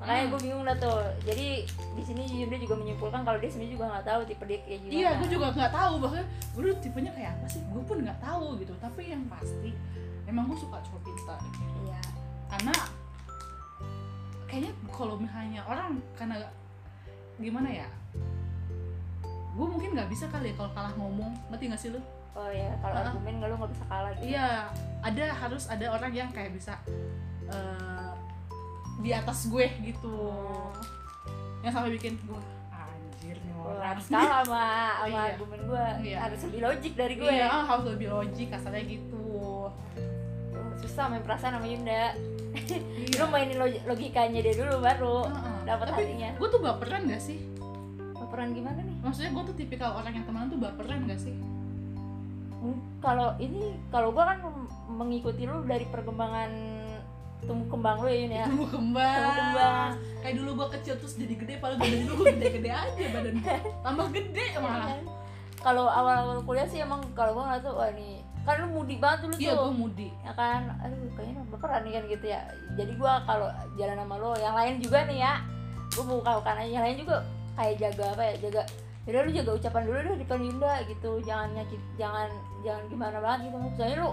makanya 0.00 0.24
gue 0.26 0.40
bingung 0.40 0.64
lah 0.64 0.76
tuh. 0.76 1.04
Jadi 1.22 1.68
di 1.68 2.02
sini 2.02 2.22
Yunda 2.40 2.56
juga 2.56 2.74
menyimpulkan 2.80 3.20
kalau 3.20 3.36
dia 3.36 3.50
sebenarnya 3.52 3.72
juga 3.76 3.84
nggak 3.92 4.06
tahu 4.08 4.20
tipe 4.24 4.44
dia 4.48 4.58
kayak 4.64 4.78
gimana. 4.80 4.96
Iya, 4.96 5.10
gue 5.20 5.28
juga 5.28 5.46
nggak 5.52 5.72
tahu. 5.72 5.92
Bahkan 6.00 6.24
gue 6.56 6.62
dulu 6.64 6.74
tipenya 6.80 7.12
kayak 7.12 7.30
apa 7.36 7.46
sih, 7.46 7.60
gue 7.60 7.82
pun 7.84 7.96
nggak 8.00 8.18
tahu 8.18 8.46
gitu. 8.58 8.72
Tapi 8.80 9.00
yang 9.06 9.22
pasti, 9.28 9.70
emang 10.24 10.48
gue 10.48 10.56
suka 10.56 10.80
cowok 10.80 11.02
pintar. 11.04 11.40
Iya. 11.84 12.00
Karena 12.48 12.74
kayaknya 14.48 14.72
kalau 14.90 15.14
misalnya 15.14 15.60
orang 15.62 16.00
karena 16.16 16.36
gimana 17.36 17.68
ya, 17.70 17.88
gue 19.52 19.66
mungkin 19.68 19.92
nggak 19.92 20.08
bisa 20.08 20.26
kali 20.26 20.50
ya 20.50 20.54
kalau 20.56 20.70
kalah 20.72 20.92
ngomong, 20.96 21.32
ngerti 21.52 21.64
nggak 21.68 21.80
sih 21.80 21.92
lu? 21.92 22.00
oh 22.30 22.46
ya 22.46 22.70
kalau 22.78 22.94
Ah. 22.94 23.10
argumen 23.10 23.42
nggak 23.42 23.50
lu 23.50 23.56
nggak 23.58 23.72
bisa 23.74 23.84
kalah 23.90 24.12
gitu. 24.16 24.30
Iya, 24.30 24.70
ada 25.02 25.24
harus 25.34 25.66
ada 25.66 25.86
orang 25.90 26.12
yang 26.14 26.30
kayak 26.30 26.54
bisa 26.54 26.78
eh, 27.50 28.10
di 29.00 29.10
atas 29.10 29.44
gue 29.46 29.66
gitu, 29.82 30.14
yang 31.60 31.70
sampai 31.70 31.90
bikin 31.90 32.16
gue 32.20 32.40
anjir 32.70 33.36
nih 33.36 33.54
orang. 33.54 33.84
harus 33.90 34.04
kalah 34.06 34.24
sama 34.40 34.64
sama 34.94 35.08
Iya. 35.10 35.20
argumen 35.30 35.60
gue 35.62 35.84
Iya. 36.02 36.16
harus 36.20 36.40
lebih 36.44 36.60
logik 36.62 36.92
dari 36.94 37.14
gue 37.16 37.30
Iya, 37.30 37.48
harus 37.64 37.84
lebih 37.86 38.08
logik 38.08 38.48
kasarnya 38.48 38.84
gitu. 38.86 39.26
Tuh, 40.50 40.68
susah 40.78 41.06
main 41.06 41.20
perasaan 41.20 41.56
sama 41.56 41.66
Yunda 41.66 42.12
Iya. 42.50 43.16
lu 43.16 43.26
mainin 43.26 43.56
log- 43.56 43.84
logikanya 43.84 44.40
dia 44.40 44.54
dulu 44.54 44.80
baru 44.80 45.16
Heeh. 45.24 45.58
dapat 45.64 45.86
Tapi 45.86 46.02
hatinya 46.02 46.28
gue 46.34 46.48
tuh 46.48 46.60
baperan 46.60 47.02
gak 47.06 47.22
sih? 47.22 47.38
peran 48.22 48.52
gimana 48.52 48.78
nih 48.78 48.94
Maksudnya 49.00 49.30
gue 49.32 49.42
tuh 49.44 49.56
tipikal 49.56 49.90
orang 49.92 50.12
yang 50.12 50.22
temenan 50.22 50.46
tuh 50.46 50.60
baperan 50.60 51.02
gak 51.04 51.18
sih? 51.18 51.34
Hmm, 52.56 52.78
kalau 52.98 53.34
ini 53.36 53.74
kalau 53.88 54.12
gue 54.12 54.20
kan 54.20 54.38
mengikuti 54.88 55.42
lu 55.44 55.64
dari 55.64 55.82
perkembangan 55.84 56.50
tumbuh 57.42 57.68
kembang 57.68 57.96
lu 57.98 58.06
ya 58.06 58.18
Yun 58.18 58.32
ya 58.32 58.44
Tumbuh 58.46 58.68
kembang. 58.68 59.16
tumbuh 59.16 59.34
kembang 59.36 59.90
Kayak 60.20 60.34
dulu 60.36 60.50
gue 60.54 60.68
kecil 60.74 60.94
terus 60.96 61.14
jadi 61.16 61.34
gede, 61.34 61.54
padahal 61.56 61.78
badan 61.78 61.98
dulu 62.02 62.14
gue 62.14 62.26
gede-gede 62.34 62.70
aja 62.70 63.04
badan 63.10 63.34
gue. 63.36 63.56
Tambah 63.80 64.06
gede 64.10 64.44
malah. 64.58 64.86
Kan? 64.86 65.02
kalau 65.60 65.84
awal-awal 65.84 66.40
kuliah 66.40 66.64
sih 66.64 66.80
emang 66.80 67.04
kalau 67.12 67.36
gue 67.36 67.44
nggak 67.44 67.60
tahu 67.60 67.76
wah 67.76 67.88
ini 67.90 68.24
kan 68.40 68.56
lu 68.58 68.72
mudi 68.74 68.96
banget 68.96 69.28
dulu 69.28 69.34
Iya, 69.36 69.52
tuh 69.52 69.60
gue 69.62 69.74
mudi. 69.76 70.08
ya 70.18 70.32
kan 70.32 70.72
aduh 70.78 70.96
kayaknya 71.12 71.44
baperan 71.46 71.80
nih 71.84 71.92
kan 71.92 72.04
gitu 72.08 72.26
ya 72.26 72.40
jadi 72.72 72.92
gua 72.96 73.20
kalau 73.22 73.48
jalan 73.76 73.92
sama 73.94 74.16
lo 74.16 74.32
yang 74.34 74.56
lain 74.56 74.80
juga 74.80 75.04
nih 75.04 75.20
ya 75.20 75.44
gua 75.92 76.04
buka 76.08 76.30
bukan 76.40 76.56
aja 76.56 76.70
yang 76.70 76.80
lain 76.80 76.96
juga 76.98 77.16
kayak 77.52 77.74
jaga 77.76 78.04
apa 78.10 78.22
ya 78.24 78.34
jaga 78.40 78.62
Yaudah 79.00 79.20
lu 79.20 79.30
jaga 79.34 79.50
ucapan 79.54 79.82
dulu 79.82 79.96
deh 79.98 80.12
di 80.12 80.22
depan 80.22 80.40
Yunda 80.40 80.72
gitu 80.86 81.10
jangan 81.20 81.48
nyakit 81.52 81.80
jangan 81.94 82.28
jangan 82.60 82.82
gimana 82.86 83.16
banget 83.18 83.38
gitu 83.44 83.56
soalnya 83.74 83.96
lu 83.98 84.10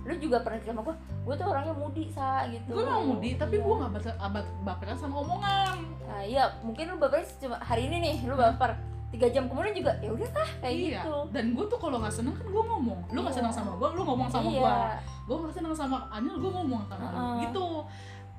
lu 0.00 0.14
juga 0.16 0.40
pernah 0.40 0.56
cerita 0.56 0.72
sama 0.72 0.82
gua 0.82 0.96
gua 1.22 1.34
tuh 1.34 1.46
orangnya 1.46 1.74
mudi 1.74 2.04
sa 2.08 2.46
gitu 2.46 2.72
Gue 2.72 2.82
mau 2.82 3.04
mudi, 3.04 3.36
tapi 3.36 3.54
Iya. 3.54 3.62
gue 3.62 3.74
gak 3.76 3.92
baper, 3.92 4.12
abad 4.16 4.44
baperan 4.62 4.96
sama 4.96 5.14
omongan. 5.18 5.76
nah, 6.02 6.22
iya 6.22 6.44
mungkin 6.60 6.84
lu 6.86 6.96
baper 6.96 7.20
cuma 7.36 7.56
hari 7.58 7.84
ini 7.84 7.96
nih 8.00 8.16
lu 8.24 8.34
baper 8.34 8.72
tiga 9.10 9.26
jam 9.26 9.44
kemudian 9.44 9.74
juga 9.74 9.92
ya 9.98 10.08
udah 10.08 10.28
kah 10.30 10.50
kayak 10.60 10.72
iya. 10.72 11.02
gitu 11.02 11.14
Dan 11.28 11.52
gue 11.52 11.64
tuh 11.66 11.76
kalau 11.76 11.98
gak 11.98 12.10
seneng 12.10 12.30
kan 12.32 12.46
gue 12.46 12.62
ngomong. 12.64 13.00
Lu 13.10 13.18
gak 13.20 13.28
Iya. 13.28 13.36
seneng 13.36 13.52
sama 13.52 13.70
gue, 13.74 13.88
lu 13.90 14.02
ngomong 14.02 14.28
sama 14.28 14.46
iya 14.46 14.60
gue. 14.62 14.74
Gue 15.26 15.36
gak 15.42 15.54
seneng 15.54 15.74
sama 15.74 15.96
Anil, 16.08 16.34
gue 16.38 16.48
ngomong 16.48 16.82
sama 16.86 17.02
lu. 17.02 17.10
Heeh. 17.10 17.34
Gitu. 17.44 17.66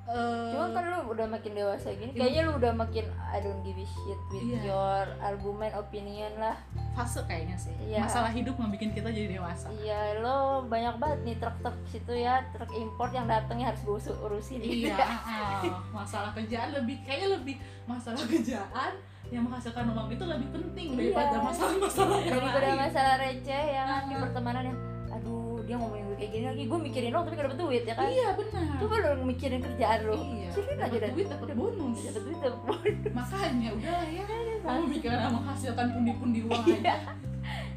Eh, 0.04 0.50
Cuma 0.50 0.66
kan 0.72 0.84
lu 0.84 1.14
udah 1.14 1.24
makin 1.26 1.54
dewasa 1.54 1.94
gini, 1.94 2.10
Iya. 2.10 2.20
kayaknya 2.20 2.42
lu 2.44 2.54
udah 2.58 2.74
makin 2.74 3.06
I 3.24 3.38
don't 3.40 3.62
give 3.62 3.76
a 3.76 3.86
shit 3.86 4.20
with 4.28 4.44
Iya. 4.44 4.60
your 4.66 5.04
argument, 5.20 5.72
opinion 5.74 6.34
lah. 6.36 6.58
fase 6.92 7.24
kayaknya 7.24 7.56
sih. 7.56 7.72
Iya. 7.80 8.04
Masalah 8.04 8.28
hidup 8.30 8.60
bikin 8.68 8.92
kita 8.92 9.08
jadi 9.08 9.40
dewasa. 9.40 9.72
Iya, 9.72 10.20
lo 10.20 10.38
banyak 10.66 10.98
banget 10.98 11.20
nih 11.24 11.36
truk-truk 11.38 11.78
situ 11.86 12.14
ya, 12.14 12.44
truk 12.52 12.68
import 12.70 13.10
yang 13.10 13.24
datangnya 13.26 13.72
harus 13.72 13.80
gue 13.80 13.96
urusin. 14.20 14.60
iya 14.60 15.00
ah, 15.24 15.64
masalah 15.92 16.34
kerjaan 16.34 16.74
lebih 16.74 17.00
kayaknya 17.02 17.40
lebih 17.40 17.56
masalah 17.86 18.20
kerjaan 18.22 18.92
yang 19.28 19.48
menghasilkan 19.48 19.88
uang 19.88 20.10
itu 20.10 20.24
lebih 20.26 20.48
penting 20.52 20.88
Iya. 20.92 21.16
daripada 21.16 21.38
masalah-masalah 21.42 22.18
yang 22.20 22.34
Daripada 22.36 22.60
lain 22.68 22.80
masalah 22.82 23.16
receh 23.18 23.64
yang 23.72 23.88
kan 23.88 24.04
di 24.04 24.14
Ah. 24.14 24.22
pertemanan 24.22 24.64
yang 24.66 24.78
aduh 25.10 25.51
dia 25.64 25.76
ngomongin 25.76 26.04
gue 26.06 26.18
kayak 26.18 26.32
gini 26.32 26.46
lagi. 26.46 26.64
Gue 26.66 26.80
mikirin 26.80 27.10
lo 27.10 27.20
tapi 27.22 27.34
gak 27.34 27.46
dapet 27.46 27.60
duit 27.60 27.84
ya 27.84 27.94
kan? 27.94 28.08
Iya 28.08 28.28
benar. 28.34 28.64
Coba 28.78 28.96
lo 28.98 29.10
mikirin 29.24 29.60
kerjaan 29.60 30.00
lo. 30.04 30.16
Iya 30.16 30.48
Mikirin 30.50 30.78
aja 30.78 30.88
dapat 30.88 31.02
dah. 31.02 31.12
duit 31.12 31.28
dapat 31.28 31.48
bonus. 31.54 31.98
dapet 32.04 32.22
duit 32.22 32.40
dapet 32.40 32.62
bonus. 32.62 33.12
Makanya 33.12 33.70
udahlah 33.72 34.08
ya. 34.08 34.24
Kamu 34.62 34.82
mikirin 34.88 35.20
menghasilkan 35.32 35.86
pundi-pundi 35.92 36.40
uang 36.44 36.64
Iya. 36.64 36.78
aja. 36.78 36.96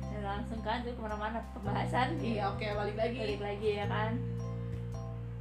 Dan 0.05 0.23
langsung 0.23 0.61
kan 0.61 0.79
tuh 0.81 0.93
ke 0.93 1.01
mana-mana 1.01 1.39
pembahasan. 1.53 2.09
Iya 2.17 2.43
oke 2.49 2.65
balik 2.65 2.97
lagi. 2.97 3.19
Balik 3.19 3.41
lagi 3.41 3.69
ya 3.75 3.87
kan? 3.87 4.11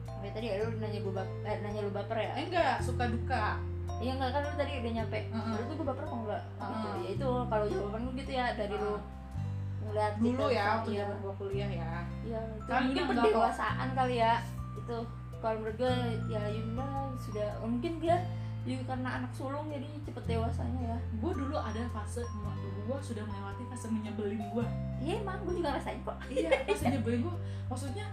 Sampai 0.05 0.31
tadi 0.31 0.47
ya, 0.47 0.55
lu 0.57 0.77
nanya 0.77 0.99
gue 0.99 1.13
bap 1.13 1.29
eh, 1.43 1.57
nanya 1.59 1.79
lu 1.81 1.91
baper 1.91 2.17
ya? 2.17 2.31
Eh 2.33 2.45
enggak 2.47 2.75
suka 2.79 3.03
duka. 3.05 3.59
Iya 3.99 4.11
enggak 4.13 4.31
kan 4.31 4.41
lu 4.41 4.55
tadi 4.55 4.71
udah 4.77 4.91
nyampe. 4.93 5.19
Heeh. 5.21 5.51
lu 5.53 5.63
tuh 5.65 5.75
gue 5.75 5.87
baper 5.87 6.03
kok 6.03 6.17
enggak 6.17 6.43
gitu 6.55 6.63
Heeh. 6.63 6.95
ya 6.97 7.09
itu 7.11 7.27
kalau 7.45 7.65
jawaban 7.67 7.99
gue 8.01 8.15
gitu 8.17 8.31
ya 8.33 8.45
dari 8.53 8.71
lu 8.73 8.93
ngeliat 9.93 10.13
dulu 10.17 10.43
kita, 10.43 10.51
ya 10.51 10.65
waktu 10.73 10.89
iya. 10.89 10.99
zaman 10.99 11.17
gua 11.19 11.33
kuliah 11.37 11.69
ya 11.71 11.91
Iya, 12.23 12.39
itu 12.49 12.65
Kan 12.65 12.81
mungkin 12.83 13.03
pendewasaan 13.13 13.87
kali 13.93 14.15
ya. 14.17 14.33
Itu 14.73 14.97
kalau 15.37 15.55
menurut 15.59 15.77
gue 15.77 15.93
ya 16.27 16.43
Yunda 16.47 16.87
sudah 17.19 17.49
mungkin 17.61 17.93
dia 17.99 18.15
juga 18.63 18.83
karena 18.89 19.09
anak 19.19 19.31
sulung 19.31 19.67
jadi 19.67 19.83
cepet 20.01 20.23
dewasanya 20.25 20.81
ya. 20.81 20.97
gue 21.13 21.31
dulu 21.31 21.53
ada 21.53 21.83
fase 21.91 22.23
gue 22.83 22.97
sudah 22.97 23.21
melewati 23.21 23.63
fase 23.67 23.87
menyebelin 23.87 24.39
gue 24.49 24.65
Iya 24.99 25.19
emang 25.19 25.43
gue 25.43 25.53
juga 25.53 25.75
ngerasain 25.75 25.99
kok. 26.01 26.15
iya 26.27 26.47
fase 26.63 26.85
nyebelin 26.89 27.21
gue 27.21 27.35
maksudnya 27.67 28.07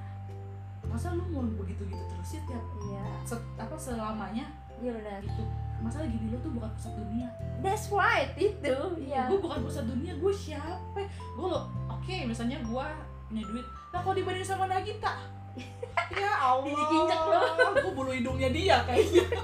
masa 0.84 1.14
lu 1.14 1.22
mau 1.28 1.46
begitu 1.56 1.86
gitu 1.86 2.02
terus 2.04 2.28
sih 2.28 2.42
tiap 2.44 2.64
Iya, 2.82 3.02
se- 3.22 3.46
apa 3.56 3.78
selamanya 3.78 4.50
iya 4.76 4.90
benar. 4.90 5.22
gitu 5.22 5.42
masalah 5.80 6.06
gini 6.06 6.28
lo 6.28 6.38
tuh 6.38 6.52
bukan 6.52 6.70
pusat 6.70 6.92
dunia 6.94 7.28
That's 7.60 7.88
right 7.88 8.32
itu. 8.34 8.72
Iya. 8.98 9.26
gue 9.26 9.38
bukan 9.38 9.60
pusat 9.60 9.84
dunia 9.84 10.12
gue 10.14 10.32
siapa 10.32 11.00
gue 11.00 11.46
lo 11.46 11.64
oke 11.88 12.16
misalnya 12.24 12.56
gue 12.58 12.84
punya 13.26 13.44
duit 13.44 13.66
nah 13.90 13.98
kalau 13.98 14.14
dibanding 14.14 14.42
sama 14.42 14.64
Nagita 14.64 15.12
ya 16.14 16.30
Allah 16.38 16.68
Diinjek 16.68 17.20
lo. 17.22 17.40
gue 17.76 17.92
bulu 17.92 18.10
hidungnya 18.10 18.48
dia 18.48 18.76
kayaknya 18.84 19.24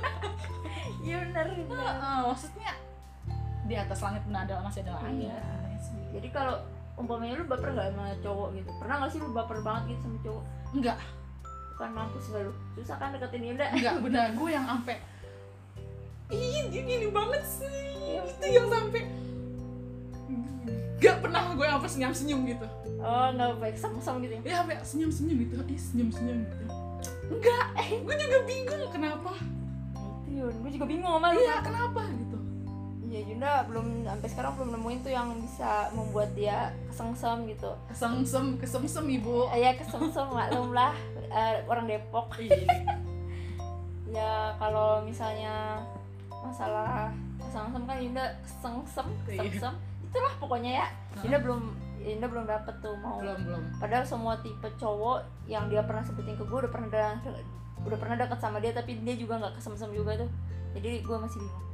Iya 0.98 1.22
benar. 1.22 1.46
benar. 1.46 1.78
Heeh, 1.94 2.18
maksudnya 2.26 2.70
di 3.64 3.74
atas 3.74 3.98
langit 4.00 4.22
pun 4.22 4.34
ada 4.34 4.58
masih 4.58 4.82
ada 4.82 4.98
langit 4.98 5.30
Iya. 5.30 5.38
Sih. 5.78 6.02
Jadi 6.10 6.28
kalau 6.30 6.58
umpamanya 6.96 7.36
lu 7.36 7.46
baper 7.46 7.70
gak 7.70 7.90
sama 7.90 8.10
cowok 8.18 8.48
gitu? 8.54 8.70
Pernah 8.76 8.94
gak 8.98 9.10
sih 9.10 9.20
lu 9.20 9.30
baper 9.30 9.58
banget 9.60 9.82
gitu 9.88 10.02
sama 10.02 10.18
cowok? 10.20 10.42
enggak 10.72 10.98
Bukan 11.70 11.90
mampus 11.92 12.26
gak 12.26 12.42
lu? 12.42 12.52
Susah 12.74 12.96
kan 12.96 13.12
deketin 13.12 13.42
Yunda? 13.44 13.66
enggak 13.68 13.94
benar 14.00 14.26
gue 14.32 14.48
yang 14.48 14.66
sampai 14.66 14.96
ih 16.28 16.66
dia 16.66 16.82
gini 16.82 17.06
banget 17.08 17.42
sih 17.44 17.74
Iya. 17.96 18.22
itu 18.24 18.46
yang 18.48 18.68
sampai 18.68 19.02
Gak 20.96 21.20
pernah 21.20 21.52
gue 21.52 21.66
apa 21.66 21.84
senyum 21.84 22.10
senyum 22.10 22.40
gitu 22.46 22.66
Oh 22.98 23.28
nggak 23.28 23.60
baik 23.60 23.76
sama-sama 23.76 24.16
gitu 24.20 24.32
ya? 24.34 24.42
ya 24.42 24.54
sampai 24.58 24.76
senyum 24.80 25.10
senyum 25.10 25.36
gitu 25.38 25.52
ih 25.62 25.78
senyum 25.78 26.08
senyum 26.08 26.38
gitu 26.42 26.64
enggak 27.28 27.66
gue 28.00 28.14
juga 28.16 28.38
bingung 28.42 28.82
kenapa 28.88 29.30
itu 29.36 30.36
Yun, 30.36 30.54
gue 30.58 30.70
juga 30.72 30.86
bingung 30.86 31.12
sama 31.12 31.28
lu. 31.30 31.38
iya 31.38 31.60
kenapa 31.60 32.00
gitu 32.08 32.38
Iya 33.04 33.20
Yunda 33.24 33.52
belum 33.64 33.86
sampai 34.02 34.28
sekarang 34.28 34.52
belum 34.54 34.70
nemuin 34.72 34.98
tuh 35.00 35.12
yang 35.12 35.28
bisa 35.36 35.70
membuat 35.92 36.30
dia 36.32 36.58
kesengsem 36.86 37.46
gitu. 37.46 37.70
kesengsem 37.86 38.44
kesemsem 38.56 39.04
ibu 39.12 39.46
Eh, 39.48 39.60
Ya 39.60 39.74
kesengsem 39.74 40.26
maklum 40.26 40.72
lah 40.72 40.90
eh, 41.28 41.62
orang 41.64 41.86
Depok. 41.86 42.34
Iya. 42.36 42.56
Ya 44.08 44.32
kalau 44.56 45.02
misalnya 45.02 45.84
masalah 46.46 47.10
kesengsem 47.36 47.82
kan 47.82 47.96
Yunda 47.96 48.24
kesengsem, 48.40 49.06
Iya. 49.26 49.42
kesengsem. 49.42 49.74
Itulah 50.02 50.32
pokoknya 50.38 50.70
ya. 50.80 50.86
Yunda 51.20 51.38
belum 51.38 51.60
Yunda 51.98 52.26
belum 52.26 52.44
dapet 52.46 52.74
tuh 52.78 52.94
mau. 52.96 53.18
belum 53.18 53.38
belum 53.42 53.62
Padahal 53.76 54.04
semua 54.04 54.38
tipe 54.38 54.68
cowok 54.76 55.18
yang 55.44 55.66
dia 55.66 55.82
pernah 55.82 56.00
sebutin 56.00 56.34
ke 56.34 56.44
gue 56.44 56.58
udah 56.58 56.70
pernah 56.70 56.88
da- 56.88 57.18
udah 57.82 57.98
pernah 57.98 58.16
deket 58.16 58.38
sama 58.38 58.58
dia 58.58 58.70
tapi 58.70 58.98
dia 59.02 59.14
juga 59.14 59.38
nggak 59.38 59.58
kesemsem 59.58 59.90
juga 59.90 60.14
tuh. 60.16 60.30
Jadi 60.72 61.02
gue 61.02 61.16
masih 61.16 61.38
bingung. 61.38 61.64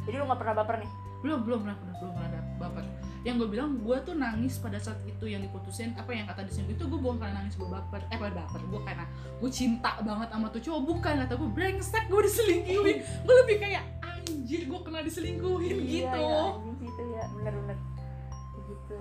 Jadi 0.00 0.14
lu 0.16 0.24
nggak 0.24 0.40
pernah 0.40 0.54
baper 0.56 0.76
nih? 0.80 0.92
belum 1.20 1.44
belum 1.44 1.58
pernah 1.62 1.76
belum, 1.76 1.94
belum 2.00 2.12
pernah 2.16 2.42
baper 2.56 2.84
yang 3.20 3.36
gue 3.36 3.48
bilang 3.52 3.76
gue 3.76 3.96
tuh 4.00 4.16
nangis 4.16 4.56
pada 4.56 4.80
saat 4.80 4.96
itu 5.04 5.28
yang 5.28 5.44
diputusin 5.44 5.92
apa 5.92 6.08
yang 6.08 6.24
kata 6.24 6.48
di 6.48 6.52
sini 6.56 6.72
itu 6.72 6.88
gue 6.88 6.96
bukan 6.96 7.20
karena 7.20 7.44
nangis 7.44 7.60
gue 7.60 7.68
baper 7.68 8.00
eh 8.08 8.16
bukan 8.16 8.32
baper 8.32 8.60
gue 8.64 8.80
karena 8.80 9.04
gue 9.36 9.50
cinta 9.52 10.00
banget 10.00 10.28
sama 10.32 10.48
tuh 10.48 10.62
cowok 10.64 10.82
bukan 10.88 11.14
kata 11.20 11.34
gue 11.36 11.50
brengsek 11.52 12.04
gue 12.08 12.20
diselingkuhin 12.24 12.96
gue 13.04 13.34
lebih 13.44 13.56
kayak 13.60 13.84
anjir 14.20 14.62
gue 14.64 14.80
kena 14.80 15.00
diselingkuhin 15.00 15.76
Iya, 15.80 16.12
gitu. 16.12 16.18
ya, 16.18 16.40
anjing 16.52 16.76
gitu 16.78 17.02
ya 17.12 17.24
bener-bener 17.32 17.78
gitu 18.70 18.98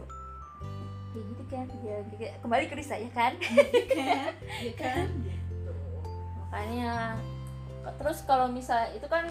kayak 1.09 1.25
gitu 1.25 1.43
kan 1.49 1.65
ya 1.81 1.97
kembali 2.39 2.63
ke 2.65 2.75
Risa 2.75 2.95
ya 2.95 3.09
kan? 3.09 3.33
Ya 3.41 4.73
kan 4.77 5.07
gitu 5.25 5.71
makanya 6.39 7.17
terus 7.97 8.21
kalau 8.23 8.45
misal 8.47 8.85
itu 8.93 9.05
kan 9.05 9.25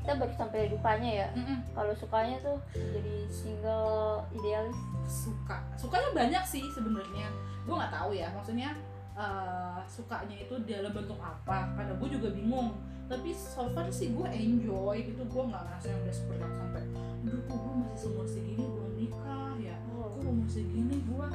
kita 0.00 0.22
baru 0.22 0.32
sampai 0.38 0.70
dukanya 0.70 1.10
ya. 1.26 1.28
Kalau 1.74 1.90
sukanya 1.98 2.38
tuh 2.38 2.62
jadi 2.72 3.26
single 3.26 4.22
idealis. 4.30 4.78
Suka. 5.10 5.58
Sukanya 5.74 6.14
banyak 6.14 6.44
sih 6.46 6.62
sebenarnya. 6.70 7.26
Gue 7.66 7.74
nggak 7.74 7.90
tahu 7.90 8.14
ya 8.14 8.30
maksudnya 8.30 8.70
eh, 9.18 9.78
sukanya 9.90 10.38
itu 10.38 10.54
dalam 10.62 10.94
bentuk 10.94 11.18
apa. 11.18 11.74
Karena 11.74 11.98
gue 11.98 12.08
juga 12.08 12.30
bingung 12.30 12.78
tapi 13.06 13.30
so 13.30 13.70
far 13.70 13.86
sih 13.94 14.10
gue 14.10 14.26
enjoy 14.26 14.96
gitu 15.06 15.22
gue 15.22 15.42
nggak 15.46 15.62
ngerasa 15.62 15.86
yang 15.94 16.02
desperate 16.02 16.42
yang 16.42 16.54
sampai 16.58 16.82
aduh 17.22 17.42
kok 17.46 17.56
gue 17.58 17.74
masih 17.78 17.98
seumur 18.02 18.26
segini 18.26 18.64
belum 18.66 18.92
nikah 18.98 19.50
ya? 19.62 19.76
Kok 19.78 20.26
umur 20.26 20.48
segini 20.50 20.96
gue 21.06 21.26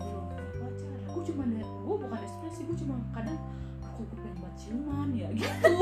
belum 0.00 0.24
punya 0.32 0.44
pacar 0.56 0.88
gue 1.12 1.22
cuma 1.28 1.42
gue 1.60 1.94
bukan 2.00 2.18
desperate 2.24 2.54
sih 2.56 2.64
gue 2.64 2.76
cuma 2.80 2.94
kadang 3.12 3.38
aku 3.84 4.00
gue 4.08 4.16
pengen 4.24 4.36
buat 4.40 4.54
ciuman 4.56 5.08
ya? 5.12 5.28
Gitu. 5.40 5.72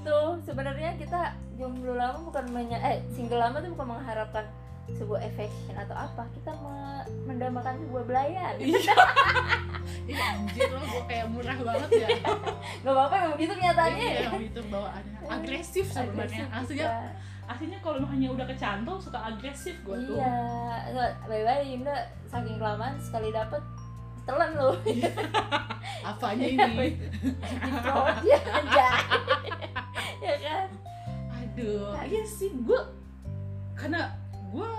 Tuh 0.00 0.32
sebenarnya 0.48 0.96
kita 0.96 1.36
jomblo 1.60 1.94
lama 1.96 2.24
bukan 2.24 2.44
menya 2.50 2.80
eh 2.80 3.04
single 3.12 3.40
lama 3.40 3.60
tuh 3.60 3.70
bukan 3.76 3.88
mengharapkan 4.00 4.44
sebuah 4.86 5.20
affection 5.24 5.74
atau 5.74 5.96
apa 5.96 6.28
kita 6.32 6.52
me- 6.60 7.06
mendambakan 7.24 7.80
sebuah 7.80 8.04
belayan. 8.04 8.54
Iya. 8.60 8.94
Anjir 10.36 10.68
lo 10.68 10.80
gue 10.80 11.02
kayak 11.08 11.26
murah 11.32 11.56
banget 11.56 11.90
ya? 12.04 12.08
Nggak 12.84 12.92
apa-apa 12.92 13.14
emang 13.16 13.32
begitu 13.36 13.52
kenyataannya. 13.56 14.08
Iya 14.12 14.28
itu 14.38 14.60
bawaannya. 14.68 15.18
Agresif 15.24 15.86
sebenarnya. 15.88 16.44
Aslinya 16.52 16.84
kita. 16.84 17.08
aslinya 17.44 17.78
kalau 17.80 18.00
hanya 18.08 18.28
udah 18.30 18.46
kecantol 18.46 18.96
suka 18.96 19.18
agresif 19.20 19.76
gue 19.82 19.96
tuh. 20.04 20.16
Iya, 20.16 20.36
bye-bye 21.24 21.64
Yunda 21.64 21.96
saking 22.24 22.56
kelamaan 22.56 22.96
sekali 22.96 23.28
dapet 23.28 23.60
telan 24.24 24.56
loh 24.56 24.72
apanya 26.08 26.46
ini? 26.48 26.96
Ya 28.24 28.40
aja 28.40 28.88
ya 30.16 30.34
kan? 30.40 30.68
Aduh 31.28 31.92
iya 32.02 32.24
sih 32.24 32.48
gue 32.56 32.80
karena 33.76 34.08
gue 34.54 34.70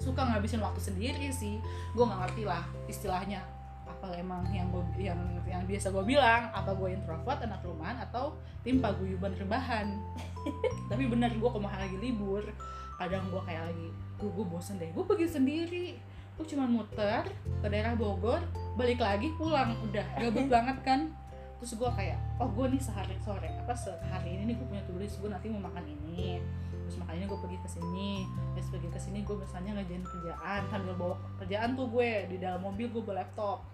suka 0.00 0.20
ngabisin 0.24 0.64
waktu 0.64 0.80
sendiri 0.80 1.28
sih. 1.30 1.60
Gue 1.92 2.04
nggak 2.08 2.20
ngerti 2.26 2.42
lah 2.48 2.64
istilahnya 2.88 3.44
apa 3.82 4.18
emang 4.18 4.42
yang 4.50 4.66
gue 4.72 4.82
yang 4.98 5.20
yang 5.46 5.62
biasa 5.68 5.94
gue 5.94 6.02
bilang 6.02 6.50
apa 6.50 6.74
gue 6.74 6.90
introvert 6.90 7.38
anak 7.44 7.62
rumahan 7.62 8.00
atau 8.02 8.34
tim 8.64 8.80
paguyuban 8.80 9.36
rebahan. 9.36 9.94
Tapi 10.90 11.04
bener 11.06 11.30
gue 11.36 11.50
kemarin 11.50 11.80
lagi 11.86 11.98
libur 12.00 12.42
kadang 12.98 13.26
gue 13.30 13.42
kayak 13.46 13.72
lagi 13.72 13.88
gue 14.18 14.30
gue 14.30 14.46
bosen 14.46 14.80
deh 14.80 14.90
gue 14.90 15.04
pergi 15.04 15.26
sendiri. 15.28 15.88
Gue 16.32 16.48
cuma 16.48 16.64
muter 16.64 17.28
ke 17.60 17.66
daerah 17.68 17.92
Bogor 17.94 18.40
balik 18.74 18.98
lagi 18.98 19.30
pulang. 19.36 19.76
Udah 19.86 20.06
gabut 20.18 20.50
banget 20.58 20.78
kan. 20.82 21.00
Terus 21.62 21.78
gue 21.78 21.90
kayak 21.94 22.18
oh 22.42 22.50
gue 22.50 22.74
nih 22.74 22.82
sehari 22.82 23.14
sore 23.22 23.46
apa 23.46 23.70
sehari 23.70 24.34
ini 24.34 24.50
nih 24.50 24.54
gue 24.58 24.66
punya 24.66 24.82
tulis 24.82 25.14
gue 25.14 25.30
nanti 25.30 25.46
mau 25.46 25.70
makan 25.70 25.86
ini 25.86 26.42
terus 26.92 27.08
makanya 27.08 27.24
gue 27.24 27.40
pergi 27.40 27.56
ke 27.56 27.68
sini 27.72 28.28
terus 28.52 28.68
pergi 28.68 28.88
ke 28.92 29.00
sini 29.00 29.18
gue 29.24 29.32
misalnya 29.32 29.80
ngerjain 29.80 30.04
kerjaan 30.04 30.60
sambil 30.68 30.92
bawa 30.92 31.16
kerjaan 31.40 31.72
tuh 31.72 31.88
gue 31.88 32.28
di 32.28 32.36
dalam 32.36 32.60
mobil 32.60 32.84
gue 32.92 33.00
bawa 33.00 33.24
laptop 33.24 33.64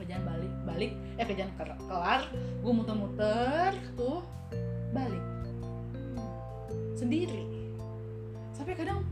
kerjaan 0.00 0.24
balik 0.24 0.52
balik 0.64 0.92
eh 1.20 1.24
kerjaan 1.28 1.52
ker- 1.60 1.76
kelar 1.84 2.24
gue 2.32 2.72
muter-muter 2.72 3.76
tuh 4.00 4.24
balik 4.96 5.20
sendiri 6.96 7.44
sampai 8.56 8.72
kadang 8.72 9.04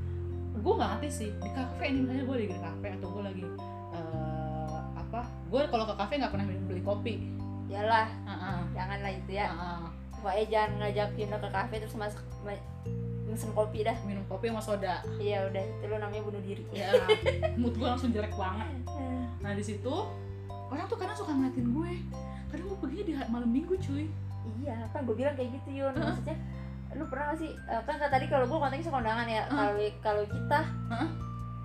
gue 0.56 0.72
nggak 0.72 0.90
ngerti 0.96 1.08
sih 1.12 1.28
di 1.28 1.50
kafe 1.52 1.92
nih 1.92 2.00
misalnya 2.08 2.24
gue 2.24 2.36
lagi 2.40 2.48
di 2.48 2.60
kafe 2.64 2.88
atau 2.88 3.08
gue 3.12 3.22
lagi 3.28 3.44
eh, 3.92 4.78
apa 4.96 5.20
gue 5.52 5.60
kalau 5.68 5.84
ke 5.84 5.94
kafe 6.00 6.12
nggak 6.16 6.32
pernah 6.32 6.46
beli 6.48 6.80
kopi 6.80 7.14
Yalah, 7.64 8.06
Heeh. 8.28 8.58
janganlah 8.76 9.08
itu 9.08 9.30
ya. 9.40 9.48
Heeh. 9.48 10.03
Pokoknya 10.24 10.46
jangan 10.48 10.70
ngajak 10.80 11.08
Yunda 11.14 11.36
ke 11.36 11.48
kafe 11.50 11.74
terus 11.78 11.94
masak 11.94 12.24
ma- 12.40 12.64
mesen 13.26 13.50
kopi 13.50 13.82
dah. 13.82 13.92
minum 14.02 14.24
kopi 14.24 14.46
sama 14.46 14.62
soda 14.62 15.04
Iya 15.16 15.44
udah, 15.44 15.60
itu 15.60 15.84
lo 15.84 15.96
namanya 15.98 16.22
bunuh 16.22 16.40
diri. 16.40 16.64
ya 16.70 16.88
mood 17.60 17.74
gue 17.74 17.84
langsung 17.84 18.08
jelek 18.08 18.32
banget 18.32 18.68
nah 19.38 19.52
di 19.52 19.60
situ 19.60 19.94
orang 20.48 20.86
tuh 20.86 20.96
kadang 20.96 21.12
suka 21.12 21.28
ngeliatin 21.30 21.68
gue 21.68 21.92
kadang 22.48 22.66
gue 22.66 22.78
pergi 22.80 23.00
di 23.02 23.12
malam 23.26 23.46
minggu 23.46 23.76
cuy 23.76 24.08
Iya, 24.56 24.76
kan 24.88 25.02
gue 25.02 25.12
bilang 25.14 25.32
kayak 25.32 25.50
gitu 25.54 25.68
Yun. 25.74 25.92
Heeh. 25.92 26.04
Maksudnya 26.06 26.36
lu 26.94 27.04
pernah 27.04 27.24
gak 27.28 27.38
sih 27.38 27.50
eh, 27.50 27.82
kan 27.82 27.96
kan 27.96 28.08
tadi 28.08 28.26
kalau 28.26 28.44
gue 28.44 28.54
konteksnya 28.54 28.92
kondangan 28.92 29.26
ya. 29.26 29.42
Kalau 29.46 29.72
kalau 30.00 30.24
kita 30.24 30.60
Heeh. 30.86 31.08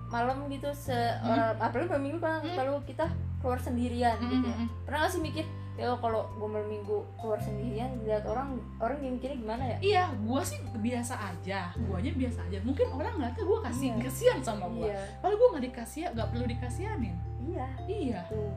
malam 0.06 0.36
gitu 0.48 0.68
se 0.74 0.96
orang 1.22 1.54
apalagi 1.56 1.88
malam 1.88 2.02
minggu 2.02 2.18
kan 2.18 2.40
Hmm. 2.40 2.56
kalau 2.56 2.74
kita 2.82 3.06
keluar 3.38 3.56
sendirian 3.56 4.16
gitu 4.18 4.42
ya 4.44 4.56
pernah 4.82 4.98
gak 5.00 5.12
sih 5.12 5.20
mikir 5.20 5.44
ya 5.74 5.94
kalau 5.96 6.28
gue 6.32 6.44
malam 6.44 6.68
minggu 6.68 6.96
keluar 7.16 7.38
sendirian 7.38 7.88
lihat 8.02 8.22
orang 8.24 8.54
orang 8.76 8.98
yang 9.00 9.16
mikirnya 9.16 9.38
gimana 9.38 9.64
ya 9.64 9.76
Iya, 9.80 10.02
gua 10.22 10.42
sih 10.42 10.58
biasa 10.76 11.14
aja. 11.16 11.72
Guanya 11.78 12.12
biasa 12.12 12.40
aja. 12.44 12.58
Mungkin 12.60 12.86
orang 12.90 13.14
nggak 13.16 13.32
tahu 13.34 13.46
gua 13.48 13.60
kasih 13.64 13.88
Iya. 13.90 14.02
kasihan 14.02 14.40
sama 14.40 14.66
gua. 14.66 14.86
iya 14.86 15.00
Padahal 15.18 15.36
gua 15.36 15.48
nggak 15.54 15.64
dikasih, 15.66 16.02
nggak 16.12 16.28
perlu 16.28 16.44
dikasihanin. 16.46 17.16
iya 17.40 17.66
Iya. 17.86 18.20
tuh 18.28 18.50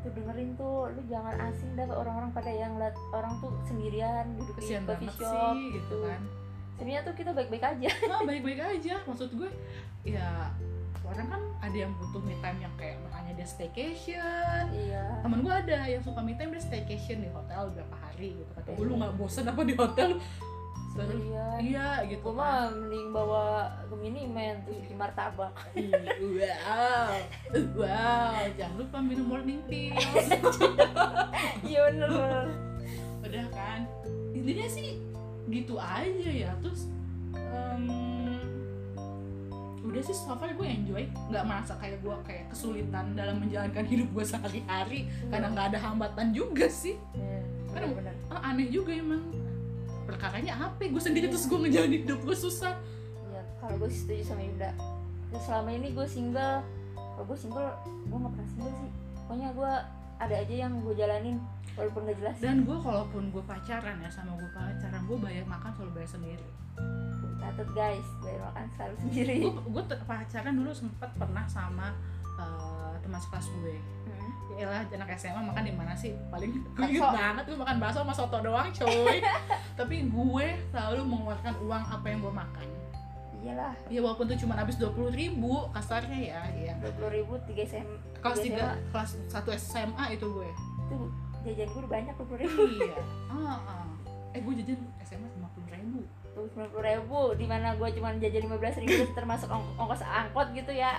tuh 0.00 0.12
dengerin 0.12 0.52
tuh 0.54 0.92
lu 0.92 1.00
jangan 1.06 1.32
asing 1.42 1.72
dah 1.74 1.84
ke 1.84 1.94
orang-orang 1.94 2.28
pada 2.30 2.48
yang 2.48 2.76
lihat 2.76 2.92
orang 3.10 3.40
tuh 3.40 3.48
sendirian 3.64 4.24
duduk 4.36 4.52
di 4.54 4.60
Kasihan 4.60 4.84
coffee 4.84 5.00
banget 5.00 5.14
shop 5.16 5.54
sih 5.56 5.64
gitu 5.74 5.96
kan. 6.02 6.20
sebenarnya 6.74 7.00
tuh 7.02 7.14
kita 7.14 7.30
baik-baik 7.32 7.64
aja 7.66 7.90
Nah, 8.04 8.20
baik-baik 8.22 8.60
aja. 8.60 8.94
Maksud 9.02 9.30
gue 9.32 9.50
ya 10.04 10.52
orang 11.06 11.26
kan 11.28 11.42
ada 11.60 11.76
yang 11.78 11.92
butuh 11.94 12.18
me 12.18 12.34
time 12.38 12.58
yang 12.58 12.74
kayak 12.74 12.96
makanya 13.00 13.32
dia 13.34 13.46
staycation. 13.46 14.64
iya 14.70 15.20
Temen 15.20 15.38
gue 15.40 15.54
ada 15.54 15.78
yang 15.84 16.00
suka 16.00 16.18
me 16.18 16.32
time 16.32 16.50
dia 16.50 16.60
staycation 16.60 17.20
di 17.20 17.28
hotel 17.28 17.68
beberapa 17.68 17.96
hari 17.98 18.36
gitu. 18.36 18.50
Kata 18.52 18.68
gue 18.70 18.82
lu 18.82 18.90
Iya. 18.90 19.00
nggak 19.00 19.14
bosen 19.14 19.44
apa 19.44 19.60
di 19.62 19.74
hotel? 19.74 20.10
Terus, 20.94 21.10
sendirian 21.10 21.58
iya 21.58 21.88
gitu 22.06 22.22
gue 22.22 22.32
kan. 22.32 22.38
mah 22.38 22.54
mending 22.72 23.06
bawa 23.10 23.44
Gemini 23.84 24.22
men 24.24 24.62
terus 24.62 24.78
bikin 24.80 24.94
martabak 24.94 25.50
Wow, 25.74 27.10
wow, 27.74 28.38
jangan 28.54 28.76
lupa 28.76 28.98
minum 28.98 29.26
morning 29.26 29.58
pills. 29.66 30.30
iya 31.66 31.80
bener 31.84 32.46
udah 33.20 33.46
kan 33.50 33.80
intinya 34.30 34.66
sih 34.68 35.02
gitu 35.44 35.74
aja 35.74 36.30
ya 36.30 36.54
terus 36.60 36.86
em, 37.34 37.82
udah 39.94 40.02
sih 40.02 40.12
so 40.12 40.34
far 40.34 40.50
gue 40.50 40.66
enjoy 40.66 41.02
nggak 41.24 41.44
merasa 41.44 41.72
kayak 41.76 41.98
gue 41.98 42.16
kayak 42.22 42.44
kesulitan 42.48 43.14
dalam 43.14 43.38
menjalankan 43.38 43.86
hidup 43.94 44.10
gue 44.10 44.24
sehari-hari 44.24 45.00
karena 45.24 45.46
nggak 45.48 45.66
ada 45.70 45.78
hambatan 45.80 46.30
juga 46.30 46.66
sih 46.66 46.98
Iya, 47.14 47.38
Aduh. 47.72 47.94
bener-bener. 47.94 48.14
ah, 48.28 48.42
aneh 48.44 48.68
juga 48.68 48.90
emang 48.90 49.22
perkaranya 50.04 50.52
apa 50.60 50.84
gue 50.84 50.98
sendiri 51.00 51.26
terus 51.26 51.46
gue 51.46 51.56
ngejalanin 51.56 52.02
hidup 52.02 52.20
gue 52.20 52.36
susah 52.36 52.74
Iya, 53.24 53.40
kalau 53.56 53.74
gue 53.76 53.88
setuju 53.88 54.22
sama 54.24 54.42
Yuda. 54.42 54.70
Terus 55.26 55.42
selama 55.42 55.70
ini 55.72 55.88
gue 55.90 56.06
single. 56.06 56.62
Kalau 56.94 57.24
gue 57.24 57.34
single, 57.36 57.66
gue 57.82 58.14
nggak 58.16 58.32
pernah 58.32 58.48
single 58.48 58.74
sih. 58.76 58.90
Pokoknya 59.16 59.48
gue 59.50 59.72
ada 60.16 60.34
aja 60.34 60.54
yang 60.66 60.72
gue 60.80 60.94
jalanin 60.94 61.36
walaupun 61.74 62.06
gak 62.06 62.16
jelas. 62.22 62.36
dan 62.38 62.62
gue 62.62 62.78
kalaupun 62.78 63.22
gue 63.28 63.42
pacaran 63.42 63.96
ya 63.98 64.08
sama 64.08 64.34
gue 64.34 64.50
pacaran 64.50 65.02
gue 65.04 65.18
bayar 65.18 65.44
makan 65.44 65.70
selalu 65.74 65.92
bayar 65.94 66.10
sendiri 66.10 66.46
Catat 67.34 67.68
guys, 67.70 68.06
bayar 68.18 68.40
makan 68.46 68.66
selalu 68.72 68.94
sendiri. 68.98 69.36
gue 69.44 69.82
pacaran 70.04 70.54
dulu 70.54 70.70
sempet 70.72 71.10
pernah 71.14 71.44
sama 71.44 71.92
eh, 72.34 72.94
teman 73.00 73.20
sekelas 73.20 73.46
gue 73.52 73.76
Hmm. 74.04 74.30
ya 74.54 74.66
lah 74.70 74.82
anak 74.86 75.16
SMA 75.16 75.40
makan 75.42 75.64
di 75.64 75.74
mana 75.74 75.92
sih 75.92 76.14
paling 76.30 76.52
gue 76.52 77.00
banget 77.00 77.44
gue 77.44 77.58
makan 77.58 77.76
bakso 77.76 78.00
sama 78.00 78.14
soto 78.14 78.38
doang 78.38 78.70
coy 78.70 79.18
tapi 79.80 80.06
gue 80.06 80.46
selalu 80.70 81.02
mengeluarkan 81.02 81.54
uang 81.58 81.82
apa 81.82 82.06
yang 82.06 82.20
gue 82.20 82.30
makan 82.30 82.68
Iyalah, 83.44 83.76
ya 83.92 84.00
walaupun 84.00 84.24
tuh 84.24 84.40
cuma 84.40 84.56
habis 84.56 84.80
dua 84.80 84.88
puluh 84.88 85.12
ribu 85.12 85.68
kasarnya 85.70 86.16
ya 86.16 86.40
ya 86.56 86.72
dua 86.80 86.92
puluh 86.96 87.10
ribu 87.12 87.36
tiga 87.44 87.60
sem 87.68 87.84
kelas 88.24 88.40
Tiga 88.40 88.80
kelas 88.88 89.10
satu 89.28 89.52
SMA 89.52 90.16
itu 90.16 90.24
gue 90.24 90.48
itu 90.88 90.96
jajan 91.44 91.68
gue 91.68 91.84
banyak 91.84 92.14
dua 92.16 92.24
puluh 92.24 92.40
ribu. 92.40 92.60
iya 92.80 92.96
ah, 93.28 93.60
ah. 93.60 93.84
eh 94.32 94.40
gue 94.40 94.54
jajan 94.64 94.80
SMA 95.04 95.28
lima 95.28 95.48
puluh 95.52 95.68
ribu 95.68 96.00
Tuh 96.32 96.48
sembilan 96.50 96.70
puluh 96.72 96.84
ribu, 96.88 97.20
di 97.36 97.46
mana 97.46 97.76
gue 97.76 97.88
cuma 97.94 98.16
jajan 98.16 98.42
lima 98.42 98.56
belas 98.56 98.74
ribu 98.74 99.06
termasuk 99.12 99.46
ong- 99.46 99.76
ongkos 99.76 100.02
angkot 100.02 100.48
gitu 100.50 100.72
ya. 100.72 100.98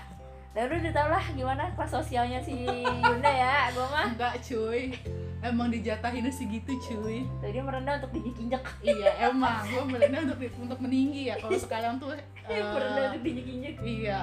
Dan 0.56 0.72
lu 0.72 0.80
udah 0.80 0.94
tau 0.96 1.10
lah 1.12 1.26
gimana 1.36 1.68
kelas 1.76 1.92
sosialnya 1.92 2.40
si 2.40 2.64
Yunda 2.80 3.28
ya, 3.28 3.68
gue 3.74 3.84
mah. 3.90 4.08
enggak 4.16 4.40
cuy 4.40 4.96
emang 5.46 5.70
dijatahin 5.70 6.26
segitu 6.28 6.74
cuy 6.82 7.24
Tuh 7.38 7.48
dia 7.48 7.62
merendah 7.62 8.00
untuk 8.00 8.12
diinjek-injek. 8.12 8.64
iya 8.82 9.12
emang 9.26 9.64
gue 9.64 9.84
berenang 9.88 10.24
untuk 10.28 10.40
untuk 10.58 10.80
meninggi 10.80 11.22
ya 11.26 11.36
kalau 11.38 11.56
sekarang 11.56 11.94
tuh 11.98 12.12
eh, 12.50 12.62
merendah 12.66 13.04
untuk 13.10 13.24
diinjek-injek. 13.24 13.76
Iya, 13.80 14.20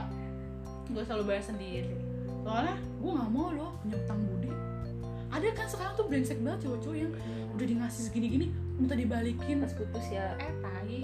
gue 0.86 1.02
selalu 1.02 1.22
bayar 1.26 1.44
sendiri. 1.44 1.94
Soalnya 2.40 2.74
gue 2.74 3.10
nggak 3.12 3.30
mau 3.30 3.48
loh 3.50 3.70
punya 3.78 3.96
utang 3.96 4.20
budi. 4.20 4.50
Ada 5.28 5.46
kan 5.50 5.66
sekarang 5.66 5.92
tuh 5.94 6.04
brengsek 6.04 6.38
banget 6.38 6.60
cowok-cowok 6.62 6.96
yang 6.98 7.12
udah 7.52 7.66
di 7.66 7.74
ngasih 7.74 8.02
segini-gini 8.04 8.46
minta 8.74 8.92
dibalikin. 8.92 9.56
pas 9.58 9.72
putus 9.72 10.06
ya 10.08 10.34
Eh 10.36 10.52
tai, 10.58 11.00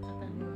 kata 0.00 0.24
gue. 0.32 0.54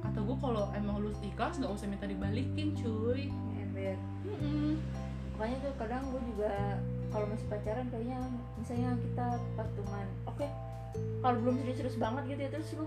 Kata 0.00 0.18
gue 0.20 0.36
kalau 0.38 0.64
emang 0.72 0.96
lu 0.98 1.10
ikhlas 1.20 1.56
nggak 1.56 1.72
usah 1.72 1.86
minta 1.86 2.04
dibalikin 2.04 2.74
cuy. 2.74 3.26
ember 3.56 3.96
Mm-mm. 4.22 4.76
makanya 5.32 5.56
tuh 5.62 5.72
kadang 5.74 6.02
gue 6.06 6.20
juga 6.26 6.52
kalau 7.10 7.26
masih 7.26 7.46
pacaran 7.50 7.86
kayaknya 7.90 8.18
misalnya 8.56 8.90
kita 8.98 9.26
patungan. 9.58 10.06
Oke 10.26 10.46
kalau 11.20 11.36
belum 11.38 11.54
serius-serius 11.62 11.96
banget 12.00 12.22
gitu 12.34 12.40
ya 12.40 12.50
terus 12.50 12.68
lu 12.74 12.86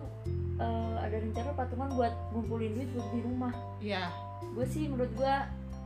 eh, 0.59 0.95
ada 0.99 1.15
rencana 1.21 1.49
patungan 1.55 1.89
buat 1.95 2.13
ngumpulin 2.35 2.71
duit 2.75 2.89
buat 2.91 3.07
di 3.13 3.19
rumah? 3.23 3.53
Iya, 3.79 4.09
gue 4.43 4.65
sih 4.67 4.89
menurut 4.89 5.11
gue 5.15 5.33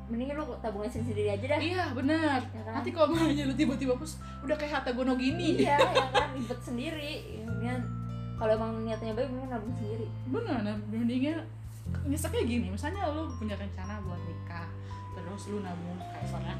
mending 0.07 0.39
lu 0.39 0.55
tabungan 0.63 0.87
sendiri 0.87 1.27
aja 1.35 1.45
dah. 1.45 1.59
Iya 1.59 1.83
benar. 1.91 2.39
ya 2.55 2.61
kan? 2.63 2.73
Nanti 2.79 2.89
kalau 2.95 3.11
mahanya 3.11 3.43
lu 3.43 3.55
tiba-tiba 3.55 3.93
pus 3.99 4.15
udah 4.39 4.55
kayak 4.55 4.79
Hatta 4.79 4.91
Gono 4.95 5.19
gini. 5.19 5.59
iya 5.67 5.75
ya 5.77 6.07
kan? 6.15 6.31
Ribet 6.31 6.59
sendiri. 6.63 7.43
Mendingan 7.43 7.81
kalau 8.39 8.51
emang 8.55 8.71
niatnya 8.87 9.11
baik 9.11 9.27
mending 9.27 9.51
nabung 9.51 9.75
sendiri. 9.75 10.07
Bener 10.31 10.63
nah 10.63 10.75
mendingan 10.87 11.43
nyeseknya 12.07 12.43
gini. 12.47 12.67
Misalnya 12.71 13.11
lu 13.11 13.27
punya 13.35 13.59
rencana 13.59 13.99
buat 14.07 14.19
nikah 14.23 14.67
terus 15.17 15.49
lu 15.51 15.59
nabung 15.59 15.97
kayak 15.99 16.23
misalnya 16.23 16.55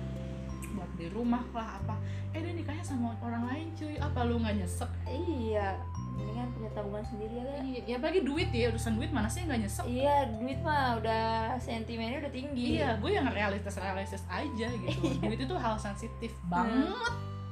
buat 0.77 0.91
di 0.93 1.07
rumah 1.09 1.43
lah 1.51 1.81
apa. 1.81 1.95
Eh 2.37 2.39
dia 2.45 2.53
nikahnya 2.53 2.85
sama 2.85 3.17
orang 3.25 3.49
lain 3.49 3.67
cuy. 3.73 3.97
Apa 3.97 4.29
lu 4.29 4.37
nggak 4.37 4.61
nyesek? 4.61 4.89
Iya 5.09 5.81
mendingan 6.17 6.49
punya 6.57 6.69
tabungan 6.73 7.05
sendiri 7.05 7.33
ya 7.37 7.45
kan 7.45 7.61
iya 7.61 7.81
ya 7.85 7.97
bagi 8.01 8.19
duit 8.25 8.49
ya 8.49 8.73
urusan 8.73 8.97
duit 8.97 9.11
mana 9.13 9.29
sih 9.29 9.45
nggak 9.45 9.59
nyesek? 9.61 9.85
Iya 9.85 10.15
duit 10.41 10.59
mah 10.65 10.97
udah 10.97 11.25
sentimennya 11.61 12.25
udah 12.25 12.33
tinggi. 12.33 12.81
Iya 12.81 12.97
gue 12.97 13.11
yang 13.13 13.29
realistis 13.29 13.77
realistis 13.77 14.23
aja 14.25 14.67
gitu. 14.73 15.07
Duit 15.21 15.39
itu 15.45 15.55
hal 15.55 15.77
sensitif 15.77 16.33
banget. 16.49 16.89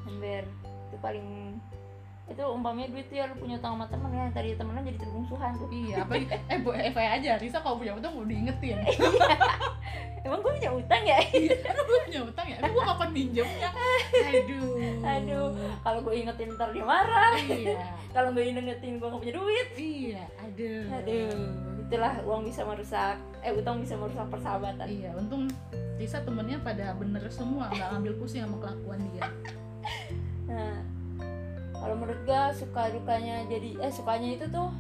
Ember 0.09 0.43
itu 0.89 0.97
paling 1.01 1.57
itu 2.25 2.41
umpamanya 2.41 2.89
duit 2.89 3.05
tuh 3.05 3.21
ya 3.21 3.29
lu 3.29 3.37
punya 3.37 3.61
utang 3.61 3.77
sama 3.77 3.85
temen 3.85 4.09
ya 4.09 4.25
tadi 4.33 4.57
temenan 4.57 4.81
jadi 4.81 4.97
terbungsuhan 4.97 5.51
tuh. 5.61 5.69
Iya 5.69 5.95
apalagi 6.01 6.25
eh 6.51 6.57
bu 6.57 6.69
FYI 6.73 7.09
aja 7.21 7.31
Risa 7.37 7.57
kalau 7.61 7.77
punya 7.77 7.93
utang 7.93 8.17
udah 8.17 8.25
diingetin. 8.25 8.77
Emang 10.25 10.41
gue 10.41 10.53
punya 10.57 10.71
utang 10.73 11.01
ya? 11.05 11.21
Iya 11.21 11.55
kan 11.61 11.73
gue 11.77 11.99
punya 12.09 12.21
utang 12.25 12.45
ya? 12.49 12.57
Emang 12.57 12.73
gue 12.73 12.83
kapan 12.89 13.09
minjemnya? 13.13 13.69
Aduh 14.25 14.73
Aduh. 15.13 15.47
kalau 15.85 15.99
gue 16.01 16.13
ingetin 16.17 16.49
ntar 16.57 16.69
dia 16.73 16.81
marah. 16.81 17.37
Iya. 17.37 17.77
Kalau 18.09 18.29
gue 18.33 18.41
ingetin 18.41 18.97
gue 18.97 19.05
gak 19.05 19.21
punya 19.21 19.33
duit. 19.37 19.67
Iya 19.77 20.23
aduh. 20.41 20.85
Aduh 20.97 21.65
itulah 21.85 22.17
uang 22.25 22.49
bisa 22.49 22.65
merusak 22.65 23.21
eh 23.45 23.53
utang 23.53 23.77
bisa 23.77 23.93
merusak 23.93 24.25
persahabatan. 24.33 24.89
Iya, 24.89 25.13
untung 25.13 25.45
Risa 26.01 26.19
temennya 26.25 26.59
pada 26.59 26.91
bener 26.97 27.23
semua, 27.31 27.71
nggak 27.71 27.87
ngambil 27.93 28.13
pusing 28.19 28.43
sama 28.43 28.57
kelakuan 28.59 28.99
dia. 29.13 29.23
nah 30.49 30.75
kalau 31.85 31.95
menurut 31.95 32.17
gue 32.25 32.41
suka 32.57 32.89
dukanya 32.89 33.45
jadi 33.45 33.69
eh 33.77 33.91
sukanya 33.93 34.29
itu 34.33 34.45
tuh 34.49 34.73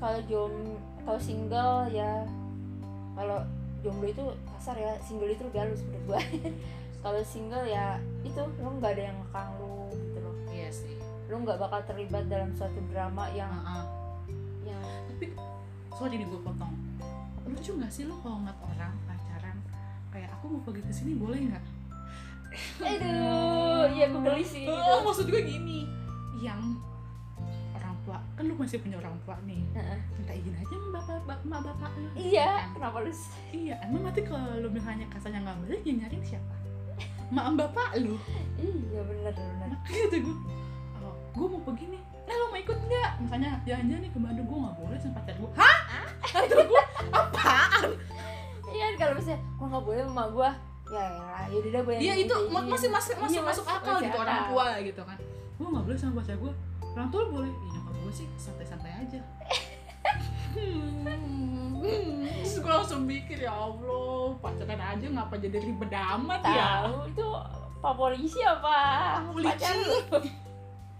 kalau 0.00 0.20
jom 0.24 0.52
kalau 1.04 1.20
single 1.20 1.84
ya 1.86 2.24
kalau 3.12 3.44
jomblo 3.80 4.08
itu 4.08 4.24
kasar 4.50 4.76
ya 4.76 4.96
single 5.00 5.28
itu 5.28 5.44
galus 5.52 5.84
menurut 5.84 6.16
gue 6.16 6.20
kalau 7.04 7.20
single 7.20 7.64
ya 7.64 8.00
itu 8.24 8.40
lo 8.40 8.68
nggak 8.72 8.96
ada 8.96 9.02
yang 9.08 9.16
ngekang 9.20 9.50
lu 9.56 9.72
gitu 9.92 10.18
loh 10.18 10.34
Iya 10.48 10.68
sih. 10.70 10.96
lu 11.28 11.36
nggak 11.38 11.58
bakal 11.58 11.80
terlibat 11.84 12.24
dalam 12.26 12.50
suatu 12.52 12.80
drama 12.88 13.28
yang 13.30 13.52
yang 14.64 14.80
Tapi 15.08 15.36
sorry 15.92 16.16
nih 16.16 16.24
gue 16.24 16.40
potong. 16.40 16.72
Lucu 17.44 17.76
nggak 17.76 17.92
sih 17.92 18.04
lo 18.04 18.16
kalau 18.18 18.40
ngeliat 18.40 18.56
orang 18.66 18.92
pacaran 19.04 19.56
kayak 20.08 20.32
aku 20.32 20.44
mau 20.48 20.60
pergi 20.60 20.82
ke 20.82 20.92
sini 20.92 21.12
boleh 21.14 21.38
nggak? 21.46 21.64
aduh 22.80 23.86
iya 23.88 24.10
gue 24.10 24.20
geli 24.20 24.42
sih 24.42 24.66
Oh, 24.66 25.06
maksud 25.06 25.28
gue 25.28 25.38
gini, 25.38 25.86
yang 26.40 26.60
orang 27.72 27.94
tua 28.02 28.18
kan 28.34 28.42
lu 28.42 28.54
masih 28.54 28.78
punya 28.78 28.96
orang 28.96 29.16
tua 29.22 29.36
nih, 29.42 29.60
Heeh. 29.70 29.98
minta 30.14 30.32
izin 30.32 30.54
aja 30.54 30.68
sama 30.70 30.88
bapak, 30.94 31.18
bap- 31.22 31.42
emak 31.42 31.60
bapak 31.62 31.90
lu. 31.94 32.08
iya 32.14 32.50
kenapa 32.70 32.96
lu 32.98 33.12
Iya, 33.50 33.74
emang 33.82 34.02
nanti 34.02 34.20
kalau 34.22 34.56
lu 34.56 34.68
misalnya 34.68 35.06
kasarnya 35.06 35.40
nggak 35.40 35.58
balik, 35.62 35.80
yang 35.82 35.98
nyariin 35.98 36.24
siapa? 36.26 36.54
Mak 37.28 37.44
em 37.44 37.54
bapak 37.56 37.90
lu. 37.98 38.14
iya 38.56 39.00
bener 39.00 39.32
bener. 39.32 39.68
Makanya 39.70 40.04
tuh 40.08 40.20
gue 40.20 40.36
oh, 40.98 41.14
gue 41.30 41.46
mau 41.46 41.62
pergi 41.62 41.84
nih. 41.88 42.02
Nah 42.20 42.34
lo 42.36 42.44
mau 42.46 42.58
ikut 42.58 42.78
nggak? 42.80 43.10
Misalnya 43.20 43.50
jalan-jalan 43.64 44.00
nih 44.00 44.10
ke 44.10 44.18
Bandung 44.18 44.46
gue 44.46 44.58
nggak 44.58 44.76
boleh 44.76 44.98
sama 44.98 45.14
pacar 45.16 45.34
gue 45.34 45.50
hah? 45.54 45.78
Kata 46.22 46.54
gue 46.62 46.82
apaan? 47.10 47.84
Iya 48.66 48.84
kan 48.86 48.94
kalau 48.96 49.12
misalnya 49.14 49.40
gue 49.50 49.66
nggak 49.66 49.84
boleh 49.84 50.02
sama 50.04 50.24
gue 50.28 50.50
ya 50.90 51.04
ya 51.06 51.38
yaudah 51.48 51.70
dah 51.70 51.80
gue 51.80 51.92
yang 51.94 52.02
Iya 52.02 52.14
itu 52.20 52.34
ma- 52.48 52.66
masih 52.66 52.88
masih 52.88 53.14
masih 53.16 53.38
Iya, 53.38 53.46
masuk 53.46 53.62
akal 53.64 53.94
masih 53.94 54.06
gitu 54.06 54.18
orang 54.18 54.38
tua 54.44 54.66
gitu 54.80 55.02
kan 55.04 55.18
gue 55.60 55.66
nggak 55.68 55.84
boleh 55.84 55.98
sama 56.00 56.24
pacar 56.24 56.36
gue 56.40 56.52
orang 56.90 57.08
tua 57.12 57.22
boleh. 57.28 57.52
Ya 57.52 57.68
nyokap 57.70 57.94
gue 58.00 58.12
sih 58.16 58.26
santai-santai 58.34 58.92
aja. 58.96 59.20
Hmm, 60.56 61.78
terus 62.40 62.56
gue 62.58 62.72
langsung 62.72 63.04
mikir 63.04 63.38
ya 63.38 63.52
Allah 63.52 64.34
pacaran 64.40 64.80
aja 64.80 65.06
ngapa 65.06 65.34
jadi 65.36 65.58
ribet 65.60 65.92
amat 65.92 66.40
ya? 66.42 66.88
Itu 67.06 67.26
pak 67.80 67.94
polisi 67.94 68.40
apa 68.40 68.76
Polisi. 69.30 69.48
pacar 69.52 69.74
lu. 69.76 69.98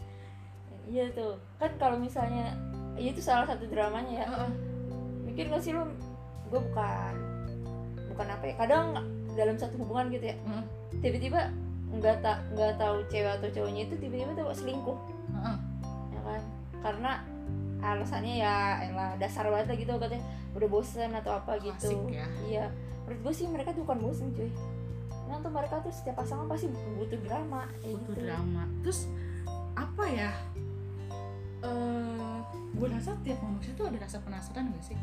iya 0.92 1.04
tuh. 1.10 1.40
Kan 1.56 1.72
kalau 1.76 1.96
misalnya 1.96 2.52
iya 2.94 3.10
itu 3.10 3.24
salah 3.24 3.48
satu 3.48 3.64
dramanya 3.64 4.12
ya. 4.12 4.26
Heeh. 4.28 4.52
mikir 5.24 5.46
gak 5.46 5.62
sih 5.62 5.70
lu 5.70 5.86
gue 6.50 6.58
bukan 6.58 7.12
bukan 8.10 8.26
apa 8.28 8.44
ya 8.50 8.54
kadang 8.58 8.86
dalam 9.38 9.54
satu 9.54 9.78
hubungan 9.78 10.10
gitu 10.10 10.34
ya 10.34 10.36
Heeh. 10.36 10.64
tiba-tiba 10.98 11.54
nggak 11.90 12.22
tak 12.22 12.38
nggak 12.54 12.78
tahu 12.78 13.02
cewek 13.10 13.32
atau 13.42 13.48
cowoknya 13.50 13.82
itu 13.90 13.94
tiba-tiba 13.98 14.32
tuh 14.38 14.54
selingkuh. 14.54 14.98
Heeh. 15.34 15.56
ya 16.14 16.20
kan? 16.22 16.42
Karena 16.80 17.12
alasannya 17.80 18.34
ya 18.44 18.54
elah 18.92 19.12
dasar 19.16 19.48
banget 19.48 19.72
lah 19.72 19.76
gitu 19.80 19.92
katanya 19.96 20.24
udah 20.52 20.68
bosen 20.68 21.10
atau 21.16 21.32
apa 21.34 21.58
gitu. 21.58 21.90
Klasik 21.90 22.14
ya. 22.14 22.26
iya. 22.46 22.64
Menurut 23.08 23.20
gue 23.26 23.32
sih 23.34 23.46
mereka 23.50 23.74
tuh 23.74 23.82
bukan 23.82 23.98
bosen 24.04 24.28
cuy. 24.36 24.50
Nah 25.26 25.36
tuh 25.42 25.50
mereka 25.50 25.82
tuh 25.82 25.92
setiap 25.94 26.20
pasangan 26.22 26.46
pasti 26.46 26.70
butuh 26.70 27.18
drama 27.26 27.66
kayak 27.82 27.98
butuh 28.04 28.14
gitu. 28.14 28.26
drama. 28.28 28.62
Terus 28.86 29.00
apa 29.74 30.04
ya? 30.06 30.30
Eh 31.66 32.36
gue 32.70 32.86
rasa 32.86 33.12
tiap 33.26 33.38
manusia 33.42 33.72
tuh 33.74 33.90
ada 33.90 33.98
rasa 33.98 34.22
penasaran 34.22 34.70
gak 34.70 34.84
sih? 34.94 34.98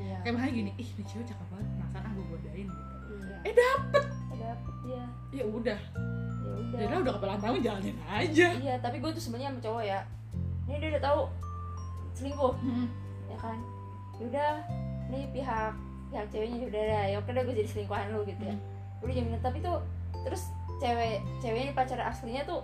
Iya. 0.00 0.24
Kayak 0.24 0.34
makanya 0.40 0.52
gini 0.56 0.70
ih 0.80 0.88
ini 0.96 1.04
cewek 1.04 1.26
cakep 1.28 1.46
banget 1.52 1.66
penasaran 1.76 2.10
gue 2.16 2.24
godain 2.32 2.68
gitu. 2.68 2.92
Iya. 3.20 3.36
Eh 3.44 3.54
dapet! 3.54 4.04
Dapet 4.40 4.74
dia 4.88 5.04
ya 5.36 5.44
udah. 5.44 5.78
ya 5.78 6.29
udah. 6.72 6.78
Dara 6.80 6.96
udah 6.98 7.12
kepelan 7.14 7.38
tahu 7.38 7.54
jalanin 7.58 7.96
aja. 8.04 8.48
Iya 8.54 8.74
tapi 8.78 8.96
gue 8.98 9.10
tuh 9.10 9.20
sebenarnya 9.20 9.50
sama 9.50 9.60
cowok 9.60 9.82
ya. 9.82 10.00
Ini 10.64 10.76
dia 10.76 10.88
udah 10.90 11.02
tahu 11.02 11.20
selingkuh. 12.12 12.52
Mm-mm. 12.56 12.86
ya 13.26 13.36
kan? 13.36 13.58
Yaudah 14.16 14.52
nih 15.08 15.24
pihak 15.30 15.72
pihak 16.08 16.26
ceweknya 16.28 16.56
udah 16.64 16.82
dah 16.84 17.04
ya 17.06 17.16
oke 17.16 17.30
deh 17.30 17.42
gue 17.42 17.54
jadi 17.56 17.68
selingkuhan 17.68 18.06
lu 18.10 18.20
gitu 18.24 18.42
ya. 18.42 18.54
Udah 19.00 19.12
jaminan 19.12 19.40
tapi 19.40 19.58
tuh 19.58 19.78
terus 20.20 20.42
cewek 20.78 21.18
ceweknya 21.38 21.72
pacar 21.72 21.98
aslinya 22.00 22.42
tuh 22.44 22.60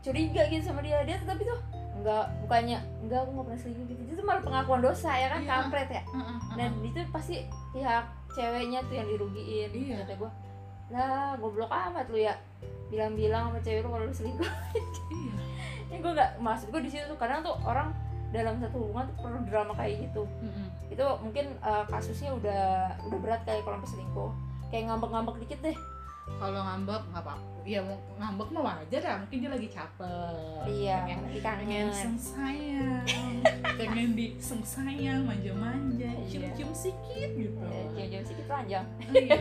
curiga 0.00 0.46
gitu 0.46 0.62
sama 0.64 0.80
dia. 0.80 1.00
Dia 1.02 1.16
tapi 1.22 1.42
tuh 1.42 1.58
enggak 1.96 2.28
bukannya 2.40 2.78
enggak 3.00 3.20
aku 3.20 3.30
nggak 3.32 3.46
pernah 3.46 3.60
selingkuh 3.60 3.86
gitu. 3.86 4.00
Itu 4.10 4.22
malah 4.22 4.42
pengakuan 4.42 4.80
dosa 4.80 5.10
ya 5.10 5.28
kan 5.28 5.40
Iya. 5.40 5.50
kampret 5.50 5.88
ya. 5.90 6.02
Heeh, 6.04 6.38
dan 6.54 6.70
heeh. 6.76 6.88
itu 6.88 6.98
pasti 7.08 7.36
pihak 7.72 8.04
ceweknya 8.30 8.84
tuh 8.84 8.94
yang 8.94 9.08
dirugiin 9.08 9.70
Iya. 9.72 10.04
kata 10.04 10.14
gue 10.16 10.30
lah 10.86 11.34
goblok 11.36 11.66
amat 11.66 12.06
lu 12.06 12.20
ya 12.20 12.36
bilang-bilang 12.88 13.50
sama 13.50 13.58
cewek 13.62 13.82
lu 13.82 13.88
kalau 13.90 14.04
lu 14.06 14.14
selingkuh 14.14 14.50
iya. 15.12 15.34
Ini 15.86 16.02
gue 16.02 16.12
nggak 16.18 16.30
maksud 16.42 16.74
gue 16.74 16.82
di 16.82 16.90
situ 16.90 17.06
tuh 17.06 17.18
kadang 17.18 17.46
tuh 17.46 17.54
orang 17.62 17.94
dalam 18.34 18.58
satu 18.58 18.82
hubungan 18.82 19.06
tuh 19.06 19.16
perlu 19.22 19.38
drama 19.46 19.72
kayak 19.78 20.10
gitu. 20.10 20.26
Mm-mm. 20.42 20.66
itu 20.90 21.06
mungkin 21.22 21.54
eh, 21.62 21.84
kasusnya 21.86 22.34
udah 22.34 22.90
udah 23.06 23.18
berat 23.22 23.42
kayak 23.46 23.62
kalau 23.62 23.78
selingkuh. 23.86 24.30
Kayak 24.74 24.90
ngambek-ngambek 24.90 25.46
dikit 25.46 25.58
deh. 25.62 25.78
Kalau 26.42 26.58
ngambek 26.58 27.02
nggak 27.14 27.22
apa 27.22 27.55
ya 27.66 27.82
ngambek 28.14 28.48
mah 28.54 28.62
wajar 28.62 29.02
lah 29.02 29.16
mungkin 29.18 29.42
dia 29.42 29.50
lagi 29.50 29.66
capek. 29.66 30.62
Iya 30.70 30.96
pengen 31.02 31.18
pengen 31.34 31.42
kangen. 31.42 31.86
seng 31.90 32.14
sayang 32.14 33.02
pengen 33.82 34.14
di 34.14 34.38
seng 34.38 34.62
sayang 34.62 35.26
manja-manja 35.26 36.06
Iya. 36.06 36.30
cium-cium 36.30 36.70
sikit 36.70 37.30
gitu. 37.34 37.58
Eh, 37.66 37.84
jam-jam 37.98 38.22
sedikit 38.22 38.46
panjang 38.46 38.86
Iya. 39.10 39.38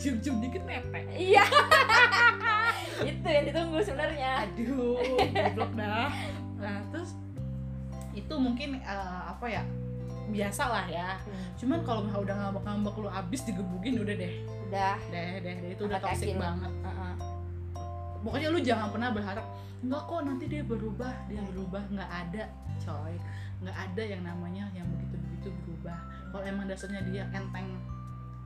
cium-cium 0.00 0.36
dikit 0.48 0.62
netek 0.64 1.04
iya. 1.12 1.44
Itu 3.04 3.26
yang 3.28 3.44
ditunggu 3.44 3.78
sebenarnya. 3.84 4.48
Aduh 4.48 4.96
goblok 5.36 5.72
dah. 5.76 6.08
Nah 6.56 6.80
terus 6.88 7.12
itu 8.16 8.34
mungkin 8.40 8.80
eh, 8.80 9.20
apa 9.28 9.44
ya 9.44 9.62
biasa 10.36 10.62
lah 10.68 10.86
ya. 10.86 11.08
Cuman 11.56 11.78
kalau 11.82 12.00
misalnya 12.04 12.24
udah 12.28 12.36
ngambek-ngambek 12.36 12.94
lu 13.00 13.08
abis 13.08 13.40
digebugin 13.48 13.94
udah 14.04 14.14
deh. 14.14 14.34
Udah. 14.68 14.96
Deh 15.08 15.24
deh, 15.40 15.56
deh. 15.64 15.70
Itu 15.72 15.82
udah 15.88 15.98
toxic 16.00 16.36
banget. 16.36 16.72
Heeh. 16.84 17.14
pokoknya 18.26 18.48
lu 18.50 18.58
jangan 18.58 18.90
pernah 18.90 19.14
berharap 19.14 19.46
enggak 19.86 20.02
kok 20.02 20.20
nanti 20.26 20.44
dia 20.50 20.62
berubah. 20.66 21.14
Dia 21.30 21.40
berubah 21.54 21.82
nggak 21.88 22.10
ada 22.10 22.44
coy. 22.82 23.14
Nggak 23.62 23.76
ada 23.76 24.02
yang 24.02 24.22
namanya 24.26 24.64
yang 24.74 24.86
begitu 24.90 25.16
begitu 25.16 25.48
berubah. 25.64 25.98
Kalau 26.34 26.42
emang 26.44 26.66
dasarnya 26.66 27.00
dia 27.06 27.24
enteng 27.32 27.78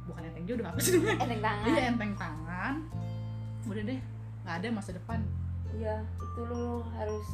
bukan 0.04 0.22
enteng 0.26 0.44
jodoh 0.44 0.66
apa 0.68 0.78
sih? 0.82 1.00
Enteng 1.22 1.42
tangan. 1.42 1.66
Dia 1.70 1.82
enteng 1.88 2.12
tangan. 2.18 2.74
Udah 3.66 3.82
deh 3.82 4.00
nggak 4.44 4.54
ada 4.60 4.66
masa 4.72 4.90
depan. 4.92 5.20
Iya 5.70 6.02
itu 6.18 6.40
lu 6.50 6.82
harus 6.98 7.28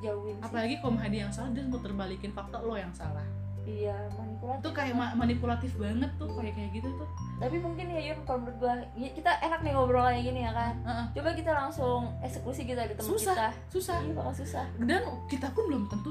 jauhin 0.00 0.34
sih. 0.38 0.44
apalagi 0.44 0.74
kalau 0.78 0.92
dia 0.98 1.20
yang 1.26 1.32
salah 1.32 1.50
dia 1.50 1.64
mau 1.66 1.80
terbalikin 1.82 2.30
fakta 2.32 2.58
lo 2.62 2.74
yang 2.74 2.94
salah. 2.94 3.26
Iya 3.68 4.08
manipulatif 4.16 4.64
itu 4.64 4.70
kayak 4.72 4.94
ma- 4.96 5.12
manipulatif 5.12 5.72
banget 5.76 6.08
tuh 6.16 6.28
kayak 6.40 6.56
kayak 6.56 6.70
gitu 6.72 6.88
tuh. 6.96 7.08
Tapi 7.36 7.56
mungkin 7.60 7.86
ya 7.92 8.00
Yun 8.00 8.18
kalau 8.24 8.40
menurut 8.40 8.56
gua 8.56 8.74
ya, 8.96 9.08
kita 9.12 9.30
enak 9.44 9.60
nih 9.60 9.72
ngobrol 9.76 10.08
kayak 10.08 10.24
gini 10.24 10.40
ya 10.40 10.52
kan? 10.56 10.74
Heeh. 10.88 11.04
coba 11.20 11.30
kita 11.36 11.52
langsung 11.52 12.00
eksekusi 12.24 12.64
kita 12.64 12.88
di 12.88 12.96
teman 12.96 13.12
Susah. 13.12 13.34
kita. 13.36 13.48
susah. 13.68 13.96
Iya 14.00 14.12
bakal 14.16 14.34
susah. 14.40 14.64
Dan 14.80 15.02
kita 15.28 15.52
pun 15.52 15.68
belum 15.68 15.84
tentu 15.92 16.10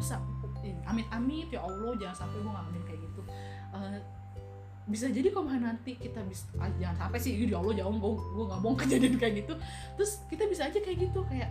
amit-amit 0.86 1.48
ya 1.50 1.62
Allah 1.66 1.92
jangan 1.98 2.16
sampai 2.16 2.38
gue 2.46 2.52
ngalamin 2.54 2.84
kayak 2.86 3.00
gitu. 3.02 3.22
Eh, 3.74 4.00
bisa 4.88 5.06
jadi 5.12 5.28
kalau 5.36 5.52
nanti 5.52 5.92
kita 6.00 6.24
bisa 6.24 6.48
ah, 6.64 6.72
jangan 6.80 6.96
sampai 7.10 7.20
sih 7.20 7.36
ya 7.44 7.60
Allah 7.60 7.76
jauh 7.76 7.92
gue 7.92 8.12
gue 8.16 8.46
nggak 8.48 8.62
mau 8.62 8.74
kejadian 8.86 9.16
kayak 9.18 9.34
gitu. 9.44 9.54
Terus 9.98 10.12
kita 10.30 10.44
bisa 10.46 10.70
aja 10.70 10.80
kayak 10.80 11.10
gitu 11.10 11.20
kayak 11.26 11.50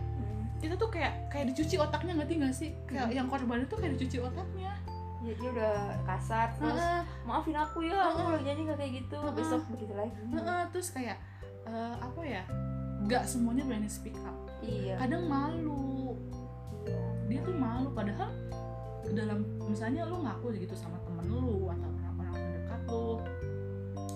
Hmm. 0.57 0.63
kita 0.65 0.73
tuh 0.73 0.89
kayak 0.89 1.13
kayak 1.29 1.45
dicuci 1.53 1.75
otaknya 1.77 2.13
ngerti 2.17 2.33
nggak 2.41 2.55
sih? 2.57 2.69
Kayak 2.89 3.13
yang 3.13 3.29
korban 3.29 3.61
itu 3.61 3.75
kayak 3.77 3.91
dicuci 3.95 4.17
otaknya. 4.17 4.73
Ya 5.21 5.33
dia 5.33 5.49
udah 5.53 5.75
kasar 6.05 6.47
terus 6.57 6.77
Heeh, 6.77 7.01
maafin 7.25 7.57
aku 7.57 7.85
ya 7.85 7.97
aku 8.09 8.37
lagi 8.37 8.45
nyanyi 8.47 8.61
gak 8.69 8.77
kayak 8.79 8.91
gitu 9.01 9.17
Heeh. 9.17 9.33
besok 9.37 9.61
begitu 9.69 9.93
lagi. 9.93 10.13
Heeh, 10.17 10.61
terus 10.73 10.87
kayak 10.93 11.17
eh, 11.65 11.95
apa 12.01 12.21
ya 12.25 12.41
nggak 13.05 13.23
semuanya 13.29 13.63
berani 13.65 13.89
speak 13.89 14.17
up. 14.25 14.37
Iya. 14.65 14.97
Kadang 14.97 15.29
malu. 15.29 16.17
Iya 16.85 17.17
dia 17.27 17.39
tuh 17.43 17.55
malu 17.55 17.91
padahal 17.91 18.31
dalam 19.11 19.43
misalnya 19.67 20.07
lu 20.07 20.23
ngaku 20.23 20.55
gitu 20.55 20.75
sama 20.75 20.99
temen 21.03 21.27
lu 21.31 21.67
atau 21.71 21.89
orang-orang 21.91 22.33
terdekat 22.35 22.81
lu 22.91 23.07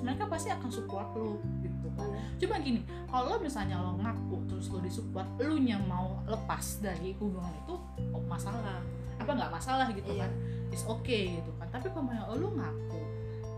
mereka 0.01 0.23
pasti 0.27 0.49
akan 0.51 0.69
support 0.71 1.07
lu 1.15 1.39
gitu. 1.91 1.99
Kan 1.99 2.07
Iya. 2.07 2.21
cuma 2.39 2.55
gini 2.57 2.79
kalau 3.05 3.35
misalnya 3.37 3.75
lo 3.77 3.99
ngaku 3.99 4.35
terus 4.47 4.65
lo 4.67 4.79
disupport 4.79 5.27
lu 5.43 5.59
yang 5.59 5.83
mau 5.85 6.23
lepas 6.25 6.79
dari 6.79 7.11
hubungan 7.19 7.51
itu 7.57 7.75
oh, 8.09 8.23
masalah. 8.25 8.79
Apa 9.19 9.31
nggak 9.31 9.51
masalah 9.51 9.87
gitu 9.91 10.07
Iya. 10.09 10.25
kan? 10.25 10.31
Is 10.71 10.83
okay 10.83 11.37
gitu 11.37 11.51
kan. 11.59 11.67
Tapi 11.69 11.91
kalau 11.91 12.07
misalnya 12.07 12.33
lu 12.33 12.49
ngaku 12.55 13.01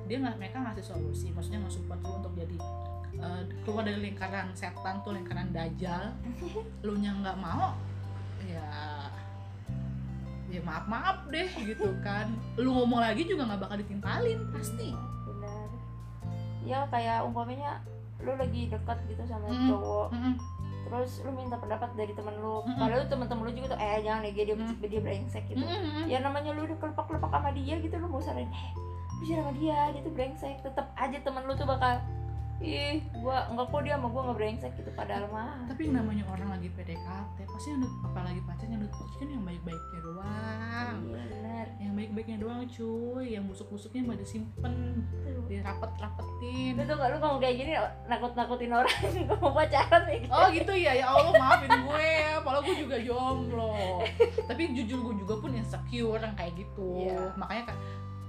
dia 0.03 0.17
nggak 0.19 0.35
mereka 0.35 0.57
ngasih 0.59 0.83
solusi 0.83 1.31
maksudnya 1.31 1.63
nggak 1.63 1.71
support 1.71 1.99
lu 2.03 2.11
untuk 2.19 2.33
jadi 2.35 2.57
eh, 3.15 3.41
keluar 3.63 3.87
dari 3.87 4.03
lingkaran 4.03 4.51
setan 4.51 4.99
tuh 4.99 5.15
lingkaran 5.15 5.47
dajal 5.55 6.11
lu 6.83 6.97
nya 7.01 7.15
nggak 7.15 7.39
mau 7.39 7.71
ya 8.43 8.67
ya 10.51 10.61
maaf 10.61 10.85
maaf 10.85 11.17
deh 11.31 11.47
gitu 11.55 11.87
kan. 12.05 12.29
Lu 12.59 12.75
ngomong 12.75 12.99
lagi 12.99 13.23
juga 13.23 13.47
nggak 13.47 13.61
bakal 13.63 13.77
ditimpalin 13.79 14.39
pasti. 14.51 14.91
Benar. 15.25 15.67
Ya 16.63 16.79
kayak 16.87 17.23
umpamanya 17.25 17.79
lu 18.23 18.33
lagi 18.33 18.61
dekat 18.67 18.97
gitu 19.05 19.23
sama 19.23 19.45
Mm. 19.45 19.67
cowok 19.69 20.07
Mm-mm. 20.11 20.33
terus 20.83 21.11
lu 21.21 21.31
minta 21.31 21.55
pendapat 21.55 21.89
dari 21.93 22.11
temen 22.11 22.35
lu 22.35 22.61
Mm-mm. 22.61 22.77
padahal 22.77 23.03
temen-temen 23.05 23.43
lu 23.43 23.51
juga 23.53 23.67
tuh 23.69 23.79
eh 23.79 23.99
jangan 23.99 24.21
deh 24.21 24.33
dia 24.33 24.45
Mm. 24.49 24.79
dia 24.81 25.01
brengsek 25.01 25.43
gitu 25.45 25.59
Mm-mm. 25.59 26.05
ya 26.05 26.17
namanya 26.19 26.51
lu 26.51 26.63
udah 26.63 26.77
kelepak-kelepak 26.77 27.29
sama 27.29 27.49
dia 27.51 27.75
gitu 27.77 27.95
lu 27.95 28.07
mau 28.07 28.19
saranin 28.19 28.47
eh 28.49 28.71
bicara 29.17 29.39
sama 29.41 29.53
dia 29.53 29.77
dia 29.89 30.01
tuh 30.01 30.13
brengsek 30.13 30.55
tetap 30.59 30.87
aja 30.93 31.17
temen 31.17 31.43
lu 31.43 31.53
tuh 31.53 31.65
bakal 31.65 31.99
ih 32.63 33.03
gua 33.19 33.51
enggak 33.51 33.67
kok 33.67 33.81
dia 33.83 33.93
sama 33.99 34.07
gua 34.07 34.21
nggak 34.31 34.37
brengsek 34.39 34.71
gitu 34.79 34.91
padahal 34.95 35.27
mah. 35.27 35.67
Tapi 35.67 35.91
yang 35.91 35.99
namanya 35.99 36.23
orang 36.31 36.49
lagi 36.55 36.71
PDKT 36.71 37.37
pasti 37.51 37.67
yang 37.75 37.83
apalagi 38.07 38.39
pacarnya 38.47 38.77
nut 38.79 38.93
kan 38.95 39.27
yang 39.27 39.43
baik-baiknya 39.43 39.99
doang. 39.99 40.97
Iya 41.03 41.23
benar. 41.27 41.65
Yang 41.83 41.93
baik-baiknya 41.99 42.37
doang 42.39 42.61
cuy. 42.71 43.25
Yang 43.35 43.43
busuk-busuknya 43.51 44.01
mah 44.07 44.17
disimpen 44.17 44.75
Tuh. 45.43 45.43
dirapet-rapetin 45.51 46.73
lu 46.79 46.83
tuh 46.87 46.95
gak 46.95 47.09
lu 47.11 47.17
ngomong 47.19 47.41
kayak 47.43 47.55
gini 47.59 47.71
nakut-nakutin 48.07 48.71
orang 48.71 48.97
gua 49.27 49.37
mau 49.43 49.53
pacaran 49.53 50.01
nih. 50.07 50.21
Oh 50.31 50.47
gitu 50.49 50.73
ya, 50.73 50.91
ya 50.95 51.05
Allah 51.11 51.33
maafin 51.35 51.69
gue 51.69 52.03
ya, 52.03 52.33
padahal 52.39 52.63
gue 52.63 52.75
juga 52.79 52.97
jomblo. 52.99 54.03
Tapi 54.47 54.61
jujur 54.71 54.99
gue 55.11 55.15
juga 55.19 55.33
pun 55.39 55.51
insecure 55.51 56.19
yang 56.19 56.35
kayak 56.35 56.53
gitu. 56.55 57.07
Iya. 57.11 57.35
Makanya 57.35 57.63
kan, 57.71 57.77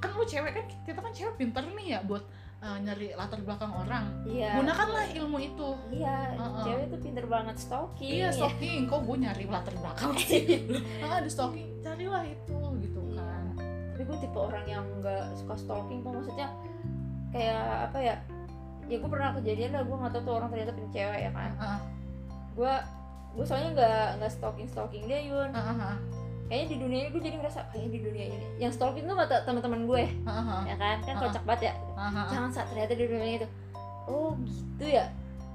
kan 0.03 0.11
lu 0.15 0.25
cewek 0.27 0.53
kan, 0.55 0.65
kita 0.87 0.99
kan 0.99 1.13
cewek 1.15 1.35
pinter 1.39 1.63
nih 1.75 1.87
ya 1.97 2.01
buat 2.03 2.25
eh, 2.65 2.77
nyari 2.81 3.07
latar 3.13 3.41
belakang 3.45 3.73
orang. 3.77 4.05
Iya. 4.25 4.57
Gunakanlah 4.57 5.05
ilmu 5.13 5.39
itu. 5.39 5.69
Iya 5.93 6.17
Uh-uh. 6.41 6.65
cewek 6.65 6.85
tuh 6.89 6.99
pinter 7.05 7.25
banget 7.29 7.57
stalking. 7.61 8.09
Iya 8.09 8.29
ya. 8.33 8.37
stalking, 8.37 8.81
kok 8.89 9.01
gue 9.05 9.17
nyari 9.21 9.45
latar 9.45 9.75
belakang 9.77 10.13
sih? 10.25 10.65
Ah 11.05 11.21
ada 11.21 11.29
stalking, 11.29 11.69
carilah 11.85 12.25
itu 12.25 12.59
gitu 12.81 13.01
kan. 13.13 13.45
Tapi 13.93 14.03
gue 14.03 14.17
tipe 14.19 14.39
orang 14.41 14.65
yang 14.65 14.85
nggak 14.99 15.25
suka 15.37 15.55
stalking 15.55 16.01
tuh 16.01 16.11
maksudnya 16.17 16.49
kayak 17.31 17.91
apa 17.91 17.99
ya 18.01 18.17
ya 18.85 18.97
gue 19.01 19.11
pernah 19.11 19.33
kejadian 19.37 19.71
lah 19.75 19.83
gue 19.83 19.97
nggak 19.97 20.13
tahu 20.13 20.23
tuh 20.25 20.35
orang 20.41 20.49
ternyata 20.53 20.73
punya 20.73 20.91
cewek 20.93 21.21
ya 21.29 21.31
kan. 21.37 21.51
Ah, 21.61 21.81
gue 22.57 22.75
gue 23.35 23.45
soalnya 23.45 23.71
nggak 23.75 24.07
nggak 24.23 24.33
stalking 24.33 24.69
stalking 24.71 25.05
dia 25.05 25.21
Yun. 25.21 25.51
Ah, 25.53 25.93
ah, 25.93 25.97
kayaknya 26.49 26.67
di 26.71 26.77
dunia 26.77 26.99
ini 27.05 27.09
gue 27.11 27.23
jadi 27.25 27.37
ngerasa 27.41 27.61
kayaknya 27.73 27.91
di 27.91 28.01
dunia 28.05 28.25
ini. 28.29 28.47
Yang 28.61 28.73
stalking 28.77 29.07
tuh 29.09 29.17
kata 29.17 29.37
teman-teman 29.49 29.81
gue. 29.89 30.03
Ah, 30.29 30.63
ya 30.69 30.77
kan? 30.77 30.97
Kan 31.03 31.15
kocak 31.21 31.45
banget 31.49 31.73
ya. 31.73 31.75
Ah. 31.97 32.29
jangan 32.29 32.51
saat 32.53 32.67
ternyata 32.73 32.93
di 32.93 33.07
dunia 33.09 33.35
itu. 33.41 33.49
Oh 34.05 34.37
gitu 34.45 34.85
ya? 34.85 35.09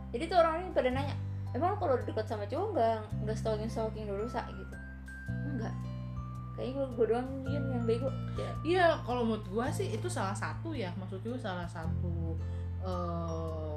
Jadi 0.10 0.24
tuh 0.26 0.38
orang 0.42 0.66
ini 0.66 0.70
pada 0.74 0.90
nanya 0.90 1.14
emang 1.54 1.78
kalau 1.78 1.98
dekat 2.02 2.26
sama 2.26 2.46
cowok 2.50 2.68
nggak 2.74 2.98
nggak 3.26 3.38
stalking 3.38 3.70
stalking 3.70 4.06
dulu 4.10 4.26
sa? 4.26 4.46
Gitu. 4.50 4.76
Enggak. 5.56 5.74
Kayaknya 6.58 6.74
gue 6.76 6.86
gue 6.92 7.06
doang 7.08 7.30
Yun, 7.48 7.64
yang 7.72 7.86
bego. 7.88 8.10
Ya. 8.36 8.52
Iya, 8.66 8.88
kalau 9.08 9.24
menurut 9.24 9.48
gua 9.48 9.72
sih 9.72 9.88
itu 9.96 10.12
salah 10.12 10.36
satu 10.36 10.76
ya, 10.76 10.92
maksud 11.00 11.24
gua 11.24 11.40
salah 11.40 11.70
satu 11.70 12.36
eh, 12.84 13.69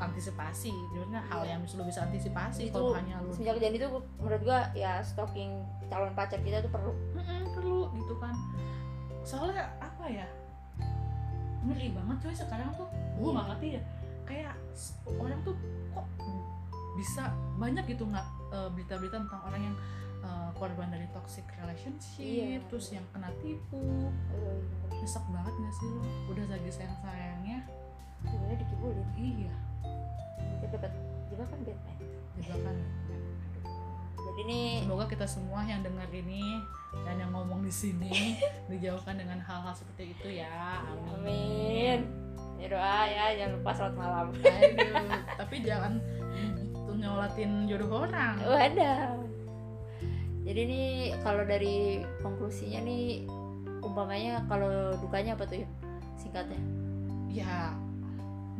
antisipasi. 0.00 0.72
Maksudnya 0.90 1.20
hal 1.22 1.40
Iya. 1.42 1.50
yang 1.54 1.60
lu 1.62 1.82
bisa 1.84 2.00
antisipasi 2.02 2.62
itu 2.68 2.82
hanya 2.92 3.20
lu 3.20 3.30
semenjak 3.30 3.54
kejadian 3.60 3.76
itu 3.76 3.86
menurut 4.16 4.42
gua 4.42 4.60
ya 4.72 4.98
stalking 5.00 5.60
calon 5.86 6.12
pacar 6.12 6.40
kita 6.40 6.60
tuh 6.60 6.68
perlu 6.68 6.92
Mm-mm, 7.14 7.42
perlu 7.52 7.80
gitu 7.94 8.14
kan. 8.16 8.34
Soalnya 9.22 9.68
apa 9.78 10.04
ya? 10.06 10.26
Ngeri 11.60 11.92
banget 11.92 12.16
coy 12.20 12.34
sekarang 12.34 12.72
tuh. 12.74 12.88
Gua 13.14 13.20
Iya. 13.22 13.34
nggak 13.36 13.46
ngerti 13.52 13.68
ya. 13.68 13.82
Kayak 14.24 14.54
orang 15.12 15.40
tuh 15.42 15.54
kok 15.90 16.06
bisa 16.94 17.24
banyak 17.56 17.84
gitu 17.86 18.04
nggak 18.04 18.26
eh, 18.50 18.68
berita-berita 18.72 19.16
tentang 19.20 19.42
orang 19.44 19.62
yang 19.62 19.76
eh, 20.20 20.50
korban 20.52 20.92
dari 20.92 21.08
toxic 21.10 21.48
relationship, 21.56 22.20
Iya. 22.20 22.60
terus 22.68 22.92
yang 22.92 23.04
kena 23.10 23.32
tipu. 23.40 24.08
Eh, 24.32 24.58
Nyesek 24.92 25.24
banget 25.32 25.54
gak 25.54 25.74
sih 25.74 25.88
lo? 25.88 26.02
Udah 26.28 26.44
lagi 26.46 26.68
sayang-sayangnya 26.68 27.64
sebenarnya 28.20 28.58
dikibulin 28.60 29.08
Iya, 29.16 29.54
dapat 30.62 30.92
jebakan 31.28 31.58
Batman 31.62 31.96
jebakan. 32.40 32.76
jadi 34.20 34.40
nih 34.46 34.68
Semoga 34.84 35.06
kita 35.06 35.26
semua 35.26 35.60
yang 35.64 35.80
dengar 35.80 36.08
ini 36.08 36.60
dan 37.04 37.16
yang 37.16 37.30
ngomong 37.30 37.60
di 37.62 37.72
sini 37.72 38.36
dijauhkan 38.70 39.16
dengan 39.16 39.38
hal-hal 39.38 39.72
seperti 39.72 40.12
itu 40.12 40.40
ya. 40.40 40.82
Amin. 40.84 41.08
amin 41.14 42.00
ya 42.56 42.66
doa 42.68 42.98
ya 43.08 43.24
jangan 43.36 43.52
lupa 43.56 43.70
selamat 43.72 43.96
malam 43.96 44.26
Aduh, 44.36 45.08
tapi 45.40 45.56
jangan 45.64 45.92
nyolatin 46.92 47.64
jodoh 47.64 48.04
orang. 48.04 48.36
wadah 48.44 49.16
jadi 50.44 50.60
nih 50.68 50.88
kalau 51.24 51.48
dari 51.48 52.04
konklusinya 52.20 52.84
nih 52.84 53.24
umpamanya 53.80 54.44
kalau 54.44 54.92
dukanya 55.00 55.32
apa 55.32 55.48
tuh 55.48 55.64
ya 55.64 55.68
singkatnya 56.16 56.60
Ya, 57.30 57.72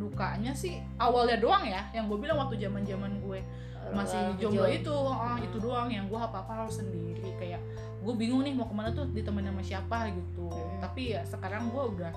dukanya 0.01 0.57
sih 0.57 0.80
awalnya 0.96 1.36
doang 1.36 1.68
ya. 1.68 1.84
Yang 1.92 2.05
gue 2.09 2.18
bilang 2.24 2.40
waktu 2.40 2.57
zaman-zaman 2.57 3.20
gue 3.20 3.44
masih 3.90 4.22
jomblo 4.38 4.70
itu, 4.70 4.94
ah, 5.11 5.34
itu 5.42 5.57
doang 5.59 5.90
yang 5.90 6.07
gue 6.09 6.16
apa-apa 6.16 6.64
harus 6.64 6.80
sendiri. 6.80 7.36
Kayak 7.36 7.61
gue 8.01 8.14
bingung 8.16 8.40
nih 8.40 8.57
mau 8.57 8.64
ke 8.64 8.72
mana 8.72 8.88
tuh 8.96 9.05
ditemenin 9.12 9.53
sama 9.53 9.62
siapa 9.62 9.98
gitu. 10.16 10.48
Hmm. 10.48 10.80
Tapi 10.80 11.12
ya 11.12 11.20
sekarang 11.28 11.68
gue 11.68 11.84
udah 11.98 12.12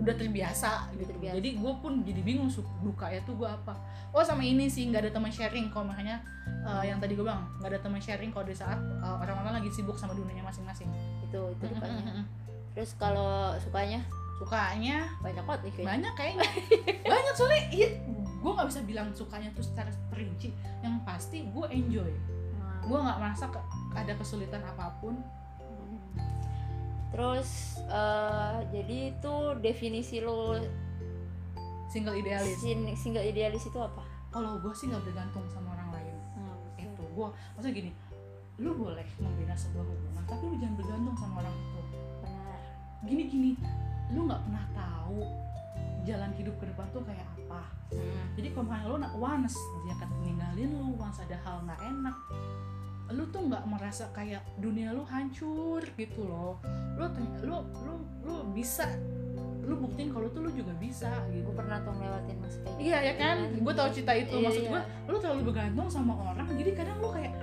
udah 0.00 0.14
terbiasa 0.16 0.94
gitu. 0.96 1.10
terbiasa. 1.10 1.34
Jadi 1.42 1.50
gue 1.58 1.72
pun 1.82 1.92
jadi 2.06 2.20
bingung 2.22 2.48
su- 2.48 2.64
dukanya 2.80 3.20
tuh 3.26 3.34
gue 3.34 3.50
apa. 3.50 3.74
Oh 4.14 4.22
sama 4.22 4.46
ini 4.46 4.70
sih 4.70 4.86
nggak 4.88 5.08
ada 5.08 5.10
teman 5.12 5.28
sharing. 5.34 5.68
Kalau 5.74 5.90
makanya 5.90 6.22
eh, 6.46 6.88
yang 6.88 7.02
tadi 7.02 7.18
gue 7.18 7.24
bilang 7.26 7.50
nggak 7.60 7.70
ada 7.74 7.80
teman 7.82 8.00
sharing 8.00 8.30
kalau 8.30 8.46
di 8.46 8.54
saat 8.54 8.78
eh, 8.78 9.16
orang-orang 9.20 9.60
lagi 9.60 9.68
sibuk 9.74 9.98
sama 9.98 10.14
dunianya 10.14 10.46
masing-masing. 10.46 10.88
itu 11.30 11.38
itu 11.54 11.64
dukanya 11.70 12.26
terus 12.74 12.94
kalau 12.98 13.54
sukanya 13.58 14.02
Sukanya 14.40 15.04
banyak 15.20 15.44
banget 15.44 15.60
nih 15.60 15.72
kayaknya 15.72 15.90
banyak 15.92 16.12
kayaknya 16.16 16.48
banyak 17.12 17.34
soalnya 17.36 17.62
iya, 17.70 17.88
gue 18.40 18.50
nggak 18.50 18.68
bisa 18.68 18.80
bilang 18.82 19.08
sukanya 19.12 19.52
tuh 19.52 19.60
secara 19.60 19.92
perinci. 20.08 20.48
Yang 20.80 20.94
pasti 21.04 21.44
gue 21.44 21.66
enjoy. 21.68 22.08
Nah, 22.56 22.80
Gue 22.82 22.98
nggak 22.98 23.18
merasa 23.20 23.44
ke- 23.46 23.66
ada 23.92 24.12
kesulitan 24.16 24.64
apa 24.64 24.96
pun. 24.98 25.20
Hmm. 25.60 26.00
Terus 27.12 27.48
eh, 27.84 28.56
jadi 28.72 28.96
itu 29.12 29.34
definisi 29.60 30.18
lo 30.18 30.56
Single 31.86 32.16
idealis. 32.16 32.56
sin- 32.56 32.96
single 32.96 33.20
idealis 33.20 33.60
itu 33.62 33.76
apa? 33.76 34.00
Kalau 34.30 34.56
gue 34.56 34.72
sih 34.72 34.86
nggak 34.86 35.04
bergantung 35.04 35.44
sama 35.46 35.74
orang 35.74 35.90
lain. 35.92 36.16
Hmm, 36.32 36.56
itu 36.78 37.02
gue 37.04 37.28
maksudnya 37.52 37.76
gini 37.76 37.92
lu 38.56 38.76
boleh 38.76 39.08
membina 39.16 39.56
sebuah 39.56 39.80
hubungan 39.82 40.20
tapi 40.22 40.44
lu 40.44 40.56
jangan 40.60 40.76
bergantung 40.76 41.16
sama 41.16 41.40
orang 41.40 41.54
itu 41.56 41.80
gini 43.02 43.22
gini 43.26 43.50
lu 44.14 44.26
nggak 44.26 44.40
pernah 44.46 44.66
tahu 44.74 45.20
jalan 46.08 46.30
hidup 46.34 46.54
ke 46.58 46.64
depan 46.66 46.86
tuh 46.90 47.02
kayak 47.04 47.26
apa. 47.26 47.62
Hmm. 47.90 48.26
jadi 48.38 48.54
kalau 48.54 48.64
misalnya 48.70 48.86
lu 48.86 48.96
nak 49.02 49.14
once 49.18 49.58
dia 49.82 49.92
akan 49.98 50.10
ninggalin 50.22 50.70
lu 50.78 50.94
once 50.94 51.18
ada 51.18 51.36
hal 51.42 51.56
nggak 51.66 51.80
enak 51.82 52.16
lu 53.10 53.26
tuh 53.34 53.42
nggak 53.50 53.64
merasa 53.66 54.06
kayak 54.14 54.42
dunia 54.62 54.94
lu 54.94 55.02
hancur 55.02 55.82
gitu 55.98 56.30
loh. 56.30 56.62
Lu 56.94 57.10
lu 57.42 57.56
lu 57.82 57.94
lu 58.22 58.34
bisa 58.54 58.86
lu 59.66 59.74
buktiin 59.78 60.14
kalau 60.14 60.30
tuh 60.30 60.46
lu 60.46 60.50
juga 60.54 60.70
bisa 60.78 61.10
gitu. 61.34 61.50
Gue 61.50 61.54
pernah 61.58 61.82
tuh 61.82 61.90
ngelewatin 61.90 62.36
kayak 62.38 62.78
iya 62.78 62.98
ya 63.02 63.14
kan? 63.18 63.36
gue 63.50 63.74
tahu 63.74 63.88
cerita 63.90 64.12
itu. 64.14 64.34
Iya, 64.38 64.46
maksud 64.46 64.62
iya. 64.62 64.70
gue 64.70 64.80
lu 65.10 65.16
terlalu 65.18 65.42
bergantung 65.50 65.88
sama 65.90 66.14
orang 66.22 66.48
jadi 66.54 66.70
kadang 66.74 66.98
lu 67.02 67.10
kayak 67.10 67.34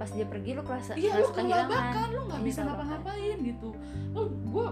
Pas 0.00 0.08
dia 0.16 0.24
pergi 0.24 0.56
lu 0.56 0.64
kerasa 0.64 0.96
iya 0.96 1.12
lu 1.20 1.28
kelabakan 1.28 2.08
lu 2.16 2.20
nggak 2.24 2.40
Iya, 2.40 2.46
bisa 2.48 2.60
ngapa-ngapain 2.64 3.36
gitu. 3.44 3.68
Lu 4.16 4.22
gue 4.48 4.66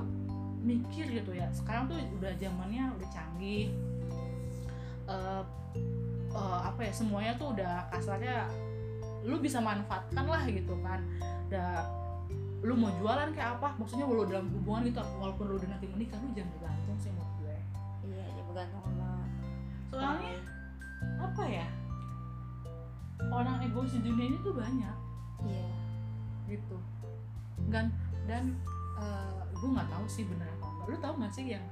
mikir 0.69 1.07
gitu 1.09 1.33
ya. 1.33 1.49
Sekarang 1.57 1.89
tuh 1.89 1.97
udah 2.21 2.33
zamannya 2.37 2.93
udah 3.01 3.09
canggih. 3.09 3.73
Eh, 5.09 5.43
eh, 6.37 6.59
apa 6.61 6.81
ya 6.85 6.93
semuanya 6.93 7.33
tuh 7.41 7.57
udah 7.57 7.89
kasarnya 7.89 8.45
lu 9.25 9.41
bisa 9.41 9.65
manfaatkan 9.65 10.29
lah 10.29 10.45
gitu 10.45 10.77
kan. 10.85 11.01
Udah 11.49 11.89
lu 12.61 12.75
mau 12.75 12.91
jualan 12.99 13.33
kayak 13.33 13.63
apa 13.63 13.79
maksudnya 13.79 14.05
walau 14.05 14.27
dalam 14.27 14.51
hubungan 14.51 14.91
gitu 14.91 14.99
walaupun 15.23 15.47
lu 15.47 15.55
udah 15.63 15.71
nanti 15.79 15.87
menikah 15.87 16.19
lu 16.19 16.35
jangan 16.35 16.51
bergantung 16.59 16.99
sih 17.01 17.11
menurut 17.15 17.33
gue. 17.41 17.57
Iya, 18.11 18.25
dia 18.35 18.45
bergantung 18.45 18.83
sama 18.83 19.11
soalnya 19.89 20.35
apa 21.23 21.45
ya 21.49 21.67
orang 23.31 23.63
egois 23.63 23.95
di 23.95 24.01
dunia 24.03 24.27
ini 24.35 24.39
tuh 24.43 24.55
banyak. 24.59 24.97
Iya. 25.47 25.71
gitu. 26.51 26.77
Dan 27.71 27.95
dan 28.27 28.59
gue 29.59 29.69
nggak 29.75 29.91
tahu 29.91 30.07
sih 30.07 30.23
enggak 30.23 30.58
lu 30.89 30.97
tahu 30.97 31.21
nggak 31.21 31.31
sih 31.31 31.53
yang 31.53 31.65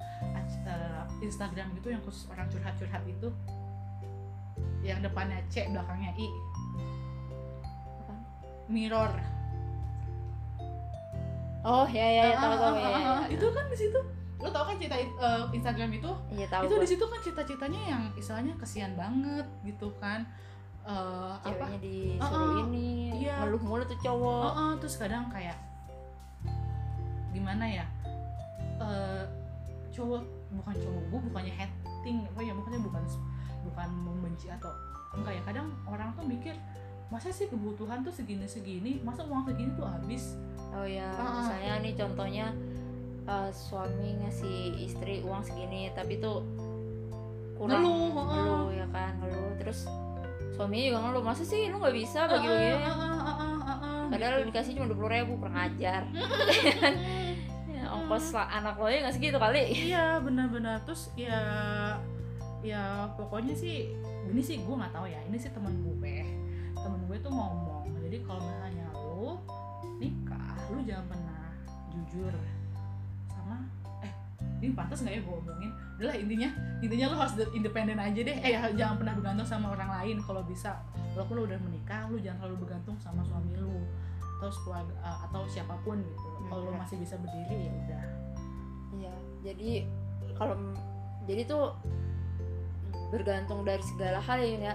eh, 0.69 1.03
Instagram 1.21 1.73
itu 1.73 1.89
yang 1.89 2.03
khusus 2.05 2.29
orang 2.29 2.47
curhat-curhat 2.47 3.03
itu 3.03 3.29
yang 4.81 5.01
depannya 5.01 5.41
C 5.49 5.67
belakangnya 5.67 6.13
I 6.15 6.29
Apaan? 7.99 8.21
mirror 8.69 9.13
Oh, 11.67 11.83
ya 11.91 12.07
ya, 12.07 12.31
ya 12.31 12.37
tahu 12.39 12.55
Ah, 12.55 12.59
tahu 12.63 12.71
ah, 12.71 12.79
ya. 12.79 12.87
ah, 12.87 12.95
ya. 12.95 13.11
ah, 13.11 13.27
itu 13.27 13.47
kan 13.51 13.65
di 13.67 13.77
situ 13.77 13.99
lu 14.37 14.49
tau 14.53 14.63
kan 14.63 14.77
cerita 14.77 14.95
eh, 14.95 15.43
Instagram 15.51 15.91
itu 15.91 16.11
Iya 16.31 16.47
tahu. 16.47 16.63
itu 16.63 16.75
di 16.79 16.87
situ 16.87 17.05
kan 17.09 17.19
cita-citanya 17.19 17.81
yang 17.83 18.03
istilahnya 18.15 18.55
kesian 18.55 18.93
banget 18.95 19.47
gitu 19.63 19.91
kan 19.97 20.23
Eh, 20.87 21.35
apa 21.43 21.67
disuruh 21.83 22.23
Ah, 22.23 22.63
ah. 22.63 22.63
ini, 22.63 23.11
Iya. 23.19 23.43
ngeluh 23.43 23.59
mulu 23.59 23.83
tuh 23.83 23.99
cowok. 23.99 24.47
Oh, 24.47 24.55
oh, 24.55 24.73
terus 24.79 24.95
kadang 24.95 25.27
kayak 25.27 25.59
gimana 27.35 27.67
ya 27.67 27.83
Eh 28.79 29.25
cowok 29.91 30.23
bukan 30.53 30.75
cowok 30.77 31.03
gue 31.09 31.21
bukannya 31.33 31.55
hating 31.55 32.17
apa 32.27 32.41
ya 32.41 32.53
bukannya 32.53 32.81
bukan 32.81 33.03
bukan 33.65 33.89
membenci 33.97 34.47
atau 34.47 34.69
enggak 35.13 35.33
ya 35.35 35.43
kadang 35.45 35.67
orang 35.85 36.13
tuh 36.13 36.23
mikir 36.23 36.53
masa 37.07 37.31
sih 37.31 37.47
kebutuhan 37.47 38.03
tuh 38.03 38.11
segini 38.11 38.45
segini 38.45 38.99
masa 39.01 39.25
uang 39.25 39.47
segini 39.47 39.73
tuh 39.73 39.87
habis? 39.87 40.35
Oh 40.75 40.85
ya, 40.85 41.07
Ah, 41.09 41.41
misalnya 41.41 41.73
nih 41.81 41.95
contohnya 41.95 42.47
eh, 43.25 43.51
suami 43.51 44.21
ngasih 44.21 44.59
istri 44.83 45.23
uang 45.23 45.41
segini 45.41 45.89
tapi 45.93 46.19
tuh 46.19 46.43
kurang 47.57 47.81
Ngeluh, 47.81 48.13
ah. 48.13 48.25
ngeluh 48.29 48.69
ya 48.75 48.87
kan 48.91 49.13
ngeluh. 49.17 49.55
Terus 49.57 49.89
suaminya 50.53 50.85
juga 50.87 50.99
ngeluh 51.01 51.23
masa 51.23 51.43
sih 51.43 51.69
lu 51.69 51.79
nggak 51.79 51.97
bisa 51.97 52.27
bagi 52.27 52.47
bagi 52.47 52.71
Ah, 52.75 52.85
ah, 52.85 52.93
ah, 52.93 53.17
ah, 53.17 53.37
ah, 53.65 53.79
ah, 53.81 54.01
padahal 54.09 54.35
gitu. 54.41 54.47
dikasih 54.51 54.73
cuma 54.75 54.87
dua 54.87 54.99
puluh 54.99 55.11
ribu 55.11 55.33
kurang 55.39 55.57
ajar 55.59 56.03
ya, 58.07 58.15
ongkos 58.15 58.27
lah 58.39 58.47
anak 58.55 58.75
lo 58.79 58.87
ya 58.87 58.99
nggak 59.03 59.15
segitu 59.19 59.39
kali? 59.43 59.63
Iya 59.91 60.23
benar-benar. 60.23 60.87
Terus 60.87 61.11
ya 61.19 61.43
ya 62.63 63.11
pokoknya 63.19 63.55
sih 63.59 63.91
ini 64.31 64.43
sih 64.43 64.63
gue 64.63 64.75
nggak 64.75 64.95
tahu 64.95 65.07
ya 65.11 65.19
ini 65.27 65.39
sih 65.39 65.51
teman 65.51 65.75
gue 65.83 66.23
temen 66.75 67.01
gue 67.07 67.19
tuh 67.19 67.31
ngomong 67.31 67.87
jadi 68.07 68.23
kalau 68.23 68.39
misalnya 68.43 68.87
lu 68.95 69.35
nikah 69.99 70.55
lu 70.71 70.81
jangan 70.87 71.07
pernah 71.11 71.43
jujur 71.91 72.35
sama 73.27 73.67
eh 74.07 74.13
ini 74.63 74.71
pantas 74.71 75.03
nggak 75.03 75.15
ya 75.19 75.21
gue 75.27 75.35
omongin? 75.35 75.71
Udah 75.99 76.07
lah 76.07 76.17
intinya 76.17 76.49
intinya 76.79 77.07
lu 77.11 77.17
harus 77.19 77.35
de- 77.35 77.53
independen 77.59 77.99
aja 77.99 78.21
deh. 78.23 78.37
Eh 78.47 78.55
jangan 78.79 78.97
pernah 79.03 79.15
bergantung 79.19 79.49
sama 79.49 79.75
orang 79.75 79.91
lain. 79.91 80.17
Kalau 80.23 80.47
bisa 80.47 80.79
walaupun 81.19 81.35
lu 81.35 81.43
udah 81.51 81.59
menikah 81.59 82.07
lu 82.07 82.23
jangan 82.23 82.47
terlalu 82.47 82.69
bergantung 82.71 82.95
sama 83.03 83.27
suami 83.27 83.59
lu 83.59 83.83
atau 84.37 84.49
keluarga 84.63 84.93
eh, 84.99 85.19
atau 85.25 85.43
siapa 85.47 85.75
pun 85.81 85.99
gitu. 85.99 86.27
Kalau 86.47 86.61
lu 86.63 86.71
Iya. 86.71 86.79
masih 86.79 86.97
bisa 86.99 87.15
berdiri 87.17 87.57
ya 87.59 87.73
udah. 87.75 88.03
Iya 88.95 89.15
jadi 89.43 89.71
kalau 90.35 90.55
jadi 91.25 91.43
tuh 91.45 91.73
bergantung 93.09 93.63
dari 93.63 93.83
segala 93.83 94.19
hal 94.19 94.39
ya 94.39 94.57
Nya. 94.61 94.75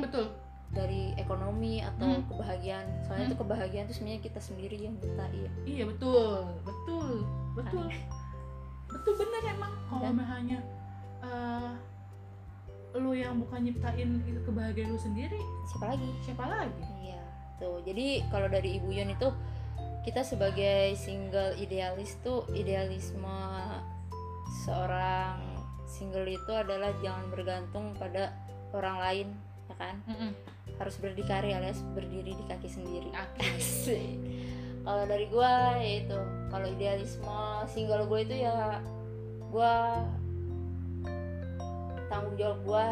betul. 0.00 0.26
Dari 0.72 1.12
ekonomi 1.14 1.78
atau 1.80 2.08
Hmm. 2.10 2.24
kebahagiaan. 2.26 2.86
Soalnya 3.04 3.26
Hmm. 3.28 3.32
tuh 3.36 3.40
kebahagiaan 3.40 3.84
tuh 3.84 3.94
sebenarnya 3.94 4.22
kita 4.22 4.40
sendiri 4.40 4.76
yang 4.78 4.96
minta 4.96 5.28
iya. 5.30 5.50
Iya 5.62 5.84
betul, 5.86 6.48
betul, 6.64 7.28
betul, 7.52 7.86
betul 8.88 9.12
bener 9.14 9.42
emang. 9.48 9.72
Kalau 9.86 10.00
Dan- 10.02 10.16
misalnya 10.16 10.58
eh, 11.22 11.70
lu 12.94 13.12
yang 13.12 13.38
bukan 13.38 13.62
nyiptain 13.62 14.20
itu 14.22 14.40
kebahagiaan 14.42 14.90
lu 14.90 14.98
sendiri 14.98 15.40
siapa 15.64 15.86
lagi? 15.88 16.08
siapa 16.20 16.44
lagi? 16.44 16.82
Iya 17.02 17.21
tuh 17.60 17.82
jadi 17.84 18.24
kalau 18.30 18.48
dari 18.48 18.78
ibu 18.78 18.88
Yun 18.92 19.12
itu 19.12 19.28
kita 20.02 20.26
sebagai 20.26 20.98
single 20.98 21.54
idealis 21.62 22.18
tuh 22.26 22.42
idealisme 22.58 23.38
seorang 24.66 25.38
single 25.86 26.26
itu 26.26 26.52
adalah 26.52 26.90
jangan 26.98 27.30
bergantung 27.30 27.94
pada 27.94 28.34
orang 28.74 28.96
lain 28.98 29.28
ya 29.70 29.74
kan? 29.78 29.96
Harus 30.80 30.98
berdikari 30.98 31.54
alias 31.54 31.86
berdiri 31.94 32.34
di 32.34 32.44
kaki 32.50 32.68
sendiri. 32.68 33.08
Asik. 33.58 34.18
kalau 34.82 35.06
dari 35.06 35.30
gua 35.30 35.78
yaitu 35.78 36.18
kalau 36.50 36.66
idealisme 36.66 37.38
single 37.70 38.02
gue 38.10 38.20
itu 38.26 38.42
ya 38.42 38.82
gua 39.54 40.02
tanggung 42.10 42.34
jawab 42.34 42.58
gua 42.66 42.86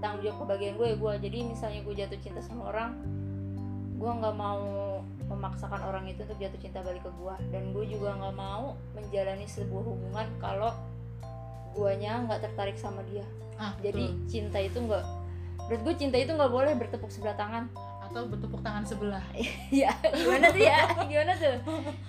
tanggung 0.00 0.24
jawab 0.24 0.36
kebahagiaan 0.40 0.80
gue 0.80 0.88
ya 0.88 0.96
gua. 0.96 1.12
Jadi 1.20 1.38
misalnya 1.44 1.80
gue 1.84 1.94
jatuh 1.94 2.18
cinta 2.24 2.40
sama 2.40 2.72
orang 2.72 2.96
gua 3.96 4.12
nggak 4.20 4.36
mau 4.36 4.62
memaksakan 5.26 5.82
orang 5.82 6.06
itu 6.06 6.22
untuk 6.22 6.38
jatuh 6.38 6.60
cinta 6.60 6.80
balik 6.80 7.02
ke 7.02 7.10
gua. 7.18 7.34
Dan 7.50 7.74
gue 7.74 7.84
juga 7.90 8.14
nggak 8.14 8.36
mau 8.36 8.78
menjalani 8.94 9.44
sebuah 9.44 9.82
hubungan 9.82 10.26
kalau 10.38 10.70
guanya 11.74 12.24
nggak 12.24 12.40
tertarik 12.46 12.76
sama 12.78 13.02
dia. 13.10 13.26
Ah, 13.56 13.72
jadi 13.80 14.12
betul. 14.12 14.28
cinta 14.28 14.58
itu 14.60 14.78
nggak 14.80 15.04
menurut 15.66 15.80
gue 15.82 15.94
cinta 15.98 16.16
itu 16.20 16.30
nggak 16.30 16.52
boleh 16.52 16.72
bertepuk 16.78 17.10
sebelah 17.10 17.34
tangan. 17.34 17.66
Atau 18.06 18.30
bertepuk 18.30 18.62
tangan 18.62 18.86
sebelah. 18.86 19.24
Ya 19.82 19.90
gimana 20.14 20.54
tuh 20.54 20.62
ya? 20.62 20.80
Gimana 21.10 21.32
tuh? 21.34 21.56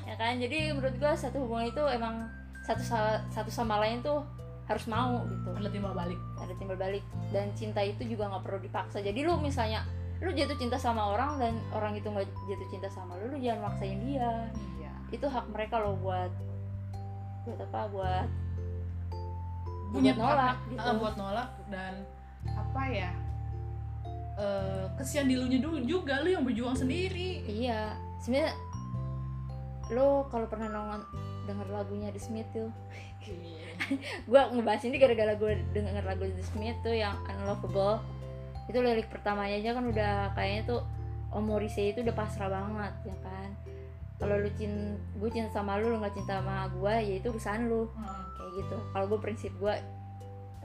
Ya 0.06 0.16
kan? 0.16 0.38
Jadi 0.38 0.72
menurut 0.78 0.96
gue 0.96 1.12
satu 1.18 1.42
hubungan 1.42 1.74
itu 1.74 1.84
emang 1.90 2.30
satu 2.70 2.84
sa- 2.86 3.24
satu 3.34 3.50
sama 3.50 3.82
lain 3.82 4.06
tuh 4.06 4.22
harus 4.70 4.86
mau 4.86 5.26
gitu. 5.26 5.50
Ada 5.58 5.72
timbal 5.74 5.96
balik. 5.98 6.20
Ada 6.38 6.54
timbal 6.60 6.78
balik. 6.78 7.04
Dan 7.34 7.50
cinta 7.58 7.82
itu 7.82 8.06
juga 8.06 8.30
nggak 8.30 8.44
perlu 8.46 8.60
dipaksa. 8.62 9.02
Jadi 9.02 9.26
lu 9.26 9.40
misalnya 9.42 9.82
lu 10.18 10.34
jatuh 10.34 10.58
cinta 10.58 10.78
sama 10.82 11.14
orang 11.14 11.38
dan 11.38 11.54
orang 11.74 11.94
itu 11.94 12.10
nggak 12.10 12.26
jatuh 12.50 12.68
cinta 12.74 12.90
sama 12.90 13.14
lu 13.22 13.34
lu 13.34 13.38
jangan 13.38 13.70
maksain 13.70 14.02
dia. 14.02 14.50
Iya. 14.82 14.94
Itu 15.14 15.30
hak 15.30 15.46
mereka 15.54 15.78
loh 15.78 15.94
buat 16.02 16.32
buat 17.46 17.60
apa? 17.62 17.82
Buat 17.94 18.30
punya 19.94 20.12
buat 20.18 20.20
nolak 20.20 20.56
apa- 20.58 20.68
gitu. 20.68 20.90
buat 21.00 21.16
nolak 21.16 21.50
dan 21.72 21.94
apa 22.48 22.82
ya 22.92 23.12
eh 24.38 24.86
kesian 25.00 25.26
dilunya 25.32 25.58
dulu 25.64 25.82
juga 25.82 26.22
lu 26.22 26.30
yang 26.36 26.44
berjuang 26.46 26.76
sendiri. 26.78 27.42
Iya 27.48 27.96
sebenarnya 28.22 28.54
lo 29.96 30.28
kalau 30.28 30.46
pernah 30.52 30.68
nonton 30.68 31.02
denger 31.48 31.68
lagunya 31.72 32.12
The 32.12 32.22
Smith 32.22 32.50
tuh. 32.52 32.70
Gue 34.30 34.42
ngebahas 34.54 34.84
ini 34.88 35.00
gara-gara 35.00 35.34
gue 35.36 35.64
denger 35.72 36.04
lagu 36.04 36.24
The 36.28 36.44
Smith 36.44 36.76
tuh 36.84 36.96
yang 36.96 37.16
Unlovable 37.28 38.04
itu 38.68 38.78
lirik 38.84 39.08
pertamanya 39.08 39.56
aja 39.56 39.72
kan 39.80 39.86
udah 39.88 40.14
kayaknya 40.36 40.64
tuh 40.68 40.82
Om 41.28 41.44
Morrissey 41.44 41.92
itu 41.92 42.04
udah 42.04 42.16
pasrah 42.16 42.48
banget 42.52 42.94
ya 43.04 43.16
kan? 43.24 43.50
Kalau 44.18 44.36
lu 44.40 44.50
cinta 44.56 44.98
gue 45.20 45.30
cinta 45.30 45.50
sama 45.52 45.78
lu 45.78 45.94
lu 45.94 45.98
nggak 46.00 46.16
cinta 46.16 46.40
sama 46.40 46.68
gue 46.72 46.94
ya 47.04 47.14
itu 47.20 47.28
urusan 47.32 47.68
lu. 47.68 47.88
Heeh, 47.92 48.22
kayak 48.40 48.52
gitu. 48.64 48.78
Kalau 48.92 49.06
gue 49.12 49.20
prinsip 49.20 49.52
gue 49.60 49.76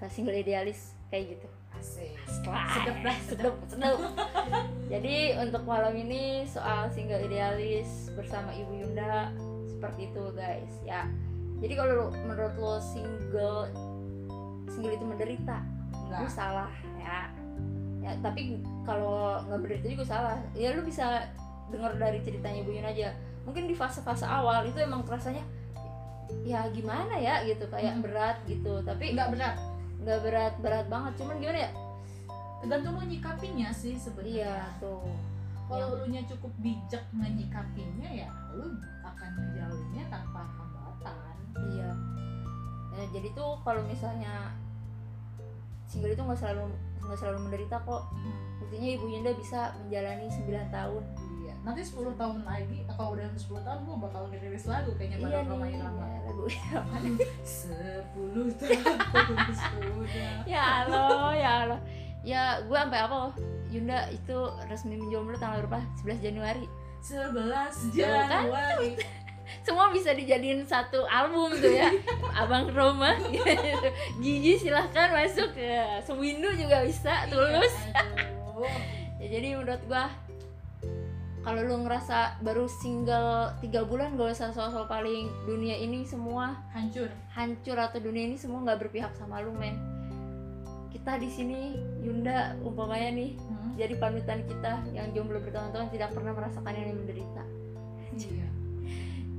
uh, 0.02 0.10
single 0.10 0.38
idealis 0.38 0.94
kayak 1.10 1.36
gitu. 1.36 1.48
Asik. 1.72 2.14
Wah, 2.46 2.68
Sedep 2.78 2.96
dah, 3.02 3.18
sedep 3.26 3.54
sedep. 3.66 3.98
Jadi 4.92 5.16
untuk 5.40 5.62
malam 5.66 5.94
ini 5.98 6.46
soal 6.46 6.88
single 6.94 7.20
idealis 7.20 8.12
bersama 8.14 8.54
ibu 8.54 8.70
Yunda 8.70 9.34
seperti 9.66 10.14
itu 10.14 10.22
guys 10.32 10.74
ya. 10.86 11.10
Jadi 11.58 11.74
kalau 11.74 11.92
lu- 12.06 12.16
menurut 12.22 12.54
lo 12.58 12.74
single 12.78 13.66
single 14.70 14.94
itu 14.94 15.04
menderita? 15.04 15.58
Enggak 16.06 16.18
lu 16.22 16.30
salah 16.30 16.70
ya 17.02 17.41
ya 18.02 18.10
tapi 18.18 18.58
kalau 18.82 19.38
nggak 19.46 19.58
menderita 19.62 19.86
juga 19.86 20.04
salah. 20.04 20.38
Ya 20.52 20.74
lu 20.74 20.82
bisa 20.82 21.30
dengar 21.70 21.94
dari 21.96 22.18
ceritanya 22.20 22.60
ibu 22.66 22.74
Yun 22.74 22.86
aja. 22.86 23.14
Mungkin 23.46 23.70
di 23.70 23.74
fase-fase 23.74 24.26
awal 24.26 24.66
itu 24.66 24.78
emang 24.82 25.06
rasanya 25.06 25.42
ya 26.42 26.66
gimana 26.74 27.14
ya? 27.18 27.46
gitu 27.46 27.64
kayak 27.70 27.98
Hmm. 27.98 28.04
berat 28.04 28.36
gitu. 28.50 28.82
Tapi 28.82 29.14
enggak 29.14 29.30
berat. 29.32 29.56
Nggak 30.02 30.18
berat 30.26 30.54
berat 30.58 30.86
banget. 30.90 31.12
Cuman 31.22 31.38
gimana 31.38 31.58
ya? 31.62 31.70
Tergantung 32.62 32.98
lu 32.98 33.06
nyikapinya 33.06 33.70
sih 33.70 33.94
sebenarnya. 33.94 34.66
Iya 34.66 34.82
tuh 34.82 35.06
kalau 35.72 36.04
lu 36.04 36.06
nya 36.12 36.20
cukup 36.28 36.52
bijak 36.60 37.00
menyikapinya 37.16 38.04
ya 38.12 38.28
lu 38.52 38.76
akan 39.00 39.30
menjalinnya 39.40 40.04
tanpa 40.12 40.44
hambatan. 40.44 41.36
Iya. 41.72 41.90
Ya, 42.92 43.04
jadi 43.08 43.32
tuh 43.32 43.56
kalau 43.64 43.80
misalnya 43.88 44.52
single 45.88 46.12
itu 46.12 46.20
nggak 46.20 46.36
selalu 46.36 46.68
nggak 47.04 47.18
selalu 47.18 47.38
menderita 47.50 47.76
kok. 47.82 48.02
Buktinya 48.62 48.88
Ibu 48.94 49.06
Yunda 49.10 49.32
bisa 49.36 49.74
menjalani 49.84 50.26
9 50.30 50.70
tahun. 50.70 51.02
iya 51.42 51.54
nanti 51.62 51.82
10 51.82 52.14
tahun 52.14 52.46
lagi 52.46 52.86
kalau 52.90 53.14
udah 53.18 53.26
10 53.34 53.66
tahun 53.66 53.78
gua 53.86 53.96
bakal 54.06 54.22
ngerilis 54.30 54.66
lagu 54.66 54.90
kayaknya 54.94 55.18
iya 55.18 55.26
baru 55.26 55.34
nih, 55.34 55.50
Roma 55.50 55.66
Irama 55.66 56.04
ya, 56.06 56.18
lagu. 56.26 56.44
10 56.46 58.54
tahun 58.62 59.36
sudah 59.62 60.46
ya 60.46 60.64
Allah, 60.86 61.30
ya 61.34 61.52
Allah. 61.66 61.80
Ya, 62.22 62.62
gue 62.62 62.78
sampai 62.78 63.02
apa 63.02 63.14
loh? 63.18 63.34
Yunda 63.66 64.06
itu 64.14 64.38
resmi 64.70 64.94
menjomblo 64.94 65.34
tanggal 65.42 65.66
berapa? 65.66 65.82
11 66.06 66.22
Januari. 66.22 66.70
11 67.02 67.98
kan? 67.98 68.46
Semua 69.60 69.92
bisa 69.92 70.16
dijadiin 70.16 70.64
satu 70.64 71.04
album 71.04 71.52
tuh 71.60 71.72
ya. 71.72 71.92
Abang 72.40 72.72
Roma. 72.72 73.14
Gigi 74.22 74.56
silahkan 74.56 75.12
masuk 75.12 75.52
ke 75.52 76.00
Sewindu 76.08 76.48
juga 76.56 76.80
bisa, 76.82 77.28
tulus. 77.28 77.74
Iya, 77.92 78.00
aduh. 78.00 78.66
ya 79.22 79.26
jadi 79.38 79.54
menurut 79.54 79.82
gua 79.86 80.10
kalau 81.42 81.62
lu 81.66 81.74
ngerasa 81.86 82.38
baru 82.42 82.70
single 82.70 83.50
tiga 83.58 83.82
bulan 83.82 84.14
gak 84.14 84.34
usah 84.34 84.54
soal-soal 84.54 84.86
paling 84.86 85.26
dunia 85.42 85.74
ini 85.74 86.06
semua 86.06 86.54
hancur 86.70 87.10
hancur 87.34 87.74
atau 87.74 87.98
dunia 87.98 88.30
ini 88.30 88.38
semua 88.38 88.62
nggak 88.62 88.86
berpihak 88.86 89.10
sama 89.18 89.42
lu 89.42 89.50
men 89.50 89.74
kita 90.94 91.18
di 91.18 91.26
sini 91.26 91.74
Yunda 92.02 92.54
umpamanya 92.62 93.10
nih 93.14 93.30
Hmm, 93.72 93.80
jadi 93.80 93.96
panutan 93.96 94.44
kita 94.44 94.84
yang 94.92 95.16
jomblo 95.16 95.40
bertahun-tahun 95.40 95.88
tidak 95.96 96.12
pernah 96.12 96.36
merasakan 96.36 96.76
yang 96.76 96.92
menderita 96.92 97.42
iya 98.20 98.46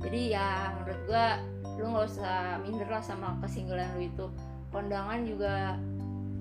jadi 0.04 0.20
ya 0.36 0.48
menurut 0.76 1.00
gua 1.08 1.26
lu 1.74 1.90
nggak 1.90 2.06
usah 2.06 2.60
minder 2.62 2.86
lah 2.86 3.02
sama 3.02 3.34
kesinggalan 3.42 3.88
lu 3.98 4.06
itu. 4.06 4.26
Kondangan 4.70 5.26
juga 5.26 5.74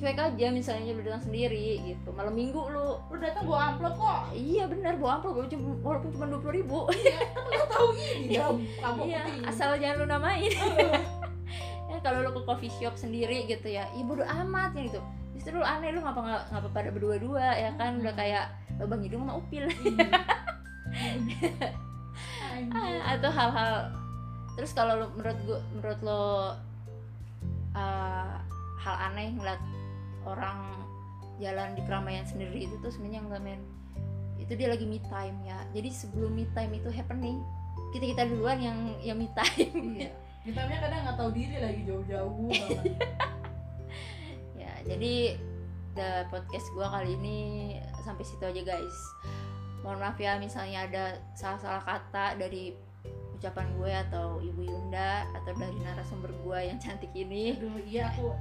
cuek 0.02 0.20
aja 0.20 0.48
misalnya 0.52 0.92
lu 0.94 1.02
datang 1.02 1.32
sendiri 1.32 1.80
gitu. 1.88 2.12
Malam 2.12 2.36
minggu 2.36 2.60
lu 2.60 3.00
lu 3.10 3.18
datang 3.18 3.48
bawa 3.48 3.74
amplop 3.74 3.96
kok. 3.98 4.20
Iya 4.36 4.68
benar 4.68 5.00
bawa 5.00 5.22
amplop. 5.22 5.34
Walaupun 5.40 5.54
cuma- 5.58 5.80
walaupun 5.82 6.10
cuma 6.12 6.26
dua 6.28 6.40
puluh 6.44 6.54
ribu. 6.60 6.80
lu 6.92 7.64
tahu 7.72 7.88
ini 8.20 8.34
ya 8.38 8.46
iya 9.08 9.22
asal 9.48 9.80
jangan 9.80 9.96
lu 10.04 10.06
namain. 10.12 10.52
ya 11.94 11.98
kalau 12.04 12.20
lu 12.26 12.32
ke 12.36 12.42
coffee 12.46 12.74
shop 12.82 12.98
sendiri 12.98 13.46
gitu 13.48 13.70
ya, 13.70 13.86
ya 13.90 14.04
bodo 14.04 14.26
amat 14.26 14.76
ya 14.76 14.82
gitu. 14.92 15.02
Justru 15.34 15.58
lu 15.58 15.66
aneh 15.66 15.94
lu 15.94 16.02
ngapa 16.04 16.20
nggak 16.20 16.44
ngapa 16.52 16.70
pada 16.74 16.90
berdua-dua 16.94 17.58
ya 17.58 17.72
kan? 17.80 17.98
Udah 18.02 18.14
kayak 18.14 18.54
lubang 18.82 19.02
hidung 19.06 19.24
sama 19.26 19.40
upil. 19.40 19.66
Ah, 19.66 19.74
atau 23.18 23.32
hal-hal. 23.32 23.74
Terus 24.54 24.72
kalau 24.78 24.94
lu 25.02 25.08
menurut 25.18 25.40
gua 25.46 25.60
menurut 25.74 26.00
lo 26.06 26.24
uh, 27.74 28.36
hal 28.80 28.96
aneh 29.12 29.34
ngeliat 29.34 29.62
orang 30.24 30.78
jalan 31.42 31.74
di 31.74 31.82
keramaian 31.84 32.26
sendiri 32.28 32.70
itu 32.70 32.76
tuh 32.80 32.94
sebenarnya 32.94 33.22
enggak 33.26 33.42
men. 33.42 33.62
Itu 34.38 34.54
dia 34.54 34.70
lagi 34.70 34.86
me 34.86 35.02
time 35.10 35.38
ya. 35.48 35.58
Jadi 35.74 35.90
sebelum 35.90 36.38
me 36.38 36.46
time 36.54 36.78
itu 36.78 36.90
happening 36.94 37.42
kita 37.94 38.06
kita 38.14 38.24
duluan 38.30 38.62
yang 38.62 38.78
yang 39.02 39.18
me 39.18 39.30
time. 39.34 39.98
Iya. 39.98 40.12
Hitamnya 40.46 40.78
kadang 40.84 41.00
nggak 41.08 41.18
tahu 41.18 41.32
diri 41.32 41.56
lagi 41.56 41.82
jauh-jauh 41.88 42.36
banget. 42.52 43.00
ya 44.60 44.74
jadi 44.84 45.40
the 45.96 46.28
podcast 46.28 46.68
gua 46.76 46.92
kali 46.92 47.16
ini 47.16 47.38
sampai 48.04 48.28
situ 48.28 48.44
aja 48.44 48.62
guys 48.62 48.98
mohon 49.84 50.00
maaf 50.00 50.16
ya 50.16 50.40
misalnya 50.40 50.88
ada 50.88 51.06
salah-salah 51.36 51.84
kata 51.84 52.40
dari 52.40 52.72
ucapan 53.36 53.68
gue 53.76 53.92
atau 54.08 54.40
ibu 54.40 54.64
Yunda 54.64 55.28
atau 55.36 55.52
dari 55.60 55.76
narasumber 55.84 56.32
gue 56.32 56.60
yang 56.72 56.80
cantik 56.80 57.12
ini 57.12 57.60
Aduh 57.60 57.84
iya 57.84 58.08
aku 58.16 58.32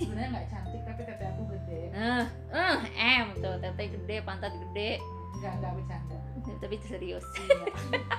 sebenarnya 0.00 0.28
nggak 0.32 0.48
cantik 0.48 0.82
tapi 0.82 1.00
tete 1.06 1.24
aku 1.28 1.42
gede. 1.54 1.80
eh 1.92 2.24
eh 2.56 2.78
em 2.96 3.26
tuh 3.38 3.54
tete 3.60 3.84
gede 3.94 4.16
pantat 4.24 4.50
gede 4.56 4.98
Nggak 5.34 5.52
nggak 5.56 5.72
bercanda. 5.74 6.16
tapi 6.58 6.76
serius 6.80 7.22
Iya. 7.36 7.66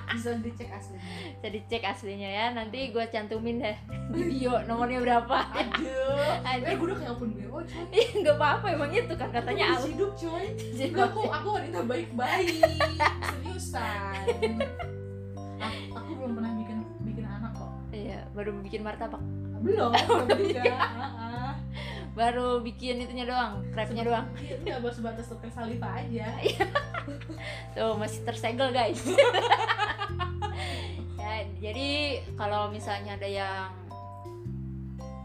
Bisa 0.10 0.30
dicek 0.38 0.70
aslinya. 0.70 1.03
bisa 1.36 1.47
dicek 1.49 1.82
aslinya 1.84 2.30
ya 2.30 2.45
nanti 2.51 2.80
gue 2.89 3.05
cantumin 3.05 3.57
deh 3.57 3.78
di 4.14 4.22
bio 4.24 4.62
nomornya 4.64 5.01
berapa 5.01 5.38
Aduh. 5.51 6.34
Aduh. 6.39 6.64
Eh 6.64 6.74
gue 6.74 6.86
udah 6.86 6.97
kayak 6.97 7.12
akun 7.12 7.30
BO 7.34 7.60
coy. 7.60 7.84
Ih, 7.91 8.07
nggak 8.18 8.36
apa-apa 8.36 8.68
emang 8.72 8.91
itu 8.91 9.14
kan 9.14 9.30
katanya 9.30 9.66
Aku 9.74 9.86
hidup 9.88 10.12
coy. 10.16 10.45
Enggak, 10.74 11.05
aku 11.12 11.22
aku 11.26 11.47
wanita 11.53 11.80
baik-baik. 11.84 12.64
Seriusan. 13.26 14.24
Aku, 15.60 15.78
aku 15.91 16.10
belum 16.16 16.32
pernah 16.34 16.51
bikin 16.55 16.78
bikin 17.03 17.26
anak 17.26 17.51
kok. 17.51 17.72
iya 17.91 18.24
baru 18.32 18.55
bikin 18.60 18.80
martabak 18.80 19.20
Belum, 19.60 19.91
belum. 19.91 21.28
Baru 22.18 22.60
bikin 22.64 23.01
itunya 23.01 23.26
doang 23.30 23.62
crabnya 23.72 24.03
doang. 24.05 24.28
Iya, 24.39 24.55
enggak 24.62 24.80
baru 24.82 24.93
sebatas 24.93 25.26
tukar 25.30 25.49
saliva 25.53 25.89
aja. 25.93 26.28
tuh 27.76 27.93
masih 27.97 28.22
tersegel 28.26 28.70
guys. 28.74 29.01
Ya 31.20 31.45
jadi 31.62 32.20
kalau 32.39 32.74
misalnya 32.74 33.14
ada 33.20 33.28
yang 33.28 33.70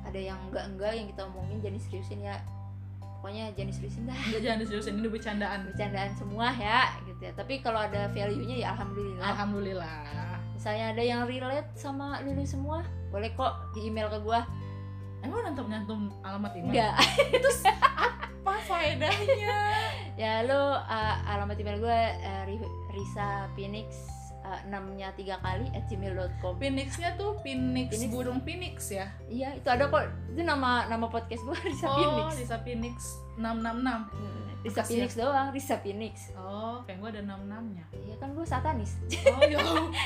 ada 0.05 0.21
yang 0.21 0.37
enggak 0.51 0.65
enggak 0.69 0.93
yang 0.93 1.07
kita 1.09 1.23
omongin 1.27 1.59
jadi 1.65 1.79
seriusin 1.81 2.21
ya. 2.23 2.37
Pokoknya 3.19 3.57
jangan 3.57 3.73
seriusin 3.73 4.03
dah. 4.05 4.19
Enggak 4.29 4.43
jangan 4.45 4.59
diseriusin 4.61 4.95
ini 5.01 5.09
bercandaan. 5.09 5.59
bercandaan 5.65 6.13
semua 6.13 6.53
ya 6.61 6.93
gitu 7.09 7.23
ya. 7.25 7.33
Tapi 7.33 7.65
kalau 7.65 7.81
ada 7.81 8.13
value 8.13 8.45
nya 8.45 8.57
ya 8.63 8.69
alhamdulillah. 8.77 9.27
Alhamdulillah. 9.33 9.97
misalnya 10.55 10.97
ada 10.97 11.03
yang 11.03 11.21
relate 11.29 11.69
sama 11.77 12.25
Lili 12.25 12.47
semua 12.49 12.89
boleh 13.13 13.29
kok 13.37 13.53
di 13.77 13.91
email 13.91 14.09
ke 14.09 14.17
gua 14.23 14.49
Emang 15.25 15.41
nyantum 15.43 15.67
nyantum 15.67 16.01
alamat 16.21 16.53
email? 16.55 16.71
enggak 16.71 16.95
Apa 18.45 18.61
faedahnya? 18.63 19.57
ya 20.15 20.45
lu 20.45 20.53
uh, 20.77 20.85
alamat 21.27 21.57
email 21.57 21.79
gue 21.79 22.01
uh, 22.21 22.43
Ri- 22.45 22.61
Risa 22.91 23.29
Phoenix 23.51 23.89
uh, 24.43 24.61
6 24.63 24.71
nya 24.95 25.11
tiga 25.11 25.41
kali 25.41 25.65
at 25.71 25.89
gmail.com 25.89 26.55
Phoenixnya 26.55 27.17
tuh 27.17 27.41
Phoenix, 27.41 27.91
Phoenix. 27.91 28.13
burung 28.13 28.39
Phoenix 28.39 28.77
ya. 28.89 29.09
iya 29.27 29.51
itu 29.53 29.65
ada 29.65 29.89
kok 29.89 30.05
itu 30.29 30.41
nama 30.41 30.85
nama 30.87 31.09
podcast 31.09 31.41
gue 31.43 31.57
Risa 31.67 31.89
oh, 31.89 31.97
Phoenix 31.97 32.29
Lisa 32.39 32.59
Phoenix 32.61 32.97
666. 33.35 33.43
Hmm, 33.43 34.45
Risa 34.61 34.71
Makasih 34.77 34.87
Phoenix 34.87 35.11
doang 35.15 35.49
Risa 35.51 35.77
Phoenix 35.79 36.15
Oh, 36.35 36.85
kayak 36.85 36.99
gue 37.01 37.09
ada 37.11 37.23
66 37.25 37.75
nya 37.75 37.85
iya 37.99 38.15
kan 38.15 38.29
gue 38.31 38.45
satanis 38.45 38.93
Oh, 39.27 39.41
ya. 39.43 39.59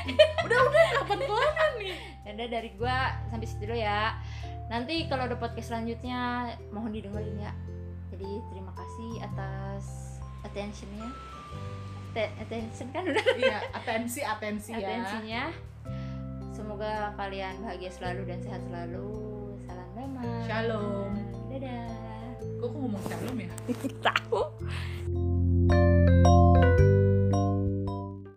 udah 0.47 0.59
udah 0.63 0.85
kapan 0.97 1.19
kelar 1.21 1.51
nih? 1.77 1.95
ya 2.23 2.31
udah 2.33 2.49
dari 2.49 2.71
gue 2.73 2.97
sampai 3.29 3.45
situ 3.45 3.63
dulu 3.63 3.77
ya 3.77 4.15
nanti 4.69 5.09
kalau 5.09 5.25
ada 5.25 5.37
podcast 5.37 5.73
selanjutnya 5.73 6.53
mohon 6.73 6.93
didengerin 6.93 7.41
ya. 7.41 7.53
Jadi 8.13 8.31
terima 8.53 8.73
kasih 8.77 9.11
atas 9.25 9.85
attentionnya. 10.45 11.09
Atte- 12.13 12.35
attention 12.41 12.89
kan 12.93 13.05
udah. 13.05 13.25
Iya, 13.37 13.59
atensi 13.77 14.21
atensi 14.25 14.73
ya. 14.73 14.81
atensinya 14.81 15.43
semoga 16.57 17.15
kalian 17.15 17.63
bahagia 17.63 17.91
selalu 17.93 18.23
dan 18.27 18.39
sehat 18.43 18.63
selalu. 18.67 19.09
Salam 19.65 19.89
damai. 19.95 20.27
Shalom. 20.49 21.13
dadah. 21.49 21.89
Kok 22.59 22.67
aku 22.67 22.77
ngomong 22.77 23.03
shalom 23.07 23.37
ya? 23.39 23.51
tahu 24.09 24.41